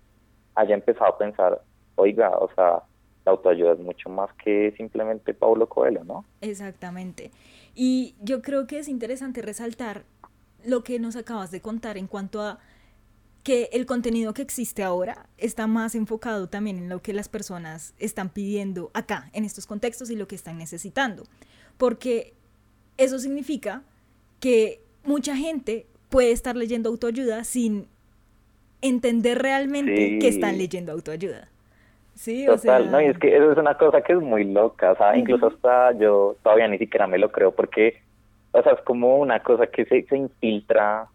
haya 0.54 0.76
empezado 0.76 1.10
a 1.10 1.17
pensar, 1.17 1.60
oiga, 1.95 2.38
o 2.38 2.52
sea, 2.54 2.84
la 3.26 3.32
autoayuda 3.32 3.73
es 3.73 3.80
mucho 3.80 4.10
más 4.10 4.30
que 4.36 4.76
simplemente 4.78 5.34
Paulo 5.34 5.67
Coelho, 5.67 6.04
¿no? 6.04 6.23
Exactamente. 6.41 7.32
Y 7.73 8.13
yo 8.21 8.43
creo 8.43 8.67
que 8.67 8.78
es 8.78 8.88
interesante 8.89 9.41
resaltar 9.41 10.04
lo 10.63 10.84
que 10.84 11.00
nos 11.00 11.15
acabas 11.15 11.50
de 11.50 11.62
contar 11.62 11.97
en 11.97 12.06
cuanto 12.06 12.41
a 12.41 12.60
que 13.47 13.69
el 13.71 13.86
contenido 13.86 14.33
que 14.33 14.41
existe 14.41 14.83
ahora 14.83 15.29
está 15.38 15.67
más 15.67 15.95
enfocado 15.95 16.49
también 16.49 16.79
en 16.79 16.89
lo 16.89 17.01
que 17.01 17.13
las 17.13 17.29
personas 17.29 17.95
están 17.97 18.27
pidiendo 18.27 18.91
acá, 18.93 19.29
en 19.31 19.45
estos 19.45 19.65
contextos 19.65 20.10
y 20.10 20.17
lo 20.17 20.27
que 20.27 20.36
están 20.36 20.57
necesitando. 20.57 21.23
Porque 21.77 22.33
eso 22.97 23.17
significa 23.19 23.83
que 24.41 24.81
mucha 25.05 25.33
gente 25.38 25.86
puede 26.10 26.33
estar 26.33 26.57
leyendo 26.57 26.89
autoayuda 26.89 27.45
sin 27.45 27.88
entender 28.81 29.41
realmente 29.41 30.19
que 30.19 30.27
están 30.27 30.57
leyendo 30.57 30.91
autoayuda. 30.91 31.47
Sí, 32.15 32.47
Total, 32.47 32.91
no, 32.91 32.99
y 32.99 33.05
es 33.05 33.17
que 33.17 33.33
eso 33.33 33.49
es 33.53 33.57
una 33.57 33.77
cosa 33.77 34.01
que 34.01 34.12
es 34.12 34.19
muy 34.19 34.43
loca, 34.43 34.91
o 34.91 34.97
sea, 34.97 35.15
incluso 35.15 35.47
hasta 35.47 35.93
yo 35.93 36.36
todavía 36.43 36.67
ni 36.67 36.79
siquiera 36.79 37.07
me 37.07 37.17
lo 37.17 37.31
creo 37.31 37.53
porque, 37.53 38.01
o 38.51 38.62
sea, 38.62 38.73
es 38.73 38.81
como 38.81 39.19
una 39.19 39.39
cosa 39.41 39.67
que 39.67 39.86
se, 39.86 40.03
se 40.03 40.17
infiltra 40.17 41.07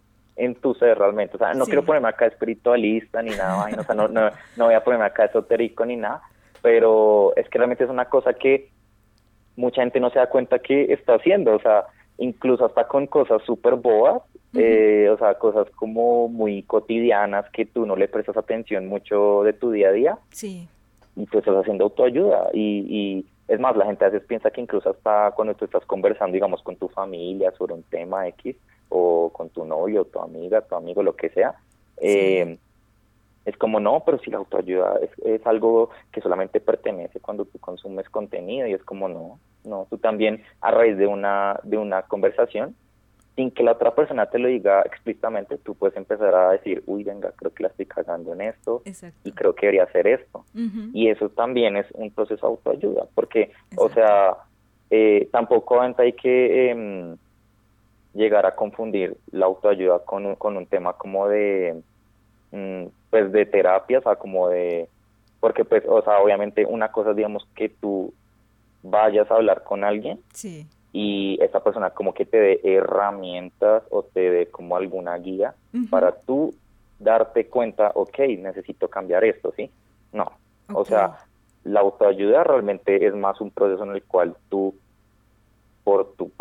en 0.44 0.56
tu 0.56 0.74
ser 0.74 0.98
realmente, 0.98 1.36
o 1.36 1.38
sea, 1.38 1.54
no 1.54 1.66
quiero 1.66 1.84
ponerme 1.84 2.08
acá 2.08 2.26
espiritualista 2.26 3.22
ni 3.22 3.30
nada, 3.30 3.68
o 3.78 3.84
sea, 3.84 3.94
no, 3.94 4.08
no, 4.08 4.30
no 4.56 4.64
voy 4.64 4.74
a 4.74 4.82
ponerme 4.82 5.04
acá 5.04 5.26
esotérico 5.26 5.84
ni 5.84 5.96
nada, 5.96 6.20
pero 6.62 7.32
es 7.36 7.48
que 7.48 7.58
realmente 7.58 7.84
es 7.84 7.90
una 7.90 8.06
cosa 8.06 8.32
que 8.34 8.70
mucha 9.54 9.82
gente 9.82 10.00
no 10.00 10.10
se 10.10 10.18
da 10.18 10.28
cuenta 10.28 10.58
que 10.58 10.92
está 10.92 11.14
haciendo, 11.14 11.54
o 11.54 11.60
sea, 11.60 11.84
incluso 12.18 12.64
hasta 12.64 12.88
con 12.88 13.06
cosas 13.06 13.40
súper 13.44 13.76
bobas, 13.76 14.22
eh, 14.54 15.08
o 15.10 15.16
sea, 15.16 15.34
cosas 15.34 15.70
como 15.76 16.28
muy 16.28 16.64
cotidianas 16.64 17.48
que 17.50 17.64
tú 17.64 17.86
no 17.86 17.94
le 17.94 18.08
prestas 18.08 18.36
atención 18.36 18.88
mucho 18.88 19.42
de 19.44 19.52
tu 19.52 19.70
día 19.70 19.88
a 19.88 19.92
día. 19.92 20.18
Sí. 20.30 20.68
Y 21.14 21.26
tú 21.26 21.38
estás 21.38 21.56
haciendo 21.56 21.84
autoayuda 21.84 22.48
y, 22.52 22.84
y 22.88 23.26
es 23.48 23.60
más, 23.60 23.76
la 23.76 23.86
gente 23.86 24.04
a 24.04 24.08
veces 24.08 24.26
piensa 24.26 24.50
que 24.50 24.60
incluso 24.60 24.90
hasta 24.90 25.30
cuando 25.32 25.54
tú 25.54 25.66
estás 25.66 25.84
conversando, 25.86 26.34
digamos, 26.34 26.62
con 26.62 26.76
tu 26.76 26.88
familia 26.88 27.52
sobre 27.52 27.74
un 27.74 27.82
tema 27.84 28.26
X 28.28 28.56
o 28.92 29.30
con 29.32 29.48
tu 29.50 29.64
novio, 29.64 30.04
tu 30.04 30.20
amiga, 30.20 30.60
tu 30.60 30.74
amigo, 30.74 31.02
lo 31.02 31.16
que 31.16 31.30
sea, 31.30 31.54
eh, 31.96 32.58
es 33.44 33.56
como 33.56 33.80
no, 33.80 34.02
pero 34.04 34.18
si 34.18 34.30
la 34.30 34.38
autoayuda 34.38 35.00
es, 35.02 35.10
es 35.24 35.46
algo 35.46 35.90
que 36.12 36.20
solamente 36.20 36.60
pertenece 36.60 37.20
cuando 37.20 37.44
tú 37.44 37.58
consumes 37.58 38.08
contenido 38.08 38.66
y 38.68 38.72
es 38.72 38.82
como 38.84 39.08
no, 39.08 39.38
no, 39.64 39.86
tú 39.90 39.98
también 39.98 40.42
a 40.60 40.70
raíz 40.70 40.96
de 40.96 41.06
una, 41.06 41.58
de 41.64 41.78
una 41.78 42.02
conversación 42.02 42.76
sin 43.34 43.50
que 43.50 43.62
la 43.62 43.72
otra 43.72 43.94
persona 43.94 44.26
te 44.26 44.38
lo 44.38 44.48
diga 44.48 44.82
explícitamente, 44.82 45.56
tú 45.56 45.74
puedes 45.74 45.96
empezar 45.96 46.34
a 46.34 46.50
decir, 46.50 46.82
uy, 46.86 47.02
venga, 47.02 47.32
creo 47.34 47.52
que 47.52 47.62
la 47.62 47.70
estoy 47.70 47.86
cagando 47.86 48.34
en 48.34 48.42
esto 48.42 48.82
y 49.24 49.32
creo 49.32 49.54
que 49.54 49.66
debería 49.66 49.84
hacer 49.84 50.06
esto. 50.06 50.44
Y 50.92 51.08
eso 51.08 51.30
también 51.30 51.78
es 51.78 51.86
un 51.92 52.10
proceso 52.10 52.46
de 52.46 52.50
autoayuda, 52.52 53.06
porque, 53.14 53.52
o 53.76 53.88
sea, 53.88 54.36
eh, 54.90 55.30
tampoco 55.32 55.80
hay 55.80 56.12
que 56.12 56.70
em, 56.70 57.16
llegar 58.14 58.46
a 58.46 58.54
confundir 58.54 59.16
la 59.30 59.46
autoayuda 59.46 60.00
con 60.00 60.26
un, 60.26 60.34
con 60.36 60.56
un 60.56 60.66
tema 60.66 60.92
como 60.94 61.28
de, 61.28 61.82
mm, 62.50 62.84
pues, 63.10 63.32
de 63.32 63.46
terapia, 63.46 63.98
o 63.98 64.02
sea, 64.02 64.16
como 64.16 64.48
de, 64.48 64.88
porque, 65.40 65.64
pues, 65.64 65.84
o 65.86 66.02
sea, 66.02 66.20
obviamente 66.20 66.64
una 66.66 66.90
cosa, 66.90 67.14
digamos, 67.14 67.46
que 67.54 67.68
tú 67.68 68.12
vayas 68.82 69.30
a 69.30 69.34
hablar 69.34 69.62
con 69.64 69.84
alguien. 69.84 70.20
Sí 70.32 70.66
y 70.92 71.42
esa 71.42 71.60
persona 71.60 71.90
como 71.90 72.12
que 72.12 72.26
te 72.26 72.36
dé 72.36 72.60
herramientas 72.62 73.82
o 73.90 74.02
te 74.02 74.30
dé 74.30 74.46
como 74.48 74.76
alguna 74.76 75.16
guía 75.16 75.54
para 75.90 76.12
tú 76.12 76.54
darte 76.98 77.46
cuenta, 77.46 77.92
ok, 77.94 78.18
necesito 78.38 78.88
cambiar 78.88 79.24
esto, 79.24 79.52
¿sí? 79.56 79.70
No, 80.12 80.30
o 80.72 80.84
sea, 80.84 81.18
la 81.64 81.80
autoayuda 81.80 82.44
realmente 82.44 83.06
es 83.06 83.14
más 83.14 83.40
un 83.40 83.50
proceso 83.50 83.84
en 83.84 83.92
el 83.92 84.02
cual 84.04 84.36
tú, 84.50 84.74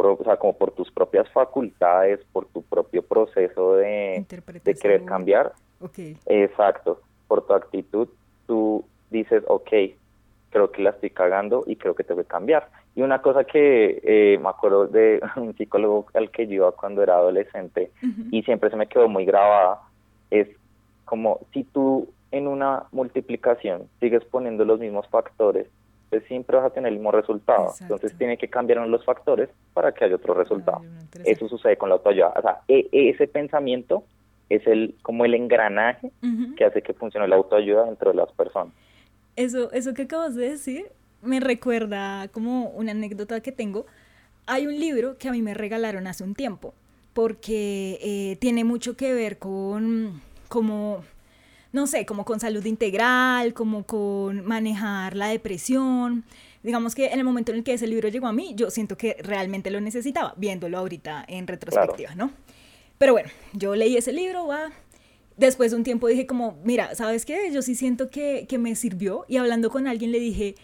tu 0.03 0.21
o 0.21 0.25
sea, 0.25 0.37
como 0.37 0.57
por 0.57 0.71
tus 0.71 0.91
propias 0.91 1.29
facultades, 1.29 2.19
por 2.31 2.45
tu 2.47 2.61
propio 2.63 3.01
proceso 3.03 3.75
de, 3.75 4.25
de 4.63 4.75
querer 4.75 5.05
cambiar, 5.05 5.53
okay. 5.79 6.17
exacto, 6.25 7.01
por 7.27 7.45
tu 7.45 7.53
actitud, 7.53 8.07
tú 8.47 8.85
dices, 9.09 9.43
ok, 9.47 9.69
creo 10.49 10.71
que 10.71 10.81
la 10.81 10.91
estoy 10.91 11.09
cagando 11.09 11.63
y 11.65 11.75
creo 11.75 11.95
que 11.95 12.03
te 12.03 12.13
voy 12.13 12.23
a 12.23 12.27
cambiar. 12.27 12.69
Y 12.95 13.01
una 13.01 13.21
cosa 13.21 13.45
que 13.45 14.01
eh, 14.03 14.37
me 14.41 14.49
acuerdo 14.49 14.87
de 14.87 15.21
un 15.37 15.55
psicólogo 15.55 16.05
al 16.13 16.29
que 16.29 16.47
yo 16.47 16.53
iba 16.53 16.71
cuando 16.73 17.01
era 17.01 17.15
adolescente 17.15 17.91
y 18.31 18.43
siempre 18.43 18.69
se 18.69 18.75
me 18.75 18.87
quedó 18.87 19.07
muy 19.07 19.25
grabada, 19.25 19.79
es 20.29 20.47
como 21.05 21.39
si 21.53 21.63
tú 21.63 22.09
en 22.31 22.47
una 22.47 22.83
multiplicación 22.91 23.83
sigues 23.99 24.23
poniendo 24.25 24.63
los 24.65 24.79
mismos 24.79 25.07
factores, 25.09 25.67
pues 26.12 26.26
siempre 26.26 26.57
vas 26.57 26.66
a 26.66 26.70
tener 26.72 26.89
el 26.89 26.97
mismo 26.97 27.14
resultado. 27.14 27.74
Entonces 27.80 28.16
tiene 28.18 28.38
que 28.38 28.49
cambiar 28.49 28.86
los 28.86 29.03
factores 29.05 29.49
para 29.74 29.93
que 29.93 30.03
haya 30.03 30.18
otro 30.18 30.34
resultado. 30.34 30.82
Eso 31.24 31.47
sucede 31.47 31.78
con 31.78 31.88
la 31.88 31.95
autoayuda. 31.95 32.34
O 32.36 32.41
sea, 32.41 32.59
e, 32.68 32.89
ese 32.91 33.28
pensamiento 33.28 34.03
es 34.49 34.68
el 34.68 34.95
como 35.03 35.24
el 35.24 35.34
engranaje 35.34 36.12
que 36.57 36.66
hace 36.66 36.82
que 36.82 36.93
funcione 36.93 37.30
la 37.30 37.38
autoayuda 37.38 37.86
dentro 37.86 38.12
de 38.12 38.18
las 38.18 38.30
personas. 38.34 38.74
Eso, 39.38 39.72
eso 39.72 39.93
que 39.93 40.01
acabas 40.01 40.36
de 40.36 40.49
decir 40.49 40.88
me 41.22 41.39
recuerda 41.39 42.28
como 42.28 42.66
una 42.72 42.91
anécdota 42.91 43.39
que 43.39 43.53
tengo. 43.53 43.86
hay 44.47 44.68
un 44.68 44.78
libro 44.78 45.18
que 45.18 45.30
a 45.30 45.32
mí 45.32 45.41
me 45.41 45.53
regalaron 45.53 46.07
hace 46.07 46.26
un 46.26 46.36
tiempo, 46.36 46.74
porque 47.14 47.99
eh, 48.01 48.36
tiene 48.41 48.66
mucho 48.66 48.97
que 48.97 49.14
ver 49.14 49.38
con 49.38 50.22
como 50.49 51.05
no 51.72 51.88
sé, 51.88 52.05
como 52.05 52.26
con 52.26 52.39
salud 52.39 52.65
integral, 52.65 53.53
como 53.53 53.84
con 53.86 54.45
manejar 54.45 55.15
la 55.15 55.28
depresión. 55.28 56.26
Digamos 56.63 56.95
que 56.95 57.07
en 57.07 57.19
el 57.19 57.24
momento 57.24 57.51
en 57.51 57.59
el 57.59 57.63
que 57.63 57.74
ese 57.74 57.88
libro 57.88 58.09
llegó 58.09 58.28
a 58.28 58.34
mí, 58.34 58.53
yo 58.55 58.69
siento 58.69 58.97
que 58.97 59.17
realmente 59.22 59.72
lo 59.72 59.82
necesitaba, 59.82 60.34
viéndolo 60.38 60.78
ahorita 60.78 61.26
en 61.28 61.47
retrospectiva, 61.47 62.13
¿no? 62.15 62.32
Pero 62.97 63.13
bueno, 63.13 63.30
yo 63.53 63.76
leí 63.76 63.97
ese 63.97 64.11
libro, 64.11 64.47
va. 64.47 64.72
Después 65.38 65.72
de 65.72 65.78
un 65.78 65.84
tiempo 65.84 66.07
dije 66.07 66.28
como, 66.28 66.59
mira, 66.63 66.93
¿sabes 66.93 67.26
qué? 67.26 67.51
Yo 67.51 67.61
sí 67.61 67.74
siento 67.74 68.11
que, 68.11 68.45
que 68.47 68.59
me 68.59 68.76
sirvió. 68.76 69.26
Y 69.28 69.38
hablando 69.38 69.72
con 69.72 69.88
alguien 69.88 70.11
le 70.11 70.19
dije, 70.19 70.55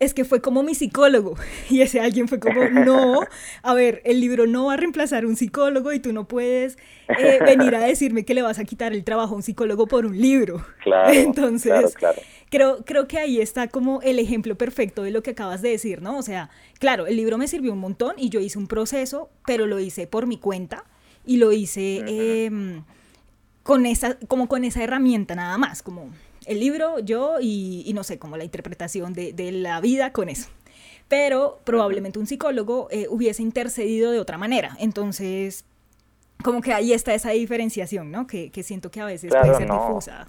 es 0.00 0.14
que 0.14 0.24
fue 0.24 0.40
como 0.40 0.62
mi 0.62 0.74
psicólogo. 0.74 1.36
Y 1.70 1.82
ese 1.82 2.00
alguien 2.00 2.28
fue 2.28 2.40
como, 2.40 2.64
no, 2.68 3.20
a 3.62 3.74
ver, 3.74 4.00
el 4.04 4.20
libro 4.20 4.46
no 4.46 4.66
va 4.66 4.74
a 4.74 4.76
reemplazar 4.76 5.24
a 5.24 5.26
un 5.26 5.36
psicólogo 5.36 5.92
y 5.92 6.00
tú 6.00 6.12
no 6.12 6.26
puedes 6.26 6.78
eh, 7.08 7.38
venir 7.44 7.74
a 7.74 7.80
decirme 7.80 8.24
que 8.24 8.34
le 8.34 8.42
vas 8.42 8.58
a 8.58 8.64
quitar 8.64 8.92
el 8.92 9.04
trabajo 9.04 9.34
a 9.34 9.36
un 9.36 9.42
psicólogo 9.42 9.86
por 9.86 10.06
un 10.06 10.20
libro. 10.20 10.64
Claro. 10.88 11.12
Entonces, 11.12 11.94
Creo, 12.50 12.82
creo 12.86 13.08
que 13.08 13.18
ahí 13.18 13.42
está 13.42 13.68
como 13.68 14.00
el 14.00 14.18
ejemplo 14.18 14.56
perfecto 14.56 15.02
de 15.02 15.10
lo 15.10 15.22
que 15.22 15.32
acabas 15.32 15.60
de 15.60 15.68
decir, 15.68 16.00
¿no? 16.00 16.16
O 16.16 16.22
sea, 16.22 16.48
claro, 16.78 17.06
el 17.06 17.16
libro 17.16 17.36
me 17.36 17.46
sirvió 17.46 17.74
un 17.74 17.78
montón 17.78 18.14
y 18.16 18.30
yo 18.30 18.40
hice 18.40 18.58
un 18.58 18.68
proceso, 18.68 19.28
pero 19.44 19.66
lo 19.66 19.78
hice 19.78 20.06
por 20.06 20.26
mi 20.26 20.38
cuenta 20.38 20.84
y 21.26 21.36
lo 21.36 21.52
hice 21.52 22.04
em, 22.06 22.84
con 23.64 23.84
esa, 23.84 24.16
como 24.28 24.48
con 24.48 24.64
esa 24.64 24.82
herramienta 24.82 25.34
nada 25.34 25.58
más, 25.58 25.82
como 25.82 26.08
el 26.48 26.60
libro, 26.60 26.98
yo 26.98 27.36
y, 27.40 27.90
no 27.94 28.02
sé, 28.02 28.18
como 28.18 28.36
la 28.36 28.44
interpretación 28.44 29.12
de, 29.12 29.32
de, 29.32 29.52
la 29.52 29.80
vida 29.80 30.12
con 30.12 30.28
eso. 30.28 30.50
Pero 31.08 31.60
probablemente 31.64 32.18
un 32.18 32.26
psicólogo 32.26 32.88
eh, 32.90 33.06
hubiese 33.08 33.42
intercedido 33.42 34.10
de 34.10 34.18
otra 34.18 34.38
manera. 34.38 34.76
Entonces, 34.80 35.64
como 36.42 36.60
que 36.60 36.72
ahí 36.72 36.92
está 36.92 37.14
esa 37.14 37.30
diferenciación, 37.30 38.10
¿no? 38.10 38.26
Que, 38.26 38.50
que 38.50 38.62
siento 38.62 38.90
que 38.90 39.00
a 39.00 39.06
veces 39.06 39.30
puede 39.30 39.54
ser 39.54 39.70
difusa. 39.70 40.28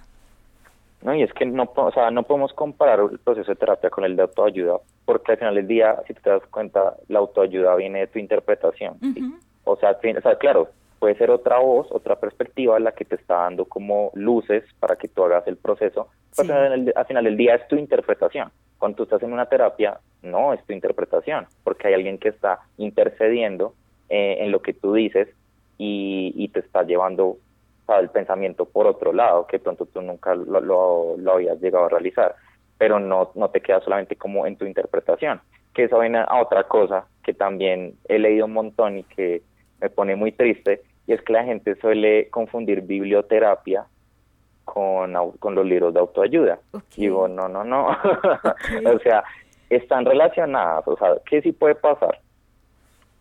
No, 1.02 1.14
y 1.14 1.22
es 1.22 1.32
que 1.32 1.46
no, 1.46 1.70
o 1.74 1.92
sea, 1.92 2.10
no 2.10 2.24
podemos 2.24 2.52
comparar 2.52 3.00
el 3.10 3.18
proceso 3.18 3.50
de 3.50 3.56
terapia 3.56 3.88
con 3.88 4.04
el 4.04 4.16
de 4.16 4.22
autoayuda, 4.22 4.78
porque 5.06 5.32
al 5.32 5.38
final 5.38 5.54
del 5.54 5.66
día, 5.66 5.96
si 6.06 6.12
te 6.12 6.28
das 6.28 6.42
cuenta, 6.50 6.96
la 7.08 7.20
autoayuda 7.20 7.74
viene 7.76 8.00
de 8.00 8.06
tu 8.08 8.18
interpretación. 8.18 8.98
o, 9.64 9.76
sea, 9.76 9.92
o 9.92 10.20
sea, 10.20 10.36
claro, 10.36 10.68
puede 11.00 11.16
ser 11.16 11.30
otra 11.30 11.58
voz, 11.58 11.88
otra 11.90 12.20
perspectiva 12.20 12.78
la 12.78 12.92
que 12.92 13.06
te 13.06 13.16
está 13.16 13.36
dando 13.36 13.64
como 13.64 14.12
luces 14.14 14.62
para 14.78 14.96
que 14.96 15.08
tú 15.08 15.24
hagas 15.24 15.46
el 15.48 15.56
proceso, 15.56 16.08
pero 16.36 16.54
al, 16.54 17.06
final 17.08 17.24
del 17.24 17.36
día 17.36 17.56
es 17.56 17.66
tu 17.68 17.76
interpretación. 17.76 18.52
Cuando 18.78 18.96
tú 18.96 19.02
estás 19.04 19.22
en 19.22 19.32
una 19.32 19.46
terapia, 19.46 19.98
no 20.22 20.52
es 20.52 20.62
tu 20.66 20.74
interpretación, 20.74 21.46
porque 21.64 21.88
hay 21.88 21.94
alguien 21.94 22.18
que 22.18 22.28
está 22.28 22.60
intercediendo 22.76 23.74
eh, 24.10 24.36
en 24.40 24.52
lo 24.52 24.60
que 24.60 24.74
tú 24.74 24.92
dices 24.92 25.28
y, 25.78 26.48
te 26.52 26.60
está 26.60 26.82
llevando 26.82 27.38
el 27.98 28.10
pensamiento 28.10 28.66
por 28.66 28.86
otro 28.86 29.12
lado, 29.12 29.46
que 29.46 29.58
pronto 29.58 29.86
tú 29.86 30.02
nunca 30.02 30.34
lo, 30.34 30.60
lo, 31.16 31.32
habías 31.32 31.60
llegado 31.60 31.86
a 31.86 31.88
realizar, 31.88 32.36
pero 32.76 33.00
no, 33.00 33.32
no 33.34 33.48
te 33.48 33.60
queda 33.60 33.80
solamente 33.80 34.16
como 34.16 34.46
en 34.46 34.56
tu 34.56 34.66
interpretación. 34.66 35.40
Que 35.72 35.84
eso 35.84 35.98
viene 35.98 36.18
a 36.18 36.42
otra 36.42 36.64
cosa 36.64 37.06
que 37.22 37.32
también 37.32 37.94
he 38.08 38.18
leído 38.18 38.46
un 38.46 38.52
montón 38.52 38.98
y 38.98 39.04
que 39.04 39.42
me 39.80 39.88
pone 39.88 40.14
muy 40.14 40.32
triste, 40.32 40.82
y 41.10 41.12
es 41.12 41.22
que 41.22 41.32
la 41.32 41.42
gente 41.42 41.74
suele 41.80 42.28
confundir 42.28 42.82
biblioterapia 42.82 43.84
con, 44.64 45.12
con 45.40 45.56
los 45.56 45.66
libros 45.66 45.92
de 45.92 45.98
autoayuda. 45.98 46.60
Digo, 46.96 47.26
no, 47.26 47.48
no, 47.48 47.64
no. 47.64 47.88
o 48.94 48.98
sea, 49.00 49.24
están 49.68 50.04
relacionadas. 50.04 50.86
O 50.86 50.96
sea, 50.96 51.16
¿qué 51.28 51.42
sí 51.42 51.50
puede 51.50 51.74
pasar? 51.74 52.20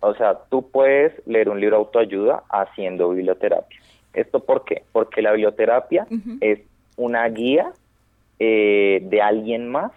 O 0.01 0.13
sea, 0.13 0.37
tú 0.51 0.69
puedes 0.69 1.13
leer 1.25 1.49
un 1.49 1.59
libro 1.59 1.77
de 1.77 1.79
autoayuda 1.79 2.43
haciendo 2.49 3.09
biblioterapia. 3.09 3.79
¿Esto 4.13 4.39
por 4.39 4.65
qué? 4.65 4.83
Porque 4.91 5.23
la 5.23 5.31
biblioterapia 5.31 6.05
es 6.41 6.59
una 6.95 7.27
guía 7.27 7.73
eh, 8.37 8.99
de 9.01 9.19
alguien 9.19 9.67
más 9.67 9.91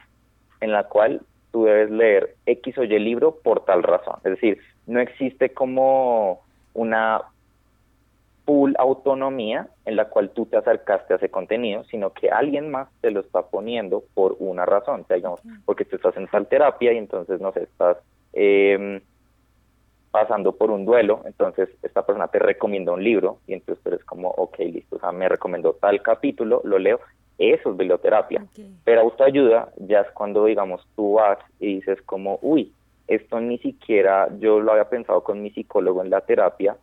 en 0.63 0.73
la 0.73 0.85
cual 0.85 1.21
tú 1.51 1.65
debes 1.65 1.91
leer 1.91 2.37
X 2.47 2.79
o 2.79 2.85
Y 2.85 2.99
libro 2.99 3.37
por 3.43 3.67
tal 3.67 3.83
razón. 3.83 4.17
Es 4.25 4.31
decir, 4.31 4.59
no 4.87 4.99
existe 4.99 5.51
como 5.51 6.41
una 6.73 7.21
full 8.45 8.73
autonomía 8.79 9.69
en 9.85 9.97
la 9.97 10.07
cual 10.09 10.31
tú 10.31 10.47
te 10.47 10.57
acercaste 10.57 11.13
a 11.13 11.17
ese 11.17 11.31
contenido, 11.31 11.85
sino 11.85 12.13
que 12.13 12.31
alguien 12.31 12.71
más 12.71 12.89
te 13.01 13.11
lo 13.11 13.21
está 13.21 13.43
poniendo 13.43 14.03
por 14.15 14.37
una 14.39 14.67
razón, 14.67 15.05
digamos, 15.09 15.41
porque 15.65 15.85
tú 15.85 15.97
estás 15.97 16.17
en 16.17 16.27
tal 16.29 16.47
terapia 16.47 16.93
y 16.93 16.99
entonces, 16.99 17.41
no 17.41 17.53
sé, 17.53 17.65
estás 17.65 17.99
eh, 18.33 19.01
pasando 20.13 20.53
por 20.53 20.71
un 20.71 20.85
duelo, 20.85 21.23
entonces 21.25 21.69
esta 21.83 22.05
persona 22.05 22.29
te 22.29 22.39
recomienda 22.39 22.93
un 22.93 23.03
libro 23.03 23.39
y 23.47 23.55
entonces 23.55 23.83
tú 23.83 23.91
eres 23.91 24.05
como, 24.05 24.29
ok, 24.29 24.59
listo, 24.59 24.97
o 24.97 25.01
sea, 25.01 25.11
me 25.11 25.29
recomendó 25.29 25.73
tal 25.75 26.03
capítulo, 26.03 26.61
lo 26.65 26.79
leo, 26.79 27.01
eso 27.39 27.71
es 27.71 27.77
biblioterapia. 27.77 28.47
Pero 28.85 29.01
autoayuda 29.01 29.71
ya 29.79 30.01
es 30.01 30.11
cuando, 30.13 30.45
digamos, 30.45 30.87
tú 30.95 31.15
vas 31.15 31.39
y 31.59 31.77
dices 31.77 32.01
como, 32.03 32.39
uy, 32.43 32.73
esto 33.09 33.41
ni 33.41 33.59
siquiera 33.59 34.29
yo 34.39 34.61
lo 34.61 34.73
había 34.73 34.89
pensado 34.89 35.25
con 35.25 35.43
mi 35.43 35.51
psicólogo 35.51 36.03
en 36.03 36.11
la 36.11 36.21
terapia, 36.21 36.77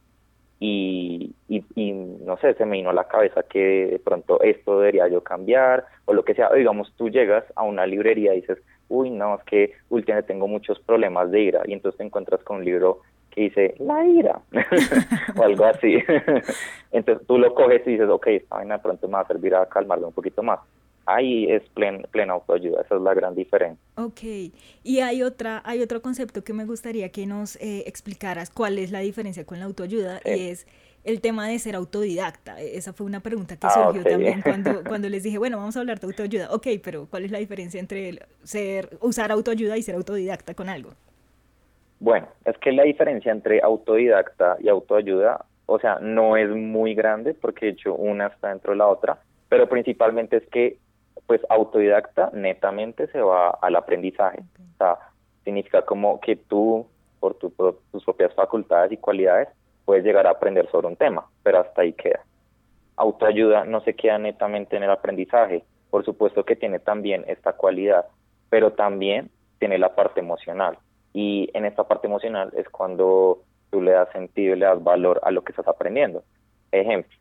y, 0.60 1.34
y, 1.48 1.92
no 1.92 2.38
sé, 2.38 2.54
se 2.56 2.66
me 2.66 2.78
vino 2.78 2.90
a 2.90 2.94
la 2.94 3.08
cabeza 3.08 3.44
que 3.44 3.88
de 3.88 4.00
pronto 4.00 4.42
esto 4.42 4.80
debería 4.80 5.08
yo 5.08 5.24
cambiar 5.24 5.86
o 6.06 6.14
lo 6.14 6.24
que 6.24 6.34
sea. 6.34 6.52
digamos, 6.54 6.94
tú 6.98 7.10
llegas 7.10 7.46
a 7.56 7.64
una 7.64 7.86
librería 7.86 8.34
y 8.34 8.42
dices, 8.42 8.58
uy, 8.90 9.10
no, 9.10 9.36
es 9.36 9.44
que 9.46 9.74
últimamente 9.90 10.28
tengo 10.28 10.48
muchos 10.48 10.80
problemas 10.80 11.32
de 11.32 11.42
ira 11.42 11.62
y 11.66 11.74
entonces 11.74 11.98
te 11.98 12.04
encuentras 12.04 12.44
con 12.44 12.58
un 12.58 12.66
libro 12.66 13.00
que 13.32 13.42
dice, 13.42 13.76
la 13.80 14.06
ira 14.06 14.42
o 15.38 15.44
algo 15.44 15.66
así. 15.66 16.04
entonces 16.92 17.26
tú 17.26 17.38
lo 17.38 17.54
coges 17.54 17.86
y 17.88 17.92
dices, 17.92 18.10
ok, 18.10 18.28
esta 18.28 18.58
vaina 18.58 18.78
de 18.78 18.84
pronto 18.84 19.08
me 19.08 19.14
va 19.14 19.22
a 19.22 19.28
servir 19.28 19.56
a 19.56 19.66
calmarme 19.68 20.08
un 20.08 20.14
poquito 20.14 20.44
más 20.44 20.60
ahí 21.10 21.52
es 21.52 21.64
plen, 21.70 22.04
plena 22.12 22.34
autoayuda, 22.34 22.82
esa 22.82 22.96
es 22.96 23.02
la 23.02 23.14
gran 23.14 23.36
diferencia. 23.36 23.84
Ok, 23.96 24.22
y 24.84 25.00
hay, 25.00 25.24
otra, 25.24 25.62
hay 25.66 25.82
otro 25.82 26.02
concepto 26.02 26.44
que 26.44 26.54
me 26.54 26.66
gustaría 26.66 27.10
que 27.10 27.26
nos 27.26 27.56
eh, 27.58 27.84
explicaras 27.88 28.50
cuál 28.50 28.78
es 28.78 28.92
la 28.92 29.00
diferencia 29.00 29.46
con 29.46 29.60
la 29.60 29.66
autoayuda 29.66 30.22
y 30.26 30.50
es 30.50 30.68
el 31.04 31.22
tema 31.22 31.48
de 31.48 31.58
ser 31.60 31.76
autodidacta. 31.76 32.62
E, 32.62 32.78
esa 32.78 32.94
fue 32.94 33.06
una 33.06 33.22
pregunta 33.22 33.58
que 33.58 33.68
ah, 33.68 33.72
surgió 33.72 34.04
también 34.04 34.42
cuando, 34.44 34.84
cuando 34.84 35.10
les 35.10 35.24
dije, 35.24 35.38
bueno, 35.38 35.58
vamos 35.58 35.76
a 35.76 35.80
hablar 35.80 36.00
de 36.00 36.08
autoayuda. 36.08 36.52
Ok, 36.52 36.68
pero 36.84 37.08
¿cuál 37.10 37.26
es 37.26 37.32
la 37.32 37.40
diferencia 37.40 37.80
entre 37.80 38.20
ser, 38.44 38.98
usar 39.02 39.32
autoayuda 39.32 39.78
y 39.78 39.82
ser 39.82 39.96
autodidacta 39.96 40.54
con 40.54 40.70
algo? 40.70 40.92
Bueno, 42.00 42.28
es 42.46 42.58
que 42.60 42.72
la 42.72 42.84
diferencia 42.84 43.32
entre 43.32 43.62
autodidacta 43.62 44.58
y 44.62 44.70
autoayuda, 44.70 45.46
o 45.66 45.80
sea, 45.80 46.00
no 46.00 46.38
es 46.38 46.50
muy 46.50 46.94
grande 46.94 47.34
porque 47.34 47.66
de 47.66 47.72
hecho 47.74 47.96
una 47.96 48.28
está 48.28 48.50
dentro 48.50 48.72
de 48.72 48.78
la 48.78 48.88
otra, 48.88 49.20
pero 49.50 49.68
principalmente 49.68 50.38
es 50.38 50.48
que 50.48 50.78
pues 51.30 51.42
autodidacta 51.48 52.32
netamente 52.34 53.06
se 53.10 53.22
va 53.22 53.52
al 53.52 53.76
aprendizaje. 53.76 54.40
O 54.40 54.78
sea, 54.80 54.98
significa 55.44 55.84
como 55.84 56.20
que 56.20 56.36
tú, 56.36 56.88
por 57.20 57.36
tus 57.36 58.04
propias 58.04 58.34
facultades 58.34 58.92
y 58.92 58.98
cualidades, 58.98 59.48
puedes 59.86 60.04
llegar 60.04 60.26
a 60.26 60.32
aprender 60.32 60.68
sobre 60.72 60.88
un 60.88 60.96
tema, 60.96 61.28
pero 61.44 61.60
hasta 61.60 61.84
ahí 61.84 61.94
queda. 61.94 62.22
Autoayuda 62.96 63.64
no 63.66 63.82
se 63.82 63.94
queda 63.94 64.18
netamente 64.18 64.76
en 64.76 64.82
el 64.82 64.90
aprendizaje, 64.90 65.64
por 65.92 66.04
supuesto 66.04 66.46
que 66.46 66.56
tiene 66.56 66.80
también 66.80 67.24
esta 67.28 67.54
cualidad, 67.54 68.08
pero 68.50 68.74
también 68.74 69.30
tiene 69.60 69.78
la 69.78 69.94
parte 69.94 70.22
emocional. 70.22 70.80
Y 71.14 71.52
en 71.54 71.66
esta 71.66 71.84
parte 71.84 72.08
emocional 72.08 72.52
es 72.58 72.68
cuando 72.70 73.44
tú 73.70 73.84
le 73.84 73.92
das 73.92 74.12
sentido 74.14 74.56
y 74.56 74.60
le 74.60 74.66
das 74.66 74.84
valor 74.84 75.20
a 75.22 75.30
lo 75.30 75.44
que 75.44 75.52
estás 75.52 75.68
aprendiendo. 75.68 76.24
Ejemplo, 76.72 77.16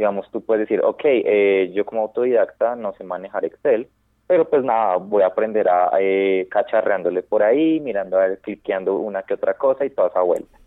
digamos, 0.00 0.30
tú 0.30 0.40
puedes 0.40 0.66
decir, 0.66 0.80
ok, 0.82 1.02
eh, 1.04 1.70
yo 1.74 1.84
como 1.84 2.00
autodidacta 2.00 2.74
no 2.74 2.94
sé 2.94 3.04
manejar 3.04 3.44
Excel, 3.44 3.86
pero 4.26 4.48
pues 4.48 4.64
nada, 4.64 4.96
voy 4.96 5.22
a 5.22 5.26
aprender 5.26 5.68
a 5.68 5.90
eh, 6.00 6.48
cacharreándole 6.50 7.22
por 7.22 7.42
ahí, 7.42 7.80
mirando 7.80 8.16
a 8.16 8.26
ver, 8.26 8.38
cliqueando 8.38 8.96
una 8.96 9.24
que 9.24 9.34
otra 9.34 9.52
cosa 9.58 9.84
y 9.84 9.90
toda 9.90 10.08
esa 10.08 10.22
vuelta. 10.22 10.58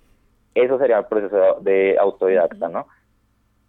Eso 0.53 0.77
sería 0.77 0.99
el 0.99 1.05
proceso 1.05 1.61
de 1.61 1.97
autodidacta, 1.97 2.69
¿no? 2.69 2.85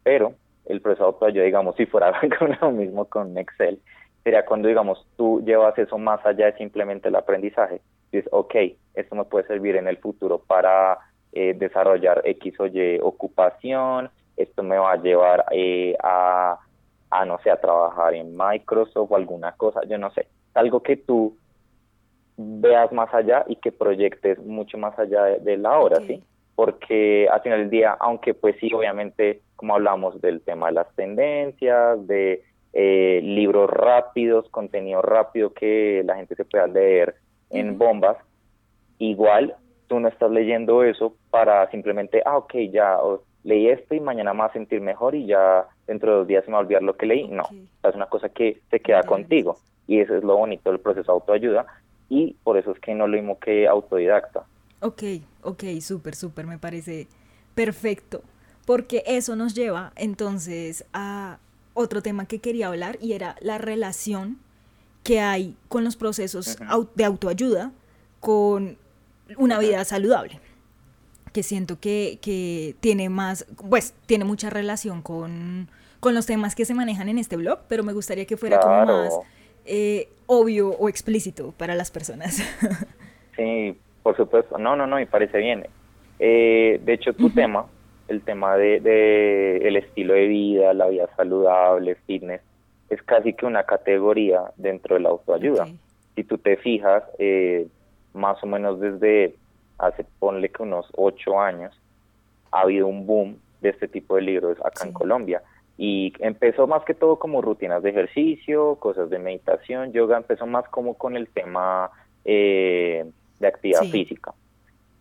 Pero 0.03 0.35
el 0.67 0.83
proceso 0.83 1.05
de 1.05 1.09
autoayuda, 1.15 1.45
digamos, 1.45 1.77
si 1.79 1.87
fuera 1.87 2.13
con 2.39 2.55
lo 2.61 2.71
mismo 2.71 3.07
con 3.07 3.39
Excel, 3.39 3.81
sería 4.23 4.45
cuando, 4.45 4.69
digamos, 4.69 5.07
tú 5.17 5.43
llevas 5.47 5.79
eso 5.79 5.97
más 5.97 6.21
allá 6.27 6.45
de 6.45 6.59
simplemente 6.59 7.09
el 7.09 7.17
aprendizaje. 7.17 7.81
Dices, 8.13 8.29
ok, 8.33 8.55
esto 8.93 9.15
me 9.15 9.25
puede 9.25 9.47
servir 9.47 9.77
en 9.77 9.89
el 9.89 9.97
futuro 9.97 10.43
para 10.47 10.99
eh, 11.33 11.55
desarrollar 11.57 12.21
X 12.27 12.61
o 12.61 12.67
Y 12.67 12.99
ocupación, 13.01 14.11
esto 14.37 14.63
me 14.63 14.79
va 14.79 14.93
a 14.93 15.03
llevar 15.03 15.45
eh, 15.51 15.97
a, 16.03 16.59
a, 17.11 17.25
no 17.25 17.39
sé, 17.39 17.51
a 17.51 17.61
trabajar 17.61 18.15
en 18.15 18.37
Microsoft 18.37 19.11
o 19.11 19.17
alguna 19.17 19.53
cosa, 19.53 19.81
yo 19.89 19.99
no 19.99 20.11
sé, 20.11 20.27
algo 20.55 20.83
que 20.83 20.97
tú 20.97 21.37
veas 22.37 22.93
más 22.93 23.13
allá 23.15 23.45
y 23.47 23.57
que 23.57 23.73
proyectes 23.73 24.39
mucho 24.39 24.79
más 24.79 24.99
allá 24.99 25.25
de, 25.25 25.57
la 25.57 25.79
hora, 25.79 26.01
¿sí? 26.07 26.23
Porque 26.57 27.29
al 27.31 27.43
final 27.43 27.61
del 27.61 27.71
día, 27.71 27.97
aunque 28.01 28.35
pues 28.35 28.57
sí, 28.61 28.73
obviamente, 28.73 29.41
como 29.57 29.75
hablamos 29.75 30.21
del 30.21 30.41
tema 30.41 30.67
de 30.67 30.73
las 30.73 30.95
tendencias, 30.95 32.07
de 32.07 32.43
eh, 32.73 33.21
libros 33.23 33.71
rápidos, 33.71 34.49
contenido 34.51 35.03
rápido 35.03 35.53
que 35.53 36.03
la 36.05 36.17
gente 36.17 36.35
se 36.35 36.45
pueda 36.45 36.67
leer 36.67 37.15
en 37.51 37.79
bombas, 37.79 38.17
igual 38.99 39.55
tú 39.87 40.01
no 40.01 40.09
estás 40.09 40.31
leyendo 40.31 40.83
eso 40.83 41.15
para 41.31 41.71
simplemente, 41.71 42.23
ah, 42.25 42.39
ok, 42.39 42.55
ya 42.73 42.99
leí 43.45 43.69
esto 43.69 43.95
y 43.95 44.01
mañana 44.01 44.33
me 44.33 44.41
va 44.41 44.47
a 44.47 44.53
sentir 44.53 44.81
mejor 44.81 45.15
y 45.15 45.27
ya 45.27 45.69
dentro 45.87 46.11
de 46.11 46.19
dos 46.19 46.27
días 46.27 46.45
se 46.45 46.51
me 46.51 46.55
va 46.55 46.59
a 46.59 46.63
olvidar 46.63 46.83
lo 46.83 46.97
que 46.97 47.07
leí. 47.07 47.29
No, 47.29 47.45
es 47.83 47.95
una 47.95 48.07
cosa 48.07 48.31
que 48.31 48.61
se 48.71 48.81
queda 48.81 49.03
contigo 49.05 49.59
y 49.87 50.01
eso 50.01 50.17
es 50.17 50.25
lo 50.25 50.37
bonito 50.37 50.71
del 50.71 50.81
proceso 50.81 51.13
de 51.13 51.17
autoayuda 51.17 51.67
y 52.09 52.37
por 52.43 52.57
eso 52.57 52.73
es 52.73 52.81
que 52.81 52.95
no 52.95 53.07
lo 53.07 53.17
mismo 53.17 53.39
que 53.39 53.69
autodidacta. 53.69 54.45
Ok, 54.81 55.03
ok, 55.43 55.65
súper, 55.81 56.15
súper, 56.15 56.47
me 56.47 56.59
parece 56.59 57.07
perfecto, 57.55 58.23
porque 58.67 59.03
eso 59.07 59.37
nos 59.37 59.55
lleva 59.55 59.93
entonces 59.97 60.85
a 60.93 61.39
otro 61.75 62.03
tema 62.03 62.27
que 62.27 62.41
quería 62.41 62.69
hablar 62.69 62.99
y 63.01 63.13
era 63.13 63.37
la 63.41 63.59
relación 63.59 64.39
que 65.03 65.21
hay 65.21 65.57
con 65.69 65.85
los 65.85 65.97
procesos 65.97 66.59
de 66.95 67.05
autoayuda 67.05 67.73
con 68.21 68.79
una 69.37 69.59
vida 69.59 69.85
saludable 69.85 70.41
que 71.35 71.43
siento 71.43 71.81
que, 71.81 72.77
tiene 72.81 73.09
más, 73.11 73.45
pues 73.69 73.93
tiene 74.07 74.25
mucha 74.25 74.51
relación 74.51 75.03
con, 75.03 75.69
los 76.01 76.27
temas 76.27 76.55
que 76.55 76.65
se 76.65 76.75
manejan 76.75 77.09
en 77.09 77.19
este 77.19 77.37
blog, 77.37 77.61
pero 77.67 77.83
me 77.83 77.93
gustaría 77.93 78.25
que 78.25 78.37
fuera 78.37 78.61
como 78.61 78.85
más 78.85 79.19
eh, 79.65 80.09
obvio 80.27 80.71
o 80.71 80.89
explícito 80.89 81.53
para 81.57 81.75
las 81.75 81.91
personas. 81.91 82.37
sí, 83.37 83.77
por 84.03 84.17
supuesto. 84.17 84.59
No, 84.59 84.77
no, 84.77 84.87
no, 84.87 84.97
me 84.97 85.07
parece 85.07 85.39
bien. 85.39 85.67
Eh, 86.19 86.81
de 86.85 86.93
hecho, 86.93 87.15
tu 87.15 87.31
tema, 87.31 87.67
el 88.09 88.21
tema 88.21 88.57
de, 88.57 89.57
el 89.65 89.77
estilo 89.77 90.15
de 90.15 90.27
vida, 90.27 90.75
la 90.75 90.89
vida 90.89 91.09
saludable, 91.17 91.97
fitness, 92.07 92.43
es 92.91 93.03
casi 93.03 93.33
que 93.33 93.47
una 93.47 93.65
categoría 93.65 94.53
dentro 94.57 94.95
de 94.95 95.01
la 95.01 95.09
autoayuda. 95.09 95.67
Si 96.15 96.23
tú 96.23 96.39
te 96.39 96.59
fijas, 96.59 97.03
eh, 97.19 97.67
más 98.13 98.41
o 98.45 98.47
menos 98.47 98.79
desde 98.79 99.35
hace, 99.79 100.05
ponle 100.19 100.49
que 100.51 100.63
unos 100.63 100.87
ocho 100.97 101.41
años, 101.41 101.79
ha 102.51 102.61
habido 102.61 102.87
un 102.87 103.07
boom 103.07 103.39
de 103.61 103.71
este 103.71 103.89
tipo 103.89 104.17
de 104.17 104.23
libros 104.23 104.59
acá 104.65 104.87
en 104.87 104.93
Colombia. 104.93 105.43
Y 105.77 106.13
empezó 106.21 106.67
más 106.67 106.85
que 106.85 106.95
todo 106.95 107.19
como 107.19 107.43
rutinas 107.43 107.83
de 107.83 107.91
ejercicio, 107.91 108.77
cosas 108.77 109.11
de 109.11 109.19
meditación, 109.19 109.93
yoga, 109.93 110.17
empezó 110.17 110.47
más 110.47 110.69
como 110.69 110.95
con 110.95 111.17
el 111.17 111.29
tema 111.29 111.91
eh, 112.25 113.05
de 113.41 113.47
actividad 113.47 113.83
física. 113.83 114.33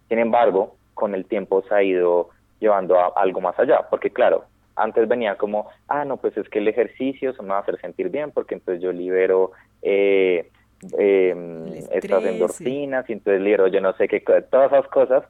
Sin 0.09 0.17
embargo, 0.17 0.76
con 0.95 1.13
el 1.13 1.26
tiempo 1.26 1.63
se 1.67 1.76
ha 1.76 1.84
ido 1.84 2.30
llevando 2.59 2.99
a 2.99 3.13
algo 3.15 3.41
más 3.41 3.57
allá, 3.59 3.88
porque 3.89 4.09
claro, 4.09 4.45
antes 4.76 5.07
venía 5.07 5.38
como, 5.38 5.69
ah, 5.88 6.05
no, 6.05 6.17
pues 6.17 6.36
es 6.38 6.49
que 6.49 6.59
el 6.59 6.67
ejercicio 6.67 7.34
se 7.34 7.41
me 7.43 7.49
va 7.49 7.57
a 7.57 7.61
hacer 7.61 7.80
sentir 7.80 8.09
bien, 8.09 8.32
porque 8.32 8.55
entonces 8.55 8.82
yo 8.82 8.91
libero 8.91 9.51
eh, 9.82 10.49
eh, 10.97 11.86
estas 11.91 12.24
endorfinas, 12.24 13.09
y 13.09 13.13
entonces 13.13 13.41
libero 13.41 13.67
yo 13.67 13.82
no 13.82 13.93
sé 13.93 14.07
qué, 14.07 14.19
todas 14.19 14.71
esas 14.71 14.88
cosas 14.88 15.24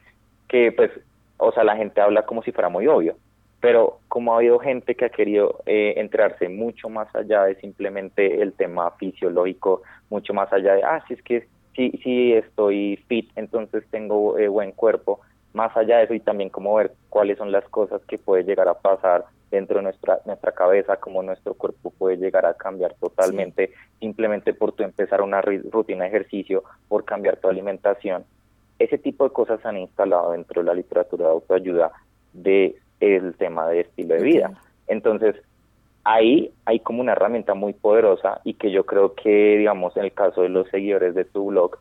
que 0.48 0.72
pues, 0.72 0.92
o 1.38 1.52
sea, 1.52 1.64
la 1.64 1.76
gente 1.76 2.02
habla 2.02 2.26
como 2.26 2.44
si 2.44 2.52
fuera 2.52 2.70
muy 2.70 2.88
obvio, 2.88 3.16
pero 3.60 4.00
como 4.08 4.34
ha 4.34 4.38
habido 4.38 4.60
gente 4.60 4.96
que 4.96 5.06
ha 5.06 5.10
querido 5.10 5.62
eh, 5.66 5.94
entrarse 5.98 6.50
mucho 6.50 6.90
más 6.90 7.14
allá 7.16 7.46
de 7.46 7.56
simplemente 7.56 8.42
el 8.42 8.54
tema 8.54 8.92
fisiológico, 8.92 9.82
mucho 10.10 10.34
más 10.34 10.52
allá 10.52 10.76
de, 10.76 10.84
ah, 10.84 11.04
si 11.08 11.14
es 11.14 11.22
que 11.24 11.48
si, 11.76 11.92
si 12.04 12.34
estoy 12.34 12.98
fit, 13.08 13.32
entonces 13.36 13.84
tengo 13.90 14.38
eh, 14.38 14.48
buen 14.48 14.74
cuerpo, 14.74 15.22
más 15.54 15.76
allá 15.78 15.98
de 15.98 16.04
eso 16.06 16.14
y 16.14 16.20
también 16.20 16.50
como 16.50 16.76
ver 16.76 16.92
cuáles 17.10 17.38
son 17.38 17.52
las 17.52 17.64
cosas 17.70 18.02
que 18.08 18.18
puede 18.18 18.44
llegar 18.44 18.68
a 18.68 18.80
pasar 18.80 19.26
dentro 19.54 19.78
de 19.78 19.84
nuestra, 19.84 20.20
nuestra 20.26 20.52
cabeza, 20.52 20.98
cómo 20.98 21.22
nuestro 21.22 21.54
cuerpo 21.54 21.92
puede 21.92 22.18
llegar 22.18 22.44
a 22.48 22.56
cambiar 22.56 22.96
totalmente, 22.96 23.72
simplemente 24.00 24.52
por 24.56 24.72
tu 24.72 24.82
empezar 24.82 25.22
una 25.22 25.42
rutina 25.42 26.06
de 26.06 26.10
ejercicio, 26.10 26.64
por 26.88 27.06
cambiar 27.06 27.38
tu 27.38 27.50
alimentación. 27.50 28.26
Ese 28.80 28.98
tipo 28.98 29.26
de 29.26 29.30
cosas 29.30 29.62
se 29.62 29.68
han 29.68 29.78
instalado 29.78 30.32
dentro 30.32 30.62
de 30.62 30.66
la 30.66 30.74
literatura 30.74 31.26
de 31.26 31.32
autoayuda 31.34 31.92
de 32.34 32.76
el 33.00 33.36
tema 33.36 33.68
de 33.68 33.82
estilo 33.82 34.16
de 34.16 34.24
vida. 34.24 34.60
Entonces, 34.88 35.36
ahí 36.04 36.52
hay 36.66 36.80
como 36.80 37.02
una 37.02 37.12
herramienta 37.12 37.54
muy 37.54 37.74
poderosa 37.74 38.42
y 38.44 38.56
que 38.56 38.72
yo 38.72 38.88
creo 38.88 39.14
que, 39.14 39.58
digamos, 39.60 39.96
en 39.98 40.06
el 40.06 40.14
caso 40.14 40.42
de 40.42 40.50
los 40.50 40.68
seguidores 40.70 41.14
de 41.14 41.26
tu 41.26 41.46
blog, 41.46 41.78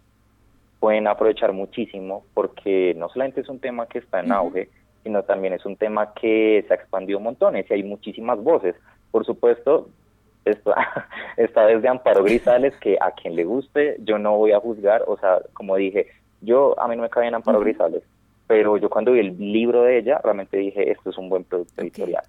pueden 0.79 1.07
aprovechar 1.07 1.55
muchísimo 1.55 2.27
porque 2.35 2.93
no 2.99 3.09
solamente 3.09 3.41
es 3.41 3.49
un 3.49 3.61
tema 3.61 3.87
que 3.87 4.01
está 4.01 4.21
en 4.21 4.31
auge, 4.31 4.69
sino 5.03 5.23
también 5.23 5.53
es 5.53 5.65
un 5.65 5.77
tema 5.77 6.13
que 6.15 6.65
se 6.67 6.73
ha 6.73 6.77
expandido 6.77 7.21
montones 7.21 7.67
y 7.69 7.75
hay 7.75 7.83
muchísimas 7.83 8.43
voces. 8.43 8.77
Por 9.11 9.25
supuesto, 9.25 9.89
está, 10.45 11.09
está 11.37 11.67
desde 11.67 11.89
Amparo 11.89 12.25
Grisales, 12.25 12.75
que 12.77 12.99
a 13.01 13.11
quien 13.13 13.37
le 13.37 13.45
guste, 13.45 13.97
yo 14.01 14.19
no 14.19 14.37
voy 14.37 14.53
a 14.53 14.61
juzgar, 14.61 15.05
o 15.07 15.17
sea, 15.19 15.41
como 15.55 15.77
dije, 15.77 16.07
yo 16.41 16.79
a 16.81 16.89
mí 16.89 16.97
no 16.97 17.03
me 17.03 17.11
cae 17.11 17.29
en 17.29 17.35
Amparo 17.35 17.61
Grisales, 17.61 18.03
pero 18.47 18.77
yo 18.77 18.91
cuando 18.91 19.13
vi 19.13 19.21
el 19.21 19.39
libro 19.39 19.83
de 19.83 19.99
ella, 19.99 20.21
realmente 20.23 20.57
dije, 20.57 20.91
esto 20.91 21.11
es 21.11 21.19
un 21.19 21.29
buen 21.29 21.45
producto 21.45 21.81
editorial. 21.81 22.25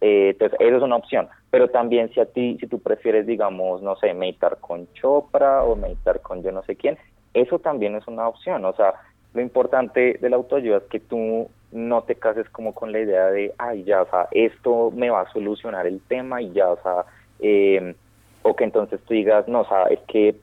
Eh, 0.00 0.30
entonces, 0.30 0.58
eso 0.60 0.76
es 0.76 0.82
una 0.82 0.96
opción. 0.96 1.28
Pero 1.50 1.70
también 1.70 2.12
si 2.12 2.20
a 2.20 2.26
ti, 2.26 2.58
si 2.60 2.66
tú 2.66 2.78
prefieres, 2.80 3.26
digamos, 3.26 3.80
no 3.80 3.96
sé, 3.96 4.12
meditar 4.12 4.58
con 4.60 4.86
Chopra 4.94 5.62
o 5.62 5.76
meditar 5.76 6.20
con 6.20 6.42
yo 6.42 6.52
no 6.52 6.62
sé 6.64 6.76
quién, 6.76 6.98
eso 7.32 7.58
también 7.58 7.94
es 7.94 8.06
una 8.06 8.28
opción. 8.28 8.64
O 8.64 8.74
sea, 8.74 8.94
lo 9.32 9.40
importante 9.40 10.18
de 10.20 10.30
la 10.30 10.36
autoayuda 10.36 10.78
es 10.78 10.82
que 10.84 11.00
tú 11.00 11.48
no 11.74 12.02
te 12.04 12.14
cases 12.14 12.48
como 12.50 12.72
con 12.72 12.92
la 12.92 13.00
idea 13.00 13.30
de, 13.30 13.52
ay, 13.58 13.82
ya, 13.84 14.02
o 14.02 14.08
sea, 14.08 14.28
esto 14.30 14.92
me 14.92 15.10
va 15.10 15.22
a 15.22 15.32
solucionar 15.32 15.86
el 15.86 16.00
tema 16.00 16.40
y 16.40 16.52
ya, 16.52 16.70
o 16.70 16.78
sea, 16.82 17.04
eh, 17.40 17.94
o 18.42 18.54
que 18.54 18.64
entonces 18.64 19.00
tú 19.02 19.12
digas, 19.12 19.48
no, 19.48 19.62
o 19.62 19.68
sea, 19.68 19.84
es 19.84 19.98
que 20.06 20.36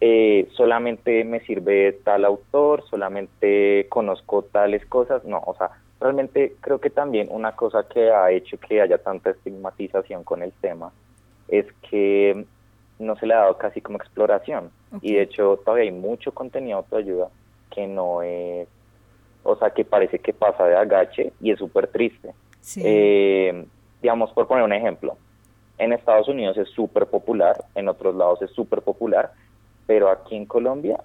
eh, 0.00 0.48
solamente 0.52 1.24
me 1.24 1.40
sirve 1.40 1.92
tal 2.04 2.24
autor, 2.24 2.82
solamente 2.88 3.86
conozco 3.90 4.42
tales 4.42 4.84
cosas, 4.86 5.24
no, 5.24 5.42
o 5.46 5.54
sea, 5.54 5.70
realmente 6.00 6.54
creo 6.60 6.80
que 6.80 6.90
también 6.90 7.28
una 7.30 7.52
cosa 7.54 7.86
que 7.86 8.10
ha 8.10 8.30
hecho 8.30 8.58
que 8.58 8.80
haya 8.80 8.98
tanta 8.98 9.30
estigmatización 9.30 10.24
con 10.24 10.42
el 10.42 10.52
tema 10.52 10.90
es 11.48 11.66
que 11.88 12.46
no 12.98 13.16
se 13.16 13.26
le 13.26 13.34
ha 13.34 13.40
dado 13.40 13.58
casi 13.58 13.80
como 13.80 13.98
exploración. 13.98 14.70
Y 15.00 15.14
de 15.14 15.22
hecho 15.22 15.60
todavía 15.64 15.84
hay 15.84 15.92
mucho 15.92 16.32
contenido 16.32 16.78
de 16.78 16.84
autoayuda 16.84 17.28
que 17.70 17.86
no 17.86 18.22
es 18.22 18.68
o 19.42 19.56
sea 19.56 19.70
que 19.70 19.84
parece 19.84 20.18
que 20.18 20.32
pasa 20.32 20.64
de 20.64 20.76
agache 20.76 21.32
y 21.40 21.50
es 21.50 21.58
súper 21.58 21.88
triste. 21.88 22.34
Eh, 22.76 23.64
digamos, 24.00 24.30
por 24.32 24.46
poner 24.46 24.64
un 24.64 24.72
ejemplo, 24.72 25.16
en 25.78 25.92
Estados 25.92 26.28
Unidos 26.28 26.56
es 26.58 26.68
súper 26.68 27.06
popular, 27.06 27.64
en 27.74 27.88
otros 27.88 28.14
lados 28.14 28.40
es 28.42 28.50
súper 28.52 28.82
popular, 28.82 29.32
pero 29.86 30.10
aquí 30.10 30.36
en 30.36 30.46
Colombia 30.46 31.00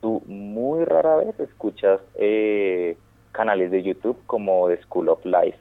tú 0.00 0.22
muy 0.26 0.84
rara 0.84 1.16
vez 1.16 1.38
escuchas 1.40 2.00
eh, 2.16 2.96
canales 3.32 3.70
de 3.70 3.82
YouTube 3.82 4.18
como 4.26 4.68
The 4.68 4.82
School 4.82 5.08
of 5.08 5.24
Life. 5.24 5.58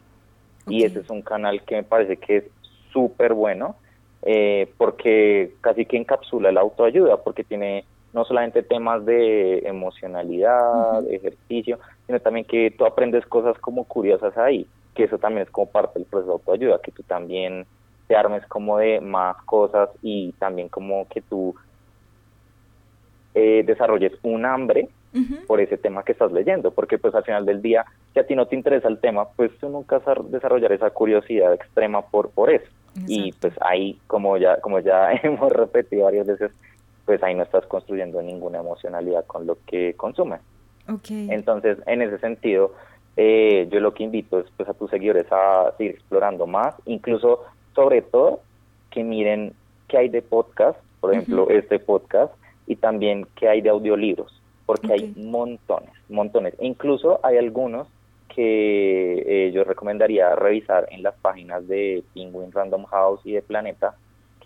Y 0.67 0.83
ese 0.83 0.99
es 0.99 1.09
un 1.09 1.21
canal 1.21 1.63
que 1.63 1.75
me 1.75 1.83
parece 1.83 2.17
que 2.17 2.37
es 2.37 2.43
súper 2.91 3.33
bueno 3.33 3.75
eh, 4.23 4.71
porque 4.77 5.53
casi 5.61 5.85
que 5.85 5.97
encapsula 5.97 6.51
la 6.51 6.61
autoayuda, 6.61 7.17
porque 7.17 7.43
tiene 7.43 7.85
no 8.13 8.25
solamente 8.25 8.63
temas 8.63 9.05
de 9.05 9.59
emocionalidad, 9.59 11.07
ejercicio, 11.09 11.79
sino 12.07 12.19
también 12.19 12.45
que 12.45 12.71
tú 12.71 12.85
aprendes 12.85 13.25
cosas 13.25 13.57
como 13.59 13.83
curiosas 13.83 14.37
ahí, 14.37 14.67
que 14.95 15.03
eso 15.03 15.17
también 15.17 15.43
es 15.43 15.51
como 15.51 15.69
parte 15.69 15.99
del 15.99 16.07
proceso 16.07 16.31
de 16.31 16.33
autoayuda, 16.33 16.81
que 16.81 16.91
tú 16.91 17.03
también 17.03 17.65
te 18.07 18.15
armes 18.15 18.45
como 18.47 18.77
de 18.77 18.99
más 19.01 19.37
cosas 19.43 19.89
y 20.01 20.31
también 20.33 20.69
como 20.69 21.07
que 21.09 21.21
tú 21.21 21.55
eh, 23.35 23.63
desarrolles 23.65 24.13
un 24.23 24.45
hambre 24.45 24.89
por 25.47 25.59
ese 25.59 25.77
tema 25.77 26.03
que 26.03 26.11
estás 26.11 26.31
leyendo, 26.31 26.71
porque 26.71 26.97
pues 26.97 27.15
al 27.15 27.23
final 27.23 27.45
del 27.45 27.61
día, 27.61 27.85
si 28.13 28.19
a 28.19 28.27
ti 28.27 28.35
no 28.35 28.45
te 28.47 28.55
interesa 28.55 28.87
el 28.87 28.99
tema, 28.99 29.27
pues 29.35 29.51
tú 29.59 29.69
nunca 29.69 29.97
vas 29.99 30.07
a 30.07 30.21
desarrollar 30.23 30.71
esa 30.71 30.89
curiosidad 30.91 31.53
extrema 31.53 32.01
por, 32.01 32.29
por 32.29 32.51
eso. 32.51 32.67
Y 33.07 33.31
pues 33.33 33.53
ahí, 33.61 33.99
como 34.07 34.37
ya, 34.37 34.59
como 34.61 34.79
ya 34.79 35.11
hemos 35.23 35.51
repetido 35.51 36.05
varias 36.05 36.27
veces, 36.27 36.51
pues 37.09 37.23
ahí 37.23 37.33
no 37.33 37.41
estás 37.41 37.65
construyendo 37.65 38.21
ninguna 38.21 38.59
emocionalidad 38.59 39.25
con 39.25 39.47
lo 39.47 39.57
que 39.65 39.95
consumes. 39.95 40.41
Entonces, 41.09 41.79
en 41.87 42.03
ese 42.03 42.19
sentido, 42.19 42.75
eh, 43.17 43.67
yo 43.71 43.79
lo 43.79 43.95
que 43.95 44.03
invito 44.03 44.39
es 44.39 44.45
pues, 44.55 44.69
a 44.69 44.75
tus 44.75 44.91
seguidores 44.91 45.25
a 45.31 45.73
seguir 45.75 45.95
explorando 45.95 46.45
más, 46.45 46.75
incluso, 46.85 47.45
sobre 47.73 48.03
todo, 48.03 48.41
que 48.91 49.03
miren 49.03 49.53
qué 49.87 49.97
hay 49.97 50.09
de 50.09 50.21
podcast, 50.21 50.77
por 50.99 51.11
ejemplo, 51.11 51.49
este 51.49 51.79
podcast, 51.79 52.31
y 52.67 52.75
también 52.75 53.25
qué 53.35 53.49
hay 53.49 53.61
de 53.61 53.71
audiolibros, 53.71 54.39
porque 54.67 54.93
hay 54.93 55.11
montones, 55.17 55.89
montones. 56.09 56.53
E 56.59 56.67
incluso 56.67 57.19
hay 57.23 57.37
algunos 57.37 57.87
que 58.27 59.47
eh, 59.47 59.51
yo 59.51 59.63
recomendaría 59.63 60.35
revisar 60.35 60.87
en 60.91 61.01
las 61.01 61.15
páginas 61.15 61.67
de 61.67 62.03
Penguin 62.13 62.51
Random 62.51 62.85
House 62.85 63.21
y 63.23 63.31
de 63.31 63.41
Planeta, 63.41 63.95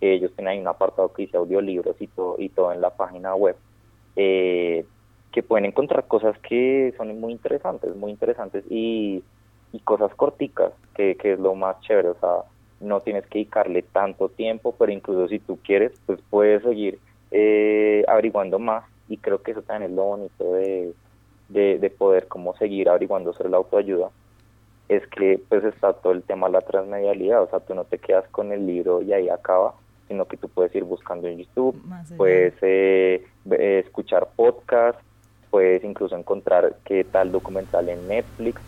ellos 0.02 0.32
tienen 0.36 0.54
ahí 0.54 0.60
un 0.60 0.68
apartado 0.68 1.12
que 1.14 1.24
dice 1.24 1.38
audiolibros 1.38 1.96
y 2.00 2.08
todo, 2.08 2.36
y 2.38 2.50
todo 2.50 2.72
en 2.72 2.82
la 2.82 2.91
página 2.91 3.36
web, 3.36 3.56
eh, 4.16 4.86
que 5.32 5.44
pueden 5.44 5.66
encontrar 5.66 6.08
cosas 6.08 6.38
que 6.39 6.94
son 6.98 7.20
muy 7.20 7.32
interesantes, 7.32 7.96
muy 7.96 8.12
interesantes 8.12 8.64
y, 8.70 9.24
cosas 9.86 10.14
corticas, 10.16 10.72
que, 10.94 11.18
es 11.20 11.39
lo 11.39 11.56
más 11.56 11.80
chévere, 11.82 12.10
o 12.10 12.20
sea, 12.20 12.44
no 12.80 13.02
tienes 13.02 13.26
que 13.26 13.39
dedicarle 13.39 13.82
tanto 13.82 14.30
tiempo, 14.30 14.76
pero 14.78 14.91
incluso 14.91 15.28
si 15.28 15.39
tú 15.39 15.58
quieres, 15.64 15.91
pues 16.06 16.20
puedes 16.30 16.62
seguir 16.62 17.00
eh, 17.32 18.04
averiguando 18.08 18.60
más. 18.60 18.86
Y 19.10 19.18
creo 19.18 19.41
que 19.41 19.52
eso 19.52 19.64
también 19.64 19.89
es 19.89 19.96
lo 19.96 20.04
bonito 20.04 20.54
de, 20.54 20.94
de, 21.50 21.80
de 21.80 21.89
poder 21.89 22.28
como 22.28 22.56
seguir 22.56 22.88
averiguando 22.88 23.34
sobre 23.34 23.50
la 23.50 23.58
autoayuda 23.58 24.12
es 24.89 25.06
que 25.08 25.41
pues 25.50 25.64
está 25.64 25.94
todo 25.94 26.14
el 26.14 26.24
tema 26.24 26.48
de 26.48 26.54
la 26.54 26.62
transmedialidad, 26.62 27.44
o 27.44 27.50
sea, 27.50 27.60
tú 27.60 27.74
no 27.74 27.86
te 27.86 27.98
quedas 27.98 28.28
con 28.30 28.52
el 28.52 28.66
libro 28.66 29.02
y 29.02 29.14
ahí 29.14 29.30
acaba, 29.30 29.74
sino 30.14 30.26
que 30.28 30.38
tú 30.38 30.47
puedes 30.47 30.74
ir 30.76 30.84
buscando 30.84 31.28
en 31.28 31.39
YouTube, 31.39 31.76
puedes 32.18 32.53
eh, 32.61 33.26
eh, 33.49 33.82
escuchar 33.84 34.30
podcast, 34.36 34.99
puedes 35.49 35.84
incluso 35.84 36.16
encontrar 36.16 36.76
qué 36.86 37.03
tal 37.03 37.32
documental 37.32 37.89
en 37.89 38.07
Netflix, 38.07 38.61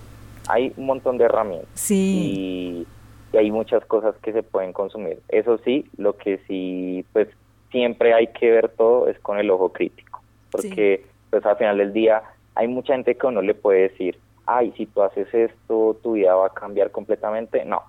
hay 0.48 0.74
un 0.76 0.88
montón 0.88 1.20
de 1.20 1.26
herramientas 1.26 1.70
sí. 1.76 2.86
y, 3.34 3.38
hay 3.38 3.52
muchas 3.52 3.84
cosas 3.86 4.16
que 4.24 4.32
se 4.32 4.44
pueden 4.44 4.72
consumir. 4.72 5.20
Eso 5.28 5.58
sí, 5.58 5.86
lo 5.98 6.16
que 6.16 6.40
sí, 6.48 7.06
pues 7.12 7.28
siempre 7.70 8.14
hay 8.14 8.28
que 8.28 8.50
ver 8.50 8.70
todo 8.70 9.10
es 9.10 9.20
con 9.20 9.38
el 9.38 9.52
ojo 9.52 9.74
crítico, 9.74 10.24
porque 10.52 11.06
pues 11.30 11.46
al 11.46 11.58
final 11.58 11.78
del 11.78 11.92
día 11.92 12.24
hay 12.56 12.70
mucha 12.70 12.94
gente 12.94 13.16
que 13.16 13.28
uno 13.28 13.42
le 13.42 13.54
puede 13.54 13.90
decir, 13.90 14.18
ay, 14.46 14.74
si 14.78 14.86
tú 14.86 15.02
haces 15.02 15.28
esto, 15.34 15.98
tu 16.02 16.14
vida 16.14 16.34
va 16.34 16.48
a 16.48 16.54
cambiar 16.54 16.92
completamente. 16.92 17.66
No, 17.66 17.84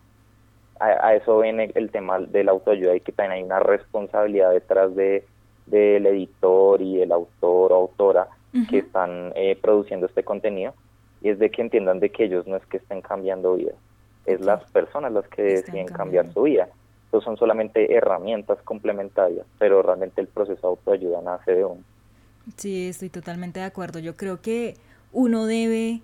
a, 0.80 1.14
eso 1.14 1.40
viene 1.40 1.70
el 1.74 1.90
tema 1.90 2.18
de 2.18 2.44
la 2.44 2.52
autoayuda 2.52 2.96
y 2.96 3.00
que 3.00 3.12
también 3.12 3.32
hay 3.32 3.42
una 3.42 3.60
responsabilidad 3.60 4.52
detrás 4.52 4.94
de 4.94 5.24
del 5.66 6.06
editor 6.06 6.80
y 6.80 7.02
el 7.02 7.10
autor 7.10 7.72
o 7.72 7.76
autora 7.76 8.28
que 8.70 8.78
están 8.78 9.32
eh, 9.34 9.58
produciendo 9.60 10.06
este 10.06 10.22
contenido 10.22 10.72
y 11.20 11.28
es 11.28 11.38
de 11.38 11.50
que 11.50 11.60
entiendan 11.60 12.00
de 12.00 12.10
que 12.10 12.24
ellos 12.24 12.46
no 12.46 12.56
es 12.56 12.64
que 12.66 12.78
estén 12.78 13.02
cambiando 13.02 13.54
vida, 13.54 13.72
es 14.24 14.40
las 14.40 14.64
personas 14.70 15.12
las 15.12 15.26
que 15.28 15.42
deciden 15.42 15.86
cambiar 15.88 16.32
su 16.32 16.42
vida. 16.42 16.68
Entonces 17.06 17.24
son 17.24 17.36
solamente 17.36 17.94
herramientas 17.94 18.58
complementarias, 18.62 19.46
pero 19.58 19.82
realmente 19.82 20.20
el 20.20 20.28
proceso 20.28 20.60
de 20.62 20.68
autoayuda 20.68 21.20
nace 21.22 21.52
de 21.52 21.64
uno. 21.64 21.82
Sí, 22.56 22.88
estoy 22.88 23.10
totalmente 23.10 23.60
de 23.60 23.66
acuerdo. 23.66 23.98
Yo 23.98 24.16
creo 24.16 24.40
que 24.40 24.74
uno 25.12 25.46
debe 25.46 26.00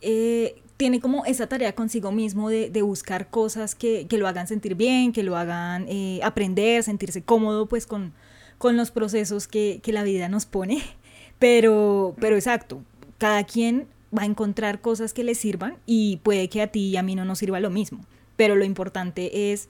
eh, 0.00 0.56
tiene 0.76 1.00
como 1.00 1.24
esa 1.24 1.46
tarea 1.46 1.74
consigo 1.74 2.12
mismo 2.12 2.50
de, 2.50 2.82
buscar 2.82 3.30
cosas 3.30 3.74
que, 3.74 4.06
lo 4.10 4.28
hagan 4.28 4.46
sentir 4.46 4.74
bien, 4.74 5.12
que 5.12 5.22
lo 5.22 5.36
hagan 5.36 5.86
eh, 5.88 6.20
aprender, 6.22 6.82
sentirse 6.82 7.22
cómodo 7.22 7.66
pues 7.66 7.86
con, 7.86 8.12
con 8.58 8.76
los 8.76 8.90
procesos 8.90 9.48
que, 9.48 9.80
la 9.86 10.02
vida 10.02 10.28
nos 10.28 10.46
pone. 10.46 10.82
Pero, 11.38 12.16
pero 12.18 12.34
exacto, 12.34 12.82
cada 13.18 13.44
quien 13.44 13.86
va 14.16 14.22
a 14.22 14.24
encontrar 14.24 14.80
cosas 14.80 15.12
que 15.12 15.22
le 15.22 15.34
sirvan 15.34 15.76
y 15.84 16.16
puede 16.22 16.48
que 16.48 16.62
a 16.62 16.68
ti 16.68 16.88
y 16.88 16.96
a 16.96 17.02
mí 17.02 17.14
no 17.14 17.26
nos 17.26 17.40
sirva 17.40 17.60
lo 17.60 17.68
mismo. 17.68 18.06
Pero 18.36 18.56
lo 18.56 18.64
importante 18.64 19.52
es 19.52 19.68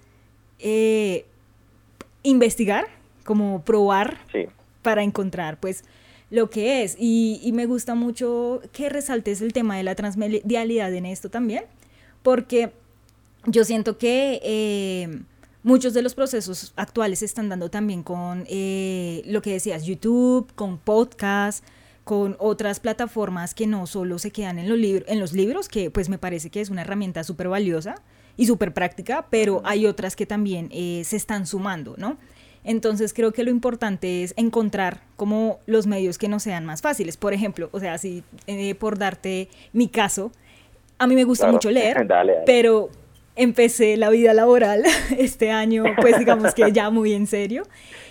eh, 0.61 1.27
investigar, 2.23 2.87
como 3.25 3.65
probar 3.65 4.19
para 4.83 5.03
encontrar 5.03 5.59
pues 5.59 5.83
lo 6.31 6.51
que 6.51 6.83
es. 6.83 6.97
Y, 6.99 7.51
me 7.53 7.66
gusta 7.66 7.95
mucho 7.95 8.61
que 8.72 8.89
resaltes 8.89 9.41
el 9.41 9.53
tema 9.53 9.77
de 9.77 9.83
la 9.83 9.95
transmedialidad 9.95 10.93
en 10.95 11.07
esto 11.07 11.31
también, 11.31 11.64
porque 12.22 12.72
yo 13.47 13.64
siento 13.64 13.99
que 13.99 14.41
eh, 14.43 15.20
muchos 15.62 15.95
de 15.95 16.03
los 16.03 16.14
procesos 16.14 16.72
actuales 16.77 17.20
se 17.20 17.24
están 17.24 17.49
dando 17.49 17.70
también 17.70 18.03
con 18.03 18.45
eh, 18.49 19.22
lo 19.27 19.43
que 19.43 19.53
decías, 19.53 19.85
YouTube, 19.85 20.53
con 20.55 20.79
podcast, 20.79 21.64
con 22.05 22.37
otras 22.39 22.79
plataformas 22.79 23.53
que 23.53 23.66
no 23.66 23.87
solo 23.87 24.18
se 24.18 24.31
quedan 24.31 24.59
en 24.59 24.68
los, 24.68 24.79
en 25.09 25.18
los 25.18 25.33
libros, 25.33 25.68
que 25.68 25.91
pues 25.91 26.09
me 26.09 26.18
parece 26.18 26.51
que 26.51 26.61
es 26.61 26.70
una 26.70 26.83
herramienta 26.83 27.24
súper 27.24 27.49
valiosa 27.49 27.97
y 28.37 28.47
súper 28.47 28.72
práctica, 28.74 29.27
pero 29.31 29.62
hay 29.64 29.87
otras 29.87 30.14
que 30.14 30.27
también 30.27 30.68
eh, 30.70 31.03
se 31.05 31.16
están 31.16 31.47
sumando, 31.47 31.95
¿no? 31.97 32.16
Entonces 32.67 33.14
creo 33.14 33.33
que 33.33 33.45
lo 33.45 33.51
importante 33.51 34.25
es 34.25 34.35
encontrar 34.37 35.01
como 35.14 35.61
los 35.67 35.87
medios 35.87 36.19
que 36.19 36.29
no 36.29 36.41
sean 36.41 36.67
más 36.67 36.83
fáciles. 36.83 37.17
Por 37.17 37.33
ejemplo, 37.33 37.69
o 37.71 37.79
sea, 37.79 37.97
si 37.97 38.25
eh, 38.49 38.75
por 38.75 38.99
darte 38.99 39.49
mi 39.73 39.89
caso, 39.89 40.33
a 40.99 41.07
mí 41.07 41.14
me 41.14 41.23
gusta 41.23 41.51
mucho 41.51 41.71
leer, 41.71 42.09
pero 42.47 42.91
empecé 43.37 43.97
la 43.97 44.11
vida 44.11 44.35
laboral 44.35 44.83
este 45.17 45.53
año, 45.53 45.85
pues 46.01 46.19
digamos 46.19 46.55
que 46.55 46.73
ya 46.73 46.91
muy 46.91 47.12
en 47.12 47.29
serio. 47.29 47.62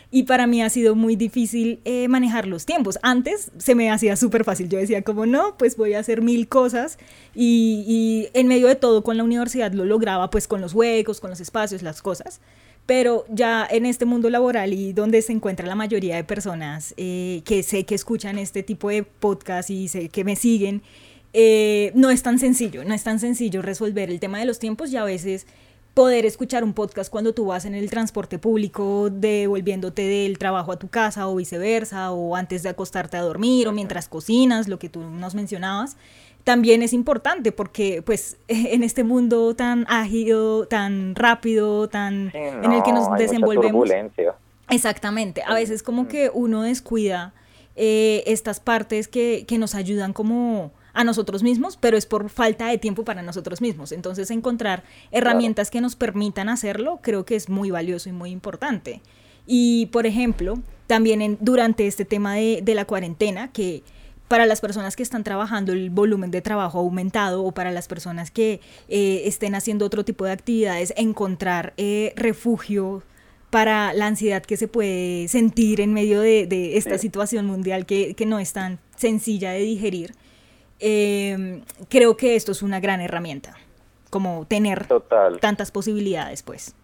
Y 0.09 0.23
para 0.23 0.47
mí 0.47 0.61
ha 0.61 0.69
sido 0.69 0.95
muy 0.95 1.17
difícil 1.17 1.81
eh, 1.83 2.07
manejar 2.07 2.47
los 2.47 2.65
tiempos. 2.65 2.97
Antes 3.01 3.51
se 3.57 3.75
me 3.75 3.91
hacía 3.91 4.15
súper 4.15 4.45
fácil. 4.45 4.69
Yo 4.69 4.77
decía 4.77 5.01
como 5.01 5.25
no, 5.25 5.57
pues 5.57 5.75
voy 5.75 5.95
a 5.95 5.99
hacer 5.99 6.21
mil 6.21 6.47
cosas. 6.47 6.97
Y, 7.33 7.83
y 7.85 8.29
en 8.39 8.47
medio 8.47 8.67
de 8.67 8.75
todo 8.75 9.03
con 9.03 9.17
la 9.17 9.25
universidad 9.25 9.73
lo 9.73 9.83
lograba 9.83 10.29
pues 10.29 10.47
con 10.47 10.61
los 10.61 10.73
huecos, 10.73 11.19
con 11.19 11.31
los 11.31 11.41
espacios, 11.41 11.81
las 11.81 12.01
cosas 12.01 12.39
pero 12.85 13.25
ya 13.29 13.67
en 13.69 13.85
este 13.85 14.05
mundo 14.05 14.29
laboral 14.29 14.73
y 14.73 14.93
donde 14.93 15.21
se 15.21 15.33
encuentra 15.33 15.65
la 15.65 15.75
mayoría 15.75 16.15
de 16.15 16.23
personas 16.23 16.93
eh, 16.97 17.41
que 17.45 17.63
sé 17.63 17.83
que 17.83 17.95
escuchan 17.95 18.37
este 18.37 18.63
tipo 18.63 18.89
de 18.89 19.03
podcast 19.03 19.69
y 19.69 19.87
sé 19.87 20.09
que 20.09 20.23
me 20.23 20.35
siguen, 20.35 20.83
eh, 21.33 21.91
no 21.95 22.11
es 22.11 22.23
tan 22.23 22.39
sencillo, 22.39 22.85
no 22.85 22.93
es 22.93 23.03
tan 23.03 23.19
sencillo 23.19 23.61
resolver 23.61 24.09
el 24.09 24.19
tema 24.19 24.39
de 24.39 24.45
los 24.45 24.59
tiempos 24.59 24.91
y 24.91 24.97
a 24.97 25.03
veces 25.03 25.47
poder 25.95 26.25
escuchar 26.25 26.63
un 26.63 26.73
podcast 26.73 27.09
cuando 27.09 27.33
tú 27.33 27.45
vas 27.45 27.63
en 27.63 27.73
el 27.73 27.89
transporte 27.89 28.37
público, 28.37 29.09
devolviéndote 29.09 30.01
del 30.01 30.37
trabajo 30.37 30.73
a 30.73 30.77
tu 30.77 30.89
casa 30.89 31.27
o 31.27 31.35
viceversa, 31.35 32.11
o 32.11 32.35
antes 32.35 32.63
de 32.63 32.69
acostarte 32.69 33.15
a 33.15 33.21
dormir 33.21 33.69
o 33.69 33.71
mientras 33.71 34.09
cocinas, 34.09 34.67
lo 34.67 34.77
que 34.77 34.89
tú 34.89 35.01
nos 35.01 35.35
mencionabas 35.35 35.95
también 36.45 36.83
es 36.83 36.93
importante 36.93 37.51
porque 37.51 38.01
pues 38.01 38.37
en 38.47 38.83
este 38.83 39.03
mundo 39.03 39.53
tan 39.55 39.85
ágil, 39.89 40.67
tan 40.69 41.13
rápido, 41.15 41.89
tan 41.89 42.31
en 42.33 42.71
el 42.71 42.83
que 42.83 42.93
nos 42.93 43.11
desenvolvemos. 43.17 43.89
Exactamente, 44.69 45.43
a 45.45 45.53
veces 45.53 45.83
como 45.83 46.07
que 46.07 46.31
uno 46.33 46.63
descuida 46.63 47.33
eh, 47.75 48.23
estas 48.25 48.59
partes 48.59 49.07
que, 49.07 49.43
que 49.47 49.57
nos 49.57 49.75
ayudan 49.75 50.13
como 50.13 50.71
a 50.93 51.03
nosotros 51.03 51.43
mismos, 51.43 51.77
pero 51.77 51.97
es 51.97 52.05
por 52.05 52.29
falta 52.29 52.67
de 52.67 52.77
tiempo 52.77 53.03
para 53.03 53.21
nosotros 53.21 53.61
mismos. 53.61 53.91
Entonces 53.91 54.31
encontrar 54.31 54.83
herramientas 55.11 55.69
que 55.69 55.81
nos 55.81 55.95
permitan 55.95 56.47
hacerlo 56.49 56.99
creo 57.01 57.25
que 57.25 57.35
es 57.35 57.49
muy 57.49 57.69
valioso 57.69 58.09
y 58.09 58.13
muy 58.13 58.31
importante. 58.31 59.01
Y 59.45 59.87
por 59.87 60.07
ejemplo, 60.07 60.57
también 60.87 61.21
en, 61.21 61.37
durante 61.41 61.85
este 61.85 62.05
tema 62.05 62.35
de, 62.35 62.61
de 62.63 62.75
la 62.75 62.85
cuarentena, 62.85 63.51
que 63.51 63.83
para 64.35 64.45
las 64.45 64.59
personas 64.59 64.97
que 64.97 65.03
están 65.03 65.23
trabajando 65.23 65.71
el 65.71 65.89
volumen 65.89 66.29
de 66.29 66.41
trabajo 66.41 66.79
aumentado 66.79 67.41
o 67.45 67.53
para 67.53 67.71
las 67.71 67.87
personas 67.87 68.31
que 68.31 68.59
eh, 68.89 69.21
estén 69.23 69.55
haciendo 69.55 69.85
otro 69.85 70.03
tipo 70.03 70.25
de 70.25 70.33
actividades, 70.33 70.93
encontrar 70.97 71.71
eh, 71.77 72.11
refugio 72.17 73.01
para 73.49 73.93
la 73.93 74.07
ansiedad 74.07 74.43
que 74.43 74.57
se 74.57 74.67
puede 74.67 75.29
sentir 75.29 75.79
en 75.79 75.93
medio 75.93 76.19
de, 76.19 76.75
esta 76.75 76.97
situación 76.97 77.45
mundial 77.45 77.85
que, 77.85 78.13
no 78.27 78.37
es 78.39 78.51
tan 78.51 78.79
sencilla 78.97 79.51
de 79.51 79.59
digerir. 79.59 80.11
Em, 80.81 81.61
creo 81.87 82.17
que 82.17 82.35
esto 82.35 82.51
es 82.51 82.61
una 82.61 82.81
gran 82.81 82.99
herramienta, 82.99 83.55
como 84.09 84.45
tener 84.47 84.85
tantas 85.39 85.71
posibilidades, 85.71 86.43
pues. 86.43 86.75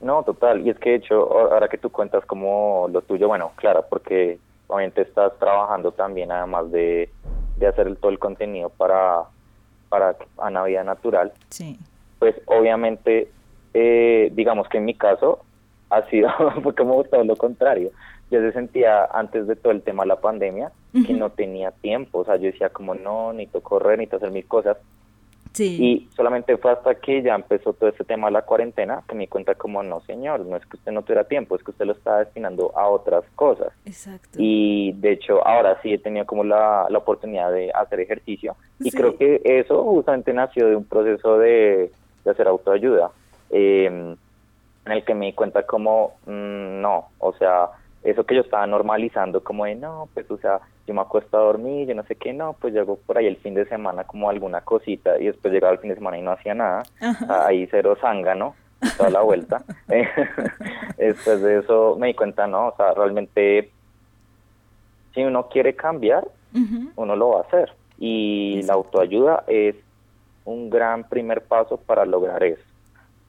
No, 0.00 0.22
total. 0.22 0.66
Y 0.66 0.70
es 0.70 0.78
que, 0.78 0.88
de 0.88 0.96
hecho, 0.96 1.16
ahora 1.52 1.68
que 1.68 1.76
tú 1.76 1.90
cuentas 1.90 2.24
como 2.24 2.88
lo 2.90 3.02
tuyo, 3.02 3.28
bueno, 3.28 3.52
claro, 3.56 3.84
porque 3.90 4.38
obviamente 4.70 5.02
estás 5.02 5.36
trabajando 5.38 5.92
también 5.92 6.32
además 6.32 6.70
de, 6.70 7.10
hacer 7.68 7.86
el, 7.86 7.96
todo 7.96 8.10
el 8.10 8.18
contenido 8.18 8.70
para, 8.70 9.24
para 9.88 10.16
Ana 10.38 10.64
Vida 10.64 10.84
Natural. 10.84 11.32
Sí. 11.50 11.78
Pues 12.18 12.34
obviamente, 12.46 13.30
eh, 13.74 14.30
digamos 14.32 14.68
que 14.68 14.78
en 14.78 14.84
mi 14.84 14.94
caso 14.94 15.40
ha 15.90 16.02
sido 16.08 16.30
fue 16.62 16.74
como 16.74 17.02
todo 17.04 17.24
lo 17.24 17.36
contrario. 17.36 17.90
Yo 18.30 18.40
se 18.40 18.52
sentía 18.52 19.06
antes 19.06 19.46
de 19.46 19.56
todo 19.56 19.72
el 19.72 19.82
tema 19.82 20.04
de 20.04 20.08
la 20.08 20.20
pandemia 20.20 20.70
que 21.06 21.12
no 21.12 21.30
tenía 21.30 21.70
tiempo, 21.70 22.20
o 22.20 22.24
sea, 22.24 22.36
yo 22.36 22.46
decía 22.46 22.68
como 22.68 22.94
no, 22.94 23.32
necesito 23.32 23.60
correr, 23.60 23.98
necesito 23.98 24.16
hacer 24.16 24.30
mis 24.30 24.46
cosas, 24.46 24.76
y 25.58 26.08
solamente 26.14 26.56
fue 26.56 26.72
hasta 26.72 26.94
que 26.94 27.22
ya 27.22 27.34
empezó 27.34 27.72
todo 27.72 27.90
este 27.90 28.04
tema 28.04 28.28
de 28.28 28.32
la 28.34 28.42
cuarentena 28.42 29.02
que 29.08 29.14
me 29.14 29.22
di 29.22 29.26
cuenta 29.26 29.54
como, 29.54 29.82
no 29.82 30.00
señor, 30.02 30.40
no 30.40 30.56
es 30.56 30.64
que 30.66 30.76
usted 30.76 30.92
no 30.92 31.02
tuviera 31.02 31.24
tiempo, 31.24 31.56
es 31.56 31.62
que 31.62 31.72
usted 31.72 31.86
lo 31.86 31.92
está 31.92 32.18
destinando 32.18 32.72
a 32.76 32.88
otras 32.88 33.24
cosas. 33.34 33.72
Exacto. 33.84 34.38
Y 34.38 34.92
de 34.92 35.12
hecho 35.12 35.46
ahora 35.46 35.80
sí 35.82 35.92
he 35.92 35.98
tenido 35.98 36.24
como 36.26 36.44
la, 36.44 36.86
la 36.88 36.98
oportunidad 36.98 37.52
de 37.52 37.70
hacer 37.72 38.00
ejercicio. 38.00 38.56
Y 38.78 38.90
creo 38.90 39.16
que 39.16 39.40
eso 39.44 39.82
justamente 39.82 40.32
nació 40.32 40.68
de 40.68 40.76
un 40.76 40.84
proceso 40.84 41.38
de, 41.38 41.90
de 42.24 42.30
hacer 42.30 42.46
autoayuda, 42.46 43.10
em, 43.50 44.16
en 44.86 44.92
el 44.92 45.04
que 45.04 45.14
me 45.14 45.26
di 45.26 45.32
cuenta 45.32 45.64
como, 45.64 46.14
mm, 46.26 46.80
no, 46.80 47.08
o 47.18 47.32
sea, 47.34 47.70
eso 48.02 48.24
que 48.24 48.34
yo 48.34 48.40
estaba 48.40 48.66
normalizando 48.66 49.42
como 49.42 49.66
de, 49.66 49.74
no, 49.74 50.08
pues 50.14 50.30
o 50.30 50.38
sea, 50.38 50.60
yo 50.86 50.94
me 50.94 51.02
acuesto 51.02 51.36
a 51.36 51.42
dormir, 51.42 51.88
yo 51.88 51.94
no 51.94 52.02
sé 52.04 52.16
qué, 52.16 52.32
no, 52.32 52.54
pues 52.54 52.72
llego 52.72 52.96
por 52.96 53.18
ahí 53.18 53.26
el 53.26 53.36
fin 53.36 53.54
de 53.54 53.66
semana 53.66 54.04
como 54.04 54.30
alguna 54.30 54.62
cosita 54.62 55.18
y 55.18 55.26
después 55.26 55.52
llegaba 55.52 55.74
el 55.74 55.80
fin 55.80 55.90
de 55.90 55.96
semana 55.96 56.18
y 56.18 56.22
no 56.22 56.32
hacía 56.32 56.54
nada, 56.54 56.82
ahí 57.28 57.68
cero 57.70 57.96
¿no? 58.36 58.54
toda 58.96 59.10
la 59.10 59.20
vuelta. 59.20 59.62
después 60.96 61.42
de 61.42 61.58
eso 61.58 61.96
me 61.98 62.08
di 62.08 62.14
cuenta, 62.14 62.46
no, 62.46 62.68
o 62.68 62.76
sea, 62.76 62.94
realmente 62.94 63.70
si 65.14 65.22
uno 65.22 65.48
quiere 65.48 65.74
cambiar, 65.74 66.26
uno 66.96 67.16
lo 67.16 67.30
va 67.30 67.38
a 67.38 67.42
hacer 67.42 67.72
y 67.98 68.62
la 68.62 68.74
autoayuda 68.74 69.44
es 69.46 69.76
un 70.44 70.70
gran 70.70 71.08
primer 71.08 71.42
paso 71.42 71.76
para 71.76 72.04
lograr 72.04 72.42
eso. 72.42 72.62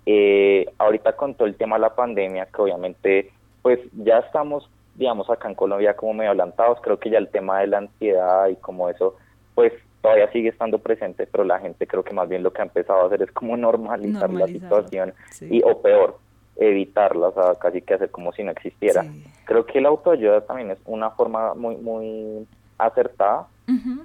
Eh, 0.06 0.66
ahorita 0.80 1.16
con 1.16 1.36
todo 1.36 1.48
el 1.48 1.56
tema 1.56 1.76
de 1.76 1.82
la 1.82 1.94
pandemia, 1.94 2.48
que 2.48 2.62
obviamente 2.62 3.32
pues 3.62 3.80
ya 3.94 4.20
estamos 4.20 4.70
digamos, 4.96 5.30
acá 5.30 5.48
en 5.48 5.56
Colombia 5.56 5.96
como 5.96 6.14
medio 6.14 6.32
adelantados, 6.32 6.80
creo 6.82 7.00
que 7.00 7.10
ya 7.10 7.18
el 7.18 7.30
tema 7.30 7.60
de 7.60 7.68
la 7.68 7.78
ansiedad 7.80 8.48
y 8.50 8.56
como 8.58 8.90
eso 8.90 9.16
pues 9.56 9.74
todavía 10.02 10.32
sigue 10.32 10.50
estando 10.50 10.80
presente, 10.80 11.28
pero 11.28 11.44
la 11.44 11.60
gente 11.60 11.88
creo 11.88 12.04
que 12.04 12.14
más 12.14 12.28
bien 12.28 12.44
lo 12.44 12.52
que 12.52 12.62
ha 12.62 12.66
empezado 12.66 13.02
a 13.02 13.06
hacer 13.08 13.22
es 13.22 13.32
como 13.32 13.56
normalizar, 13.56 14.32
la 14.32 14.48
situación 14.48 15.14
y 15.42 15.62
o 15.64 15.82
peor, 15.82 16.18
evitarla, 16.56 17.30
o 17.30 17.34
sea, 17.34 17.56
casi 17.56 17.82
que 17.82 17.94
hacer 17.94 18.10
como 18.10 18.34
si 18.34 18.44
no 18.44 18.52
existiera. 18.52 19.06
Creo 19.46 19.66
que 19.66 19.80
la 19.80 19.90
autoayuda 19.90 20.42
también 20.42 20.72
es 20.72 20.80
una 20.86 21.12
forma 21.12 21.54
muy 21.54 21.76
muy 21.76 22.48
acertada 22.78 23.48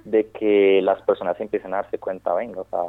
de 0.05 0.27
que 0.29 0.81
las 0.81 1.01
personas 1.01 1.39
empiecen 1.41 1.73
a 1.73 1.77
darse 1.77 1.97
cuenta, 1.97 2.33
venga, 2.33 2.61
o 2.61 2.67
sea, 2.69 2.83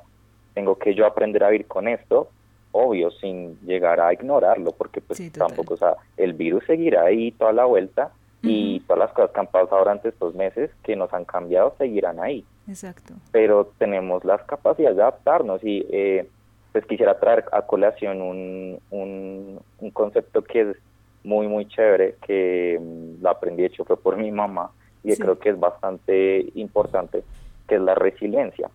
tengo 0.54 0.78
que 0.78 0.94
yo 0.94 1.06
aprender 1.06 1.42
a 1.42 1.48
vivir 1.48 1.66
con 1.66 1.88
esto, 1.88 2.28
obvio, 2.72 3.10
sin 3.10 3.58
llegar 3.60 4.00
a 4.00 4.12
ignorarlo, 4.12 4.72
porque 4.72 5.00
pues 5.00 5.20
tampoco, 5.32 5.74
o 5.74 5.76
sea, 5.76 5.96
el 6.16 6.32
virus 6.32 6.64
seguirá 6.66 7.04
ahí 7.04 7.32
toda 7.32 7.52
la 7.52 7.64
vuelta 7.64 8.12
y 8.42 8.80
todas 8.80 9.00
las 9.00 9.12
cosas 9.12 9.32
que 9.32 9.40
han 9.40 9.46
pasado 9.48 9.78
durante 9.78 10.08
estos 10.10 10.34
meses 10.34 10.70
que 10.82 10.94
nos 10.94 11.12
han 11.12 11.24
cambiado 11.24 11.74
seguirán 11.76 12.20
ahí. 12.20 12.44
Exacto. 12.68 13.14
Pero 13.32 13.72
tenemos 13.78 14.24
las 14.24 14.42
capacidades 14.42 14.96
de 14.96 15.02
adaptarnos 15.02 15.62
y 15.64 15.86
eh, 15.90 16.28
pues 16.72 16.84
quisiera 16.86 17.18
traer 17.18 17.44
a 17.52 17.62
colación 17.62 18.20
un, 18.20 18.80
un, 18.90 19.90
concepto 19.92 20.42
que 20.42 20.60
es 20.60 20.76
muy, 21.24 21.48
muy 21.48 21.66
chévere, 21.66 22.16
que 22.24 22.78
mm, 22.80 23.22
lo 23.22 23.30
aprendí, 23.30 23.64
hecho 23.64 23.84
fue 23.84 23.96
por 23.96 24.16
mi 24.16 24.30
mamá 24.30 24.70
y 25.02 25.16
creo 25.16 25.38
que 25.38 25.50
es 25.50 25.58
bastante 25.58 26.46
importante, 26.54 27.24
que 27.66 27.76
es 27.76 27.80
la 27.80 27.94
resiliencia. 27.94 28.70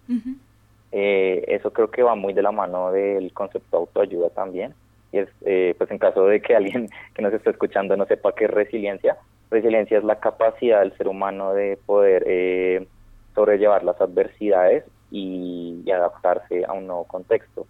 Eh, 0.95 1.43
eso 1.47 1.73
creo 1.73 1.89
que 1.89 2.03
va 2.03 2.13
muy 2.13 2.33
de 2.33 2.43
la 2.43 2.51
mano 2.51 2.91
del 2.91 3.33
concepto 3.33 3.77
de 3.77 3.81
autoayuda 3.81 4.29
también. 4.29 4.75
Y 5.11 5.17
es, 5.17 5.29
eh, 5.41 5.73
pues 5.77 5.89
en 5.89 5.97
caso 5.97 6.27
de 6.27 6.39
que 6.39 6.55
alguien 6.55 6.89
que 7.15 7.21
nos 7.23 7.33
esté 7.33 7.49
escuchando 7.49 7.97
no 7.97 8.05
sepa 8.05 8.33
qué 8.35 8.45
es 8.45 8.51
resiliencia, 8.51 9.17
resiliencia 9.49 9.97
es 9.97 10.03
la 10.03 10.19
capacidad 10.19 10.81
del 10.81 10.95
ser 10.95 11.07
humano 11.07 11.53
de 11.53 11.77
poder 11.85 12.23
eh, 12.27 12.87
sobrellevar 13.33 13.83
las 13.83 13.99
adversidades 13.99 14.85
y, 15.11 15.83
adaptarse 15.91 16.65
a 16.65 16.73
un 16.73 16.87
nuevo 16.87 17.03
contexto. 17.03 17.67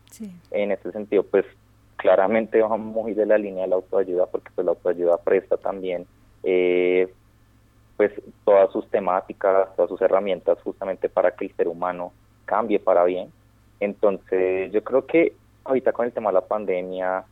En 0.52 0.72
este 0.72 0.92
sentido, 0.94 1.24
pues 1.24 1.46
claramente 1.98 2.62
va 2.62 2.78
muy 2.78 3.14
de 3.14 3.26
la 3.26 3.38
línea 3.38 3.64
de 3.64 3.70
la 3.70 3.76
autoayuda, 3.76 4.28
porque 4.28 4.50
pues 4.56 4.64
la 4.64 4.72
autoayuda 4.72 5.18
presta 5.18 5.58
también 5.58 6.06
eh, 6.44 7.12
pues 7.98 8.12
todas 8.46 8.72
sus 8.72 8.90
temáticas, 8.90 9.76
todas 9.76 9.90
sus 9.90 10.02
herramientas 10.02 10.58
justamente 10.64 11.10
para 11.10 11.32
que 11.32 11.46
el 11.46 11.56
ser 11.56 11.68
humano 11.68 12.14
cambie 12.46 12.80
para 12.80 13.04
bien. 13.04 13.32
Entonces 13.80 14.72
yo 14.72 14.84
creo 14.84 15.06
que 15.06 15.34
ahorita 15.64 15.92
con 15.92 16.06
el 16.06 16.12
tema 16.12 16.30
de 16.30 16.36
la 16.36 16.46
pandemia 16.46 17.26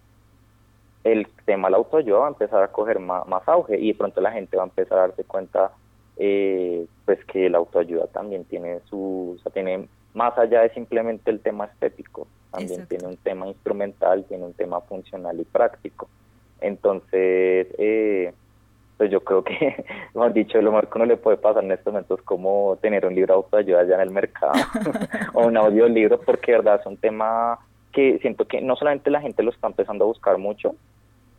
el 1.04 1.28
tema 1.46 1.68
de 1.68 1.72
la 1.72 1.78
autoayuda 1.78 2.20
va 2.20 2.26
a 2.28 2.30
empezar 2.30 2.64
a 2.64 2.68
coger 2.68 3.00
más, 3.00 3.26
auge 3.48 3.80
y 3.80 3.88
de 3.88 3.98
pronto 3.98 4.22
la 4.22 4.32
gente 4.32 4.58
va 4.58 4.64
a 4.64 4.68
empezar 4.68 5.00
a 5.00 5.08
darse 5.08 5.24
cuenta 5.24 5.72
eh, 6.18 6.86
pues 7.06 7.24
que 7.26 7.50
la 7.50 7.58
autoayuda 7.58 8.08
también 8.08 8.44
tiene 8.46 8.80
su, 8.90 9.36
o 9.38 9.42
sea, 9.42 9.52
tiene 9.52 9.88
más 10.14 10.38
allá 10.38 10.62
de 10.62 10.70
simplemente 10.70 11.32
el 11.32 11.40
tema 11.40 11.66
estético, 11.66 12.28
también 12.52 12.86
tiene 12.88 13.08
un 13.08 13.18
tema 13.18 13.48
instrumental, 13.48 14.26
tiene 14.26 14.46
un 14.46 14.54
tema 14.54 14.82
funcional 14.82 15.40
y 15.40 15.46
práctico. 15.46 16.08
Entonces, 16.60 17.68
eh, 17.80 18.34
pues 19.02 19.10
yo 19.10 19.24
creo 19.24 19.44
que, 19.44 19.84
hemos 20.14 20.32
dicho, 20.32 20.62
lo 20.62 20.72
mejor 20.72 20.88
que 20.88 21.00
uno 21.00 21.06
le 21.08 21.18
puede 21.18 21.36
pasar 21.38 21.64
en 21.64 21.72
estos 21.72 21.92
momentos 21.92 22.20
es 22.20 22.24
como 22.24 22.78
tener 22.84 23.04
un 23.04 23.16
libro 23.16 23.34
de 23.34 23.38
autoayuda 23.38 23.84
ya 23.88 23.96
en 23.96 24.02
el 24.02 24.12
mercado 24.12 24.54
o 25.34 25.48
un 25.48 25.58
audiolibro, 25.58 26.22
porque 26.22 26.52
de 26.52 26.60
verdad 26.60 26.80
es 26.80 26.86
un 26.86 26.98
tema 26.98 27.58
que 27.92 28.20
siento 28.20 28.46
que 28.46 28.62
no 28.62 28.76
solamente 28.76 29.10
la 29.10 29.20
gente 29.20 29.42
lo 29.42 29.50
está 29.50 29.66
empezando 29.66 30.04
a 30.04 30.08
buscar 30.08 30.38
mucho, 30.38 30.76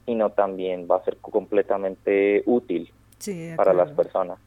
sino 0.06 0.30
también 0.30 0.88
va 0.90 0.96
a 0.96 1.04
ser 1.04 1.18
completamente 1.18 2.42
útil 2.46 2.92
para 3.54 3.72
las 3.72 3.92
personas. 3.92 4.40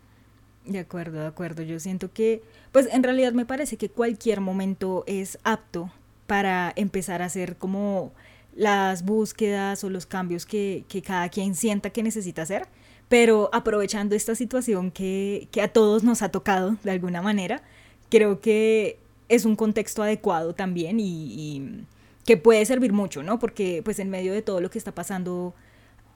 De 0.65 0.79
acuerdo, 0.79 1.21
de 1.21 1.27
acuerdo. 1.27 1.63
Yo 1.63 1.79
siento 1.79 2.11
que, 2.11 2.41
pues 2.73 2.93
en 2.93 3.01
realidad 3.01 3.31
me 3.31 3.45
parece 3.45 3.77
que 3.77 3.87
cualquier 3.87 4.41
momento 4.41 5.05
es 5.07 5.39
apto 5.45 5.89
para 6.27 6.73
empezar 6.75 7.21
a 7.21 7.25
hacer 7.25 7.55
como 7.55 8.11
las 8.57 9.05
búsquedas 9.05 9.85
o 9.85 9.89
los 9.89 10.05
cambios 10.05 10.45
que, 10.45 10.83
que 10.89 11.01
cada 11.01 11.29
quien 11.29 11.55
sienta 11.55 11.91
que 11.91 12.03
necesita 12.03 12.41
hacer, 12.41 12.67
pero 13.09 13.49
aprovechando 13.53 14.15
esta 14.15 14.35
situación 14.35 14.91
que, 14.91 15.47
que 15.51 15.61
a 15.61 15.67
todos 15.67 16.03
nos 16.03 16.21
ha 16.21 16.29
tocado 16.29 16.77
de 16.83 16.91
alguna 16.91 17.21
manera, 17.21 17.63
creo 18.09 18.41
que 18.41 18.97
es 19.29 19.45
un 19.45 19.55
contexto 19.55 20.03
adecuado 20.03 20.53
también 20.53 20.99
y 20.99 21.85
que 22.25 22.37
puede 22.37 22.65
servir 22.65 22.91
mucho, 22.91 23.23
¿no? 23.23 23.39
Porque 23.39 23.81
pues 23.83 23.99
en 23.99 24.09
medio 24.09 24.33
de 24.33 24.41
todo 24.41 24.59
lo 24.59 24.69
que 24.69 24.77
está 24.77 24.93
pasando 24.93 25.53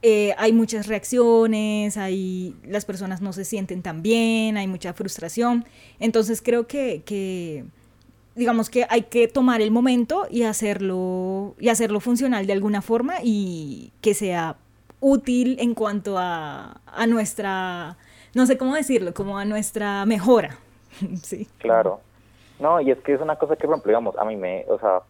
eh, 0.01 0.33
hay 0.37 0.53
muchas 0.53 0.87
reacciones, 0.87 1.97
hay, 1.97 2.55
las 2.63 2.85
personas 2.85 3.21
no 3.21 3.33
se 3.33 3.43
sienten 3.43 3.81
tan 3.81 4.01
bien, 4.01 4.57
hay 4.57 4.67
mucha 4.67 4.93
frustración. 4.93 5.65
Entonces 5.99 6.41
creo 6.41 6.67
que, 6.67 7.03
que, 7.05 7.65
digamos 8.35 8.69
que 8.69 8.85
hay 8.89 9.03
que 9.03 9.27
tomar 9.27 9.61
el 9.61 9.71
momento 9.71 10.27
y 10.31 10.43
hacerlo, 10.43 11.55
y 11.59 11.69
hacerlo 11.69 11.99
funcional 11.99 12.47
de 12.47 12.53
alguna 12.53 12.81
forma 12.81 13.15
y 13.23 13.91
que 14.01 14.13
sea 14.13 14.57
útil 14.99 15.57
en 15.59 15.73
cuanto 15.73 16.17
a, 16.17 16.81
a 16.85 17.07
nuestra, 17.07 17.97
no 18.33 18.45
sé 18.45 18.57
cómo 18.57 18.75
decirlo, 18.75 19.13
como 19.13 19.37
a 19.37 19.45
nuestra 19.45 20.05
mejora. 20.05 20.57
sí. 21.23 21.47
Claro. 21.57 22.01
No, 22.59 22.81
y 22.81 22.91
es 22.91 22.99
que 22.99 23.13
es 23.13 23.21
una 23.21 23.37
cosa 23.37 23.55
que, 23.55 23.65
por 23.65 23.75
ejemplo, 23.75 23.89
digamos, 23.89 24.17
a 24.17 24.25
mí 24.25 24.35
me, 24.35 24.65
o 24.67 24.77
sea, 24.79 25.01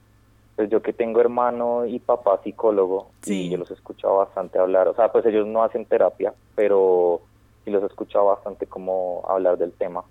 pues 0.56 0.70
yo 0.70 0.82
que 0.82 0.94
tengo 0.94 1.20
hermano 1.22 1.86
y 1.86 2.00
papá 2.00 2.42
psicólogo 2.44 3.10
y 3.26 3.50
yo 3.50 3.58
los 3.58 3.72
he 3.72 3.74
escuchado 3.74 4.18
bastante 4.18 4.60
hablar, 4.60 4.88
o 4.88 4.94
sea, 4.94 5.12
pues 5.12 5.26
ellos 5.26 5.48
no 5.48 5.64
hacen 5.64 5.86
terapia, 5.86 6.34
pero 6.56 7.22
sí 7.64 7.72
los 7.72 7.82
he 7.82 7.86
escuchado 7.86 8.26
bastante 8.26 8.68
como 8.68 9.24
hablar 9.28 9.58
del 9.58 9.72
tema. 9.72 10.04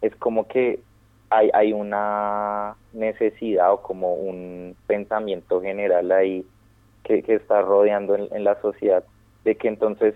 Es 0.00 0.16
como 0.16 0.48
que 0.48 0.80
hay, 1.30 1.50
hay 1.52 1.72
una 1.72 2.76
necesidad 2.92 3.72
o 3.72 3.82
como 3.82 4.14
un 4.14 4.74
pensamiento 4.86 5.60
general 5.60 6.10
ahí 6.12 6.46
que, 7.08 7.22
que 7.22 7.34
está 7.34 7.62
rodeando 7.62 8.14
en, 8.14 8.44
la 8.44 8.60
sociedad 8.60 9.02
de 9.44 9.56
que 9.56 9.68
entonces, 9.68 10.14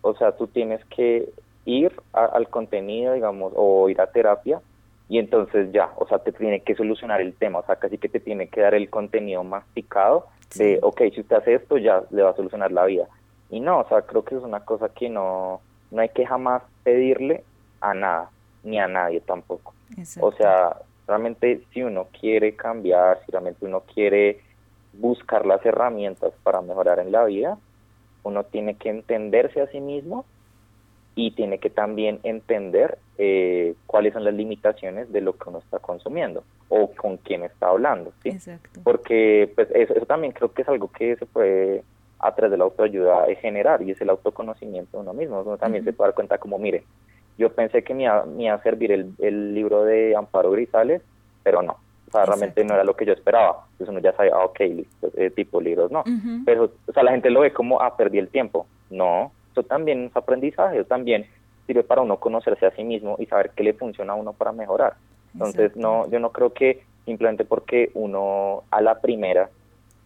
o 0.00 0.14
sea, 0.14 0.32
tú 0.32 0.46
tienes 0.46 0.82
que 0.86 1.28
ir 1.66 1.92
al 2.12 2.48
contenido, 2.48 3.12
digamos, 3.12 3.52
o 3.54 3.88
ir 3.90 4.00
a 4.00 4.06
terapia 4.06 4.60
y 5.08 5.18
entonces 5.18 5.70
ya, 5.72 5.90
o 5.96 6.08
sea, 6.08 6.18
te 6.18 6.32
tiene 6.32 6.60
que 6.60 6.74
solucionar 6.74 7.20
el 7.20 7.34
tema, 7.34 7.58
o 7.58 7.66
sea, 7.66 7.76
casi 7.76 7.98
que 7.98 8.08
te 8.08 8.20
tiene 8.20 8.48
que 8.48 8.62
dar 8.62 8.74
el 8.74 8.88
contenido 8.88 9.44
masticado 9.44 10.26
de, 10.54 10.78
ok, 10.82 11.02
si 11.14 11.20
usted 11.20 11.36
hace 11.36 11.54
esto, 11.54 11.76
ya 11.76 12.02
le 12.10 12.22
va 12.22 12.30
a 12.30 12.36
solucionar 12.36 12.72
la 12.72 12.86
vida. 12.86 13.06
Y 13.50 13.60
no, 13.60 13.80
o 13.80 13.88
sea, 13.88 14.02
creo 14.02 14.24
que 14.24 14.34
es 14.34 14.42
una 14.42 14.60
cosa 14.60 14.88
que 14.88 15.10
no, 15.10 15.60
no 15.90 16.00
hay 16.00 16.08
que 16.08 16.26
jamás 16.26 16.62
pedirle 16.84 17.44
a 17.80 17.92
nada, 17.92 18.30
ni 18.62 18.78
a 18.78 18.88
nadie 18.88 19.20
tampoco. 19.20 19.74
O 20.20 20.32
sea, 20.32 20.76
realmente 21.06 21.62
si 21.72 21.82
uno 21.82 22.06
quiere 22.18 22.56
cambiar, 22.56 23.20
si 23.24 23.32
realmente 23.32 23.66
uno 23.66 23.80
quiere 23.80 24.40
buscar 24.98 25.46
las 25.46 25.64
herramientas 25.64 26.32
para 26.42 26.60
mejorar 26.60 26.98
en 26.98 27.12
la 27.12 27.24
vida, 27.24 27.58
uno 28.22 28.44
tiene 28.44 28.74
que 28.76 28.90
entenderse 28.90 29.60
a 29.60 29.66
sí 29.68 29.80
mismo 29.80 30.24
y 31.14 31.32
tiene 31.32 31.58
que 31.58 31.70
también 31.70 32.20
entender 32.22 32.98
eh, 33.18 33.74
cuáles 33.86 34.12
son 34.12 34.24
las 34.24 34.34
limitaciones 34.34 35.12
de 35.12 35.20
lo 35.20 35.36
que 35.36 35.48
uno 35.48 35.58
está 35.58 35.78
consumiendo 35.78 36.42
o 36.68 36.90
con 36.90 37.18
quién 37.18 37.44
está 37.44 37.68
hablando, 37.68 38.12
¿sí? 38.22 38.30
Exacto. 38.30 38.80
Porque 38.82 39.52
pues 39.54 39.68
eso, 39.72 39.94
también 40.06 40.32
creo 40.32 40.52
que 40.52 40.62
es 40.62 40.68
algo 40.68 40.90
que 40.90 41.16
se 41.16 41.26
puede 41.26 41.84
a 42.18 42.34
través 42.34 42.52
de 42.52 42.58
la 42.58 42.64
autoayuda 42.64 43.26
generar 43.40 43.82
y 43.82 43.90
es 43.90 44.00
el 44.00 44.10
autoconocimiento 44.10 44.96
de 44.96 45.02
uno 45.02 45.12
mismo. 45.12 45.42
Uno 45.42 45.58
también 45.58 45.84
se 45.84 45.92
puede 45.92 46.08
dar 46.08 46.14
cuenta 46.14 46.38
como, 46.38 46.58
mire, 46.58 46.84
yo 47.36 47.52
pensé 47.52 47.82
que 47.82 47.94
me 47.94 48.04
iba, 48.04 48.54
a 48.54 48.62
servir 48.62 48.92
el, 48.92 49.54
libro 49.54 49.84
de 49.84 50.16
Amparo 50.16 50.50
Grisales, 50.50 51.02
pero 51.42 51.62
no. 51.62 51.76
O 52.14 52.16
sea, 52.16 52.26
realmente 52.26 52.62
no 52.64 52.74
era 52.74 52.84
lo 52.84 52.94
que 52.94 53.04
yo 53.04 53.12
esperaba. 53.12 53.66
Entonces 53.72 53.88
uno 53.88 53.98
ya 53.98 54.12
sabe, 54.12 54.30
ah, 54.32 54.44
ok, 54.44 54.60
listo, 54.60 55.08
ese 55.08 55.30
tipo 55.30 55.58
de 55.58 55.64
libros, 55.64 55.90
no. 55.90 56.04
Pero, 56.44 56.70
o 56.86 56.92
sea, 56.92 57.02
la 57.02 57.10
gente 57.10 57.28
lo 57.28 57.40
ve 57.40 57.52
como, 57.52 57.80
ah, 57.80 57.96
perdí 57.96 58.18
el 58.18 58.28
tiempo. 58.28 58.66
No, 58.88 59.32
eso 59.50 59.64
también 59.64 60.04
es 60.04 60.16
aprendizaje, 60.16 60.76
eso 60.76 60.86
también 60.86 61.26
sirve 61.66 61.82
para 61.82 62.02
uno 62.02 62.18
conocerse 62.18 62.66
a 62.66 62.70
sí 62.70 62.84
mismo 62.84 63.16
y 63.18 63.26
saber 63.26 63.50
qué 63.56 63.64
le 63.64 63.72
funciona 63.72 64.12
a 64.12 64.16
uno 64.16 64.32
para 64.32 64.52
mejorar. 64.52 64.94
Entonces, 65.32 65.74
no, 65.74 66.08
yo 66.08 66.20
no 66.20 66.30
creo 66.30 66.52
que 66.52 66.84
simplemente 67.04 67.44
porque 67.44 67.90
uno 67.94 68.62
a 68.70 68.80
la 68.80 69.00
primera 69.00 69.50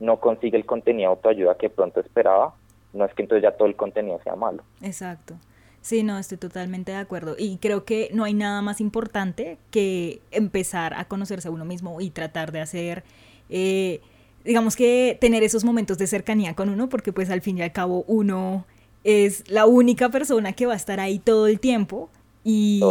no 0.00 0.16
consigue 0.18 0.56
el 0.56 0.64
contenido 0.64 1.10
de 1.10 1.16
autoayuda 1.16 1.56
que 1.56 1.68
pronto 1.68 2.00
esperaba, 2.00 2.54
no 2.94 3.04
es 3.04 3.12
que 3.12 3.22
entonces 3.22 3.42
ya 3.42 3.52
todo 3.52 3.68
el 3.68 3.76
contenido 3.76 4.18
sea 4.24 4.34
malo. 4.34 4.62
Exacto. 4.80 5.34
Sí, 5.88 6.02
no, 6.02 6.18
estoy 6.18 6.36
totalmente 6.36 6.92
de 6.92 6.98
acuerdo. 6.98 7.34
Y 7.38 7.56
creo 7.56 7.86
que 7.86 8.10
no 8.12 8.24
hay 8.24 8.34
nada 8.34 8.60
más 8.60 8.78
importante 8.78 9.56
que 9.70 10.20
empezar 10.30 10.92
a 10.92 11.06
conocerse 11.06 11.48
a 11.48 11.50
uno 11.50 11.64
mismo 11.64 12.02
y 12.02 12.10
tratar 12.10 12.52
de 12.52 12.60
hacer, 12.60 13.04
eh, 13.48 14.02
digamos 14.44 14.76
que 14.76 15.16
tener 15.18 15.42
esos 15.42 15.64
momentos 15.64 15.96
de 15.96 16.06
cercanía 16.06 16.54
con 16.54 16.68
uno, 16.68 16.90
porque 16.90 17.10
pues 17.14 17.30
al 17.30 17.40
fin 17.40 17.56
y 17.56 17.62
al 17.62 17.72
cabo 17.72 18.04
uno 18.06 18.66
es 19.02 19.48
la 19.48 19.64
única 19.64 20.10
persona 20.10 20.52
que 20.52 20.66
va 20.66 20.74
a 20.74 20.76
estar 20.76 21.00
ahí 21.00 21.20
todo 21.20 21.46
el 21.46 21.58
tiempo 21.58 22.10
y 22.44 22.82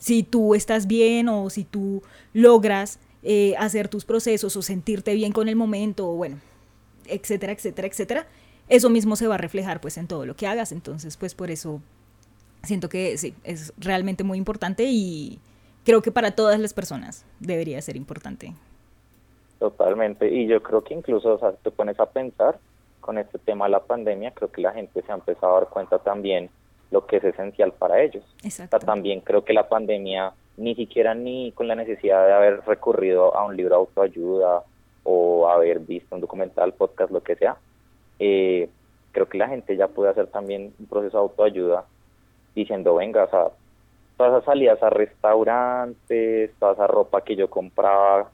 si 0.00 0.22
tú 0.22 0.54
estás 0.54 0.86
bien 0.86 1.28
o 1.28 1.50
si 1.50 1.64
tú 1.64 2.02
logras 2.32 3.00
eh, 3.22 3.54
hacer 3.58 3.88
tus 3.88 4.06
procesos 4.06 4.56
o 4.56 4.62
sentirte 4.62 5.12
bien 5.14 5.32
con 5.32 5.50
el 5.50 5.56
momento, 5.56 6.08
o 6.08 6.14
bueno, 6.14 6.40
etcétera, 7.04 7.52
etcétera, 7.52 7.86
etcétera, 7.86 8.26
eso 8.70 8.88
mismo 8.88 9.14
se 9.14 9.26
va 9.26 9.34
a 9.34 9.38
reflejar 9.38 9.82
pues 9.82 9.98
en 9.98 10.06
todo 10.06 10.24
lo 10.24 10.36
que 10.36 10.46
hagas. 10.46 10.72
Entonces, 10.72 11.18
pues 11.18 11.34
por 11.34 11.50
eso 11.50 11.82
siento 12.62 12.88
que 12.88 13.16
sí, 13.18 13.34
es 13.44 13.72
realmente 13.78 14.24
muy 14.24 14.38
importante 14.38 14.84
y 14.86 15.38
creo 15.84 16.02
que 16.02 16.10
para 16.10 16.32
todas 16.32 16.58
las 16.58 16.74
personas 16.74 17.24
debería 17.40 17.80
ser 17.80 17.96
importante. 17.96 18.52
Totalmente, 19.58 20.28
y 20.28 20.46
yo 20.46 20.62
creo 20.62 20.84
que 20.84 20.94
incluso, 20.94 21.34
o 21.34 21.38
sea, 21.38 21.52
te 21.52 21.70
pones 21.70 21.98
a 21.98 22.06
pensar 22.06 22.58
con 23.00 23.18
este 23.18 23.38
tema 23.38 23.66
de 23.66 23.70
la 23.70 23.80
pandemia, 23.80 24.32
creo 24.32 24.50
que 24.50 24.60
la 24.60 24.72
gente 24.72 25.00
se 25.00 25.12
ha 25.12 25.14
empezado 25.14 25.56
a 25.56 25.60
dar 25.60 25.68
cuenta 25.70 25.98
también 25.98 26.50
lo 26.90 27.06
que 27.06 27.16
es 27.16 27.24
esencial 27.24 27.72
para 27.72 28.02
ellos. 28.02 28.24
Exacto. 28.42 28.78
también 28.80 29.20
creo 29.20 29.44
que 29.44 29.52
la 29.52 29.68
pandemia, 29.68 30.32
ni 30.56 30.74
siquiera 30.74 31.14
ni 31.14 31.52
con 31.52 31.68
la 31.68 31.74
necesidad 31.74 32.26
de 32.26 32.32
haber 32.32 32.60
recurrido 32.66 33.34
a 33.36 33.46
un 33.46 33.56
libro 33.56 33.76
de 33.76 33.80
autoayuda 33.80 34.62
o 35.04 35.48
haber 35.48 35.78
visto 35.80 36.14
un 36.14 36.20
documental, 36.20 36.74
podcast, 36.74 37.12
lo 37.12 37.22
que 37.22 37.36
sea, 37.36 37.56
eh, 38.18 38.68
creo 39.12 39.28
que 39.28 39.38
la 39.38 39.48
gente 39.48 39.76
ya 39.76 39.88
puede 39.88 40.10
hacer 40.10 40.26
también 40.26 40.74
un 40.78 40.86
proceso 40.86 41.16
de 41.16 41.22
autoayuda 41.22 41.84
diciendo, 42.56 42.94
venga, 42.96 43.24
o 43.24 43.30
sea, 43.30 43.48
todas 44.16 44.32
esas 44.32 44.44
salidas 44.46 44.82
a 44.82 44.90
restaurantes, 44.90 46.50
toda 46.58 46.72
esa 46.72 46.86
ropa 46.86 47.20
que 47.20 47.36
yo 47.36 47.48
compraba 47.48 48.30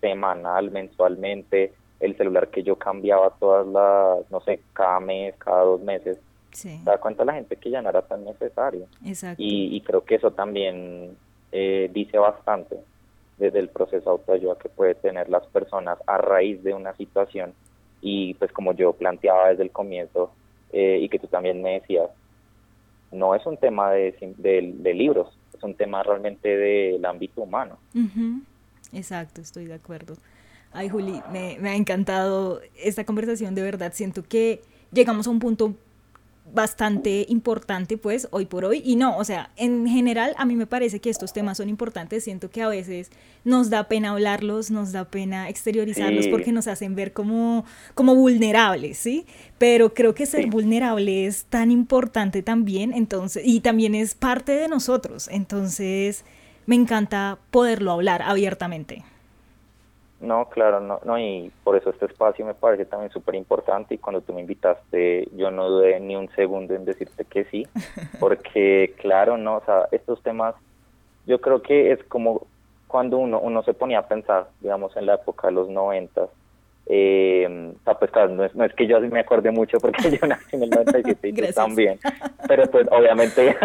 semanal, 0.00 0.70
mensualmente, 0.70 1.72
el 2.00 2.16
celular 2.16 2.48
que 2.48 2.64
yo 2.64 2.76
cambiaba 2.76 3.30
todas 3.38 3.66
las, 3.66 4.30
no 4.30 4.40
sé, 4.40 4.60
cada 4.72 4.98
mes, 5.00 5.34
cada 5.38 5.62
dos 5.62 5.80
meses, 5.80 6.18
Sí. 6.50 6.78
da 6.84 6.98
cuenta 6.98 7.24
la 7.24 7.32
gente 7.32 7.56
que 7.56 7.70
ya 7.70 7.80
no 7.80 7.88
era 7.88 8.02
tan 8.02 8.24
necesario. 8.26 8.86
Exacto. 9.06 9.42
Y, 9.42 9.74
y 9.74 9.80
creo 9.80 10.04
que 10.04 10.16
eso 10.16 10.32
también 10.32 11.16
eh, 11.50 11.88
dice 11.94 12.18
bastante 12.18 12.76
desde 13.38 13.58
el 13.60 13.70
proceso 13.70 14.04
de 14.04 14.10
autoayuda 14.10 14.56
que 14.58 14.68
puede 14.68 14.94
tener 14.96 15.30
las 15.30 15.46
personas 15.46 15.98
a 16.06 16.18
raíz 16.18 16.62
de 16.62 16.74
una 16.74 16.94
situación 16.96 17.54
y 18.02 18.34
pues 18.34 18.52
como 18.52 18.74
yo 18.74 18.92
planteaba 18.92 19.48
desde 19.48 19.62
el 19.62 19.70
comienzo 19.70 20.30
eh, 20.72 20.98
y 21.00 21.08
que 21.08 21.18
tú 21.18 21.26
también 21.28 21.62
me 21.62 21.80
decías, 21.80 22.10
no 23.12 23.34
es 23.34 23.44
un 23.46 23.56
tema 23.56 23.90
de, 23.92 24.16
de, 24.38 24.72
de 24.74 24.94
libros, 24.94 25.28
es 25.56 25.62
un 25.62 25.74
tema 25.74 26.02
realmente 26.02 26.56
del 26.56 27.04
ámbito 27.04 27.42
humano. 27.42 27.78
Exacto, 28.92 29.40
estoy 29.40 29.66
de 29.66 29.74
acuerdo. 29.74 30.16
Ay, 30.72 30.88
Juli, 30.88 31.22
me, 31.30 31.58
me 31.60 31.70
ha 31.70 31.76
encantado 31.76 32.60
esta 32.76 33.04
conversación, 33.04 33.54
de 33.54 33.62
verdad. 33.62 33.92
Siento 33.94 34.22
que 34.22 34.62
llegamos 34.90 35.26
a 35.26 35.30
un 35.30 35.38
punto 35.38 35.74
bastante 36.54 37.26
importante, 37.28 37.96
pues, 37.96 38.28
hoy 38.30 38.46
por 38.46 38.64
hoy. 38.64 38.82
Y 38.84 38.96
no, 38.96 39.16
o 39.16 39.24
sea, 39.24 39.50
en 39.56 39.86
general 39.88 40.34
a 40.36 40.44
mí 40.44 40.54
me 40.54 40.66
parece 40.66 41.00
que 41.00 41.10
estos 41.10 41.32
temas 41.32 41.56
son 41.56 41.68
importantes. 41.68 42.24
Siento 42.24 42.50
que 42.50 42.62
a 42.62 42.68
veces 42.68 43.10
nos 43.44 43.70
da 43.70 43.88
pena 43.88 44.10
hablarlos, 44.10 44.70
nos 44.70 44.92
da 44.92 45.04
pena 45.06 45.48
exteriorizarlos 45.48 46.26
Sí. 46.26 46.30
porque 46.30 46.52
nos 46.52 46.66
hacen 46.68 46.94
ver 46.94 47.12
como, 47.12 47.64
como 47.94 48.14
vulnerables, 48.14 48.98
¿sí? 48.98 49.26
Pero 49.58 49.94
creo 49.94 50.14
que 50.14 50.26
ser 50.26 50.44
Sí. 50.44 50.50
vulnerable 50.50 51.26
es 51.26 51.44
tan 51.46 51.70
importante 51.70 52.42
también, 52.42 52.92
entonces, 52.92 53.42
y 53.46 53.60
también 53.60 53.94
es 53.94 54.14
parte 54.14 54.52
de 54.52 54.68
nosotros. 54.68 55.28
Entonces, 55.32 56.24
me 56.66 56.74
encanta 56.76 57.38
poderlo 57.50 57.92
hablar 57.92 58.22
abiertamente. 58.22 59.04
No, 60.22 60.48
claro, 60.48 60.78
no, 60.78 61.00
no, 61.04 61.18
y 61.18 61.50
por 61.64 61.76
eso 61.76 61.90
este 61.90 62.06
espacio 62.06 62.46
me 62.46 62.54
parece 62.54 62.84
también 62.84 63.10
súper 63.10 63.34
importante 63.34 63.94
y 63.94 63.98
cuando 63.98 64.20
tú 64.20 64.32
me 64.32 64.40
invitaste 64.40 65.28
yo 65.34 65.50
no 65.50 65.68
dudé 65.68 65.98
ni 65.98 66.14
un 66.14 66.30
segundo 66.36 66.74
en 66.74 66.84
decirte 66.84 67.24
que 67.24 67.44
sí, 67.46 67.66
porque 68.20 68.94
claro, 68.98 69.36
no, 69.36 69.56
o 69.56 69.64
sea, 69.64 69.88
estos 69.90 70.22
temas 70.22 70.54
yo 71.26 71.40
creo 71.40 71.60
que 71.60 71.90
es 71.90 72.04
como 72.04 72.46
cuando 72.86 73.18
uno, 73.18 73.40
uno 73.40 73.64
se 73.64 73.74
ponía 73.74 73.98
a 73.98 74.06
pensar, 74.06 74.46
digamos, 74.60 74.96
en 74.96 75.06
la 75.06 75.14
época 75.14 75.48
de 75.48 75.54
los 75.54 75.68
noventas, 75.68 76.30
eh, 76.86 77.72
pues 77.98 78.10
claro, 78.12 78.28
no 78.28 78.44
es, 78.44 78.54
no 78.54 78.64
es 78.64 78.72
que 78.74 78.86
yo 78.86 79.00
me 79.00 79.20
acuerde 79.20 79.50
mucho 79.50 79.78
porque 79.80 80.08
yo 80.20 80.24
nací 80.24 80.54
en 80.54 80.62
el 80.62 80.70
97 80.70 81.28
y 81.28 81.32
tú 81.32 81.52
también, 81.52 81.98
pero 82.46 82.70
pues 82.70 82.86
obviamente, 82.92 83.56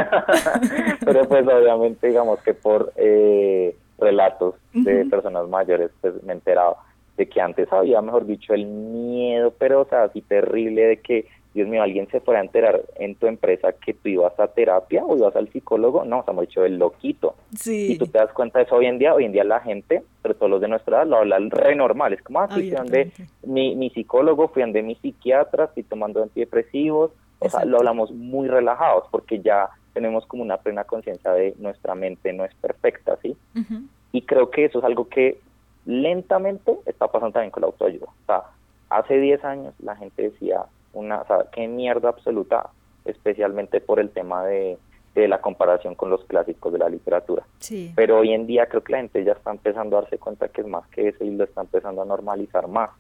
pero 1.06 1.28
pues 1.28 1.48
obviamente 1.48 2.08
digamos 2.08 2.42
que 2.42 2.56
por 2.56 2.94
eh, 2.96 3.76
relatos 3.98 4.56
de 4.74 5.06
personas 5.06 5.48
mayores, 5.48 5.92
pues 6.02 6.22
me 6.24 6.34
enteraba 6.34 6.78
de 7.18 7.28
que 7.28 7.42
antes 7.42 7.72
había, 7.74 8.02
mejor 8.02 8.26
dicho, 8.26 8.54
el 8.54 8.66
miedo, 8.66 9.52
pero 9.58 9.82
o 9.82 9.86
sea, 9.86 10.04
así 10.04 10.22
terrible 10.22 10.84
de 10.84 10.98
que, 10.98 11.26
Dios 11.54 11.68
mío, 11.68 11.82
alguien 11.82 12.08
se 12.10 12.20
fuera 12.20 12.40
a 12.40 12.44
enterar 12.44 12.82
en 12.98 13.16
tu 13.16 13.26
empresa 13.26 13.74
que 13.74 13.96
tú 13.96 14.10
ibas 14.10 14.40
a 14.40 14.48
terapia 14.48 15.04
o 15.04 15.18
ibas 15.18 15.36
al 15.36 15.50
psicólogo, 15.50 16.06
no, 16.06 16.20
o 16.20 16.24
sea, 16.24 16.32
hemos 16.34 16.48
dicho 16.48 16.64
el 16.64 16.78
loquito. 16.78 17.34
Sí. 17.56 17.94
Y 17.94 17.98
tú 17.98 18.06
te 18.06 18.20
das 18.20 18.32
cuenta 18.34 18.60
de 18.60 18.66
eso 18.66 18.76
hoy 18.76 18.86
en 18.86 19.00
día, 19.00 19.16
hoy 19.16 19.26
en 19.26 19.32
día 19.32 19.44
la 19.44 19.60
gente, 19.60 20.04
sobre 20.22 20.36
todo 20.36 20.50
los 20.50 20.62
de 20.62 20.68
nuestra 20.68 20.98
edad, 20.98 21.08
lo 21.08 21.18
hablan 21.18 21.50
re 21.50 21.76
normal, 21.76 22.14
es 22.14 22.22
como, 22.22 22.42
ah, 22.42 22.48
sí, 22.50 22.54
fui 22.54 22.76
Abiertamente. 22.76 23.26
mi, 23.44 23.76
mi 23.76 23.90
psicólogo, 23.90 24.50
fui 24.50 24.62
donde 24.62 24.84
mi 24.84 24.94
psiquiatra, 24.96 25.66
estoy 25.66 25.84
tomando 25.84 26.22
antidepresivos, 26.22 27.12
o 27.40 27.50
sea, 27.50 27.66
lo 27.66 27.78
hablamos 27.78 28.12
muy 28.12 28.48
relajados 28.48 29.06
porque 29.12 29.40
ya 29.40 29.70
tenemos 29.98 30.28
como 30.28 30.44
una 30.44 30.58
plena 30.58 30.84
conciencia 30.84 31.32
de 31.34 31.56
nuestra 31.58 31.96
mente 31.96 32.32
no 32.32 32.46
es 32.46 32.54
perfecta, 32.54 33.18
¿sí? 33.24 33.36
Ujú. 33.56 33.82
Y 34.12 34.22
creo 34.22 34.52
que 34.52 34.66
eso 34.66 34.78
es 34.78 34.86
algo 34.86 35.10
que 35.10 35.40
lentamente 35.88 36.78
está 36.86 37.08
pasando 37.08 37.34
también 37.34 37.50
con 37.50 37.62
la 37.62 37.68
autoayuda. 37.68 38.06
O 38.06 38.26
sea, 38.28 38.44
hace 38.92 39.20
10 39.20 39.44
años 39.44 39.74
la 39.80 39.96
gente 39.96 40.22
decía 40.22 40.66
una, 40.94 41.22
o 41.22 41.26
sea, 41.26 41.46
qué 41.52 41.68
mierda 41.68 42.10
absoluta, 42.10 42.70
especialmente 43.06 43.82
por 43.82 44.00
el 44.00 44.12
tema 44.12 44.46
de, 44.46 44.78
de 45.16 45.28
la 45.28 45.42
comparación 45.42 45.96
con 45.96 46.12
los 46.12 46.24
clásicos 46.26 46.72
de 46.72 46.78
la 46.78 46.90
literatura. 46.90 47.44
Sí. 47.58 47.92
Pero 47.96 48.20
hoy 48.20 48.34
en 48.34 48.46
día 48.46 48.68
creo 48.68 48.84
que 48.84 48.92
la 48.92 49.00
gente 49.00 49.24
ya 49.24 49.32
está 49.32 49.50
empezando 49.50 49.98
a 49.98 50.02
darse 50.02 50.20
cuenta 50.20 50.48
que 50.50 50.62
es 50.62 50.68
más 50.68 50.88
que 50.90 51.08
eso 51.08 51.24
y 51.24 51.32
lo 51.32 51.44
está 51.44 51.62
empezando 51.62 52.04
a 52.04 52.06
normalizar 52.06 52.68
más. 52.68 52.92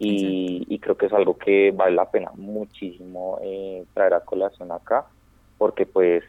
Y, 0.00 0.66
y 0.68 0.80
creo 0.80 0.96
que 0.96 1.06
es 1.06 1.12
algo 1.12 1.38
que 1.38 1.70
vale 1.70 1.94
la 1.94 2.10
pena 2.10 2.32
muchísimo 2.34 3.38
eh, 3.40 3.84
traer 3.94 4.14
a 4.14 4.20
colación 4.20 4.72
acá, 4.72 5.06
porque 5.58 5.86
pues, 5.86 6.24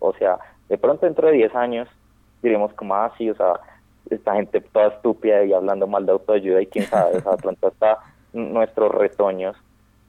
o 0.00 0.12
sea, 0.14 0.38
de 0.68 0.76
pronto 0.76 1.06
dentro 1.06 1.28
de 1.28 1.34
10 1.34 1.54
años 1.54 1.88
diremos 2.42 2.72
como, 2.74 2.94
ah, 2.96 3.12
sí, 3.16 3.30
o 3.30 3.34
sea, 3.36 3.54
esta 4.10 4.34
gente 4.34 4.60
toda 4.60 4.88
estúpida 4.88 5.44
y 5.44 5.52
hablando 5.52 5.86
mal 5.86 6.04
de 6.04 6.12
autoayuda 6.12 6.60
y 6.62 6.66
quién 6.66 6.86
sabe, 6.86 7.18
o 7.18 7.20
sea, 7.20 7.32
de 7.32 7.38
pronto 7.42 7.68
hasta 7.68 7.98
nuestros 8.32 8.90
retoños 8.92 9.56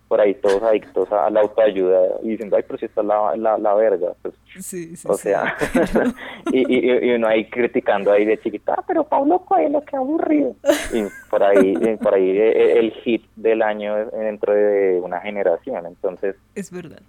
por 0.08 0.20
ahí 0.20 0.34
todos 0.34 0.62
adictos 0.64 1.10
a 1.14 1.30
la 1.30 1.40
autoayuda 1.40 2.02
y 2.22 2.30
diciendo, 2.32 2.58
ay, 2.58 2.64
pero 2.68 2.78
si 2.78 2.84
esta 2.86 3.00
es 3.00 3.08
la, 3.08 3.34
la, 3.38 3.58
la 3.58 3.74
verga, 3.76 4.10
pues 4.22 4.34
Sí, 4.60 4.94
sí, 4.98 5.08
o 5.08 5.14
sí. 5.14 5.30
sea, 5.30 5.56
y, 6.52 6.60
y, 6.68 7.10
y 7.12 7.14
uno 7.16 7.28
ahí 7.30 7.50
criticando 7.50 8.12
ahí 8.12 8.26
de 8.26 8.38
chiquita, 8.42 8.76
"Ah, 8.78 8.84
pero 8.86 9.06
Pablo 9.06 9.40
Coelho, 9.40 9.82
qué 9.86 9.96
aburrido. 9.96 10.54
Y 10.92 11.04
por 11.30 11.42
ahí, 11.42 11.74
y 11.80 11.96
por 11.96 12.14
ahí 12.14 12.30
eh, 12.38 12.78
el 12.80 12.92
hit 12.92 13.24
del 13.38 13.62
año 13.62 14.06
dentro 14.08 14.54
de 14.54 15.00
una 15.02 15.22
generación. 15.22 15.86
Entonces, 15.86 16.36
Es 16.56 16.70
verdad. 16.72 17.00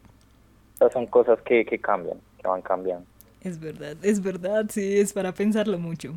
Estas 0.83 0.93
son 0.93 1.07
cosas 1.07 1.41
que, 1.43 1.65
que 1.65 1.79
cambian, 1.79 2.19
que 2.41 2.49
van 2.49 2.63
cambiando. 2.63 3.07
Es 3.43 3.59
verdad, 3.61 3.97
es 4.03 4.21
verdad, 4.21 4.67
sí, 4.69 4.99
es 4.99 5.13
para 5.13 5.33
pensarlo 5.33 5.79
mucho. 5.79 6.15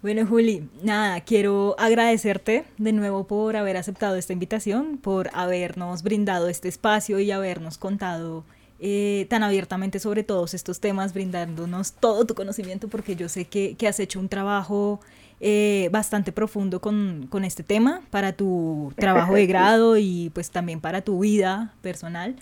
Bueno, 0.00 0.24
Juli, 0.26 0.68
nada, 0.82 1.20
quiero 1.22 1.74
agradecerte 1.76 2.64
de 2.76 2.92
nuevo 2.92 3.26
por 3.26 3.56
haber 3.56 3.76
aceptado 3.76 4.14
esta 4.14 4.32
invitación, 4.32 4.98
por 4.98 5.28
habernos 5.32 6.04
brindado 6.04 6.48
este 6.48 6.68
espacio 6.68 7.18
y 7.18 7.32
habernos 7.32 7.78
contado 7.78 8.44
eh, 8.78 9.26
tan 9.28 9.42
abiertamente 9.42 9.98
sobre 9.98 10.22
todos 10.22 10.54
estos 10.54 10.78
temas, 10.78 11.14
brindándonos 11.14 11.94
todo 11.94 12.24
tu 12.26 12.34
conocimiento, 12.34 12.86
porque 12.86 13.16
yo 13.16 13.28
sé 13.28 13.46
que, 13.46 13.74
que 13.74 13.88
has 13.88 13.98
hecho 13.98 14.20
un 14.20 14.28
trabajo 14.28 15.00
eh, 15.40 15.88
bastante 15.90 16.30
profundo 16.30 16.80
con, 16.80 17.26
con 17.28 17.44
este 17.44 17.64
tema 17.64 18.02
para 18.10 18.32
tu 18.32 18.92
trabajo 18.96 19.34
de 19.34 19.46
grado 19.48 19.96
y 19.96 20.30
pues 20.32 20.52
también 20.52 20.80
para 20.80 21.02
tu 21.02 21.20
vida 21.20 21.74
personal. 21.82 22.36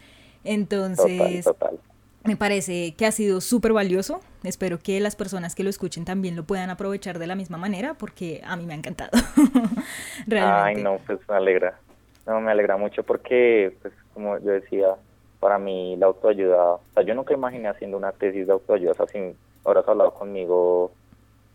Entonces, 0.46 1.44
Total, 1.44 1.70
total. 1.70 1.80
me 2.24 2.36
parece 2.36 2.94
que 2.96 3.06
ha 3.06 3.12
sido 3.12 3.40
súper 3.40 3.72
valioso. 3.72 4.20
Espero 4.44 4.78
que 4.78 5.00
las 5.00 5.16
personas 5.16 5.54
que 5.54 5.64
lo 5.64 5.70
escuchen 5.70 6.04
también 6.04 6.36
lo 6.36 6.44
puedan 6.44 6.70
aprovechar 6.70 7.18
de 7.18 7.26
la 7.26 7.34
misma 7.34 7.58
manera 7.58 7.94
porque 7.94 8.42
a 8.44 8.56
mí 8.56 8.64
me 8.64 8.74
ha 8.74 8.76
encantado. 8.76 9.10
Realmente. 10.26 10.78
Ay, 10.78 10.82
no, 10.82 10.98
pues 11.06 11.18
me 11.28 11.36
alegra. 11.36 11.78
No, 12.26 12.40
me 12.40 12.50
alegra 12.50 12.76
mucho 12.76 13.02
porque, 13.02 13.76
pues, 13.82 13.94
como 14.14 14.38
yo 14.38 14.52
decía, 14.52 14.96
para 15.40 15.58
mí 15.58 15.96
la 15.96 16.06
autoayuda, 16.06 16.72
o 16.72 16.80
sea, 16.94 17.02
yo 17.02 17.14
nunca 17.14 17.34
imaginé 17.34 17.68
haciendo 17.68 17.96
una 17.96 18.12
tesis 18.12 18.46
de 18.46 18.52
autoayuda, 18.52 18.92
o 18.92 18.94
sea, 18.94 19.06
si 19.06 19.36
ahora 19.64 19.84
hablado 19.86 20.12
conmigo 20.14 20.90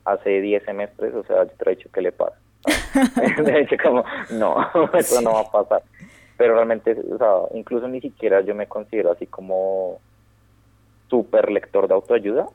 hace 0.06 0.42
10 0.42 0.64
semestres, 0.64 1.14
o 1.14 1.24
sea, 1.24 1.44
yo 1.44 1.52
te 1.52 1.70
he 1.70 1.76
dicho, 1.76 1.90
¿qué 1.94 2.02
le 2.02 2.12
pasa? 2.12 2.38
de 3.44 3.62
hecho, 3.62 3.76
como, 3.84 4.04
no, 4.32 4.56
eso 4.94 5.22
no 5.22 5.34
va 5.34 5.42
a 5.42 5.52
pasar. 5.52 5.84
Pero 6.42 6.56
realmente, 6.56 6.98
o 7.00 7.20
sea, 7.20 7.56
incluso 7.56 7.88
ni 7.88 8.02
siquiera 8.02 8.42
yo 8.42 8.56
me 8.56 8.66
considero 8.66 9.12
así 9.12 9.28
como 9.28 10.00
súper 11.08 11.52
lector 11.52 11.88
de 11.88 11.94
autoayuda, 11.94 12.48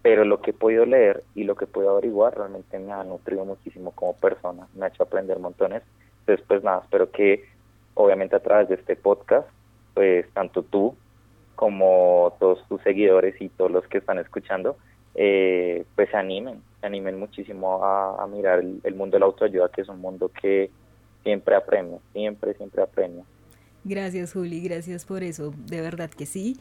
pero 0.00 0.24
lo 0.24 0.40
que 0.40 0.52
he 0.52 0.54
podido 0.54 0.86
leer 0.86 1.24
y 1.34 1.42
lo 1.42 1.56
que 1.56 1.64
he 1.64 1.66
podido 1.66 1.90
averiguar 1.90 2.36
realmente 2.36 2.78
me 2.78 2.92
ha 2.92 3.02
nutrido 3.02 3.44
muchísimo 3.44 3.90
como 3.90 4.12
persona, 4.12 4.68
me 4.76 4.84
ha 4.84 4.90
hecho 4.90 5.02
aprender 5.02 5.40
montones. 5.40 5.82
Entonces, 6.20 6.46
pues 6.46 6.62
nada, 6.62 6.82
espero 6.84 7.10
que 7.10 7.46
obviamente 7.94 8.36
a 8.36 8.44
través 8.44 8.68
de 8.68 8.76
este 8.76 8.94
podcast, 8.94 9.48
pues 9.94 10.30
tanto 10.32 10.62
tú 10.62 10.94
como 11.56 12.36
todos 12.38 12.64
tus 12.68 12.80
seguidores 12.82 13.34
y 13.40 13.48
todos 13.48 13.72
los 13.72 13.88
que 13.88 13.98
están 13.98 14.20
escuchando, 14.20 14.76
eh, 15.16 15.84
pues 15.96 16.10
se 16.10 16.16
animen, 16.16 16.62
se 16.80 16.86
animen 16.86 17.18
muchísimo 17.18 17.84
a, 17.84 18.22
a 18.22 18.26
mirar 18.28 18.60
el, 18.60 18.80
el 18.84 18.94
mundo 18.94 19.16
de 19.16 19.18
la 19.18 19.26
autoayuda, 19.26 19.68
que 19.68 19.80
es 19.80 19.88
un 19.88 20.00
mundo 20.00 20.30
que 20.40 20.70
siempre 21.22 21.54
apremia, 21.54 21.98
siempre, 22.12 22.54
siempre 22.54 22.82
apremia. 22.82 23.24
Gracias, 23.84 24.32
Juli, 24.32 24.60
gracias 24.60 25.04
por 25.04 25.22
eso, 25.22 25.54
de 25.66 25.80
verdad 25.80 26.10
que 26.10 26.26
sí. 26.26 26.56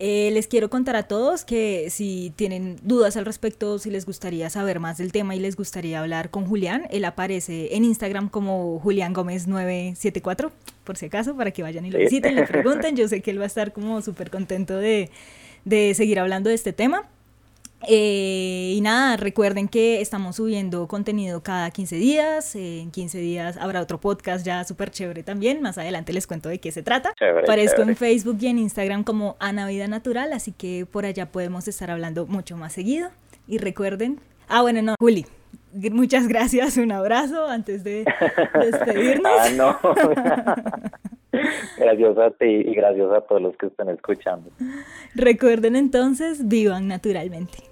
Eh, 0.00 0.30
les 0.32 0.46
quiero 0.46 0.70
contar 0.70 0.94
a 0.94 1.02
todos 1.02 1.44
que 1.44 1.90
si 1.90 2.32
tienen 2.36 2.76
dudas 2.84 3.16
al 3.16 3.24
respecto, 3.24 3.80
si 3.80 3.90
les 3.90 4.06
gustaría 4.06 4.48
saber 4.48 4.78
más 4.78 4.98
del 4.98 5.10
tema 5.10 5.34
y 5.34 5.40
les 5.40 5.56
gustaría 5.56 5.98
hablar 5.98 6.30
con 6.30 6.46
Julián, 6.46 6.86
él 6.90 7.04
aparece 7.04 7.74
en 7.74 7.84
Instagram 7.84 8.28
como 8.28 8.78
Julián 8.78 9.12
Gómez 9.12 9.48
974, 9.48 10.52
por 10.84 10.96
si 10.96 11.06
acaso, 11.06 11.36
para 11.36 11.50
que 11.50 11.64
vayan 11.64 11.84
y 11.84 11.90
lo 11.90 11.98
visiten, 11.98 12.36
le 12.36 12.46
pregunten. 12.46 12.94
Yo 12.96 13.08
sé 13.08 13.22
que 13.22 13.32
él 13.32 13.40
va 13.40 13.44
a 13.44 13.48
estar 13.48 13.72
como 13.72 14.00
súper 14.00 14.30
contento 14.30 14.76
de, 14.76 15.10
de 15.64 15.92
seguir 15.94 16.20
hablando 16.20 16.48
de 16.48 16.54
este 16.54 16.72
tema. 16.72 17.08
Eh, 17.86 18.72
y 18.74 18.80
nada, 18.80 19.16
recuerden 19.16 19.68
que 19.68 20.00
estamos 20.00 20.36
subiendo 20.36 20.88
contenido 20.88 21.42
cada 21.42 21.70
15 21.70 21.96
días. 21.96 22.56
en 22.56 22.90
15 22.90 23.18
días 23.18 23.56
habrá 23.56 23.80
otro 23.80 23.98
podcast 23.98 24.44
ya 24.44 24.64
súper 24.64 24.90
chévere 24.90 25.22
también. 25.22 25.62
Más 25.62 25.78
adelante 25.78 26.12
les 26.12 26.26
cuento 26.26 26.48
de 26.48 26.58
qué 26.58 26.72
se 26.72 26.82
trata. 26.82 27.12
Aparezco 27.42 27.82
en 27.82 27.96
Facebook 27.96 28.38
y 28.40 28.48
en 28.48 28.58
Instagram 28.58 29.04
como 29.04 29.36
Ana 29.38 29.66
Vida 29.68 29.86
Natural, 29.86 30.32
así 30.32 30.52
que 30.52 30.86
por 30.90 31.04
allá 31.04 31.26
podemos 31.26 31.68
estar 31.68 31.90
hablando 31.90 32.26
mucho 32.26 32.56
más 32.56 32.72
seguido. 32.72 33.10
Y 33.46 33.58
recuerden. 33.58 34.20
Ah, 34.48 34.62
bueno, 34.62 34.82
no, 34.82 34.94
Juli. 34.98 35.26
Muchas 35.72 36.28
gracias, 36.28 36.76
un 36.78 36.92
abrazo 36.92 37.46
antes 37.46 37.84
de 37.84 38.04
despedirnos. 38.60 39.32
ah, 39.38 39.48
no. 39.56 39.78
gracias 41.78 42.18
a 42.18 42.30
ti 42.30 42.46
y 42.46 42.74
gracias 42.74 43.10
a 43.12 43.20
todos 43.20 43.42
los 43.42 43.56
que 43.56 43.66
están 43.66 43.88
escuchando. 43.90 44.50
Recuerden 45.14 45.76
entonces, 45.76 46.48
vivan 46.48 46.88
naturalmente. 46.88 47.67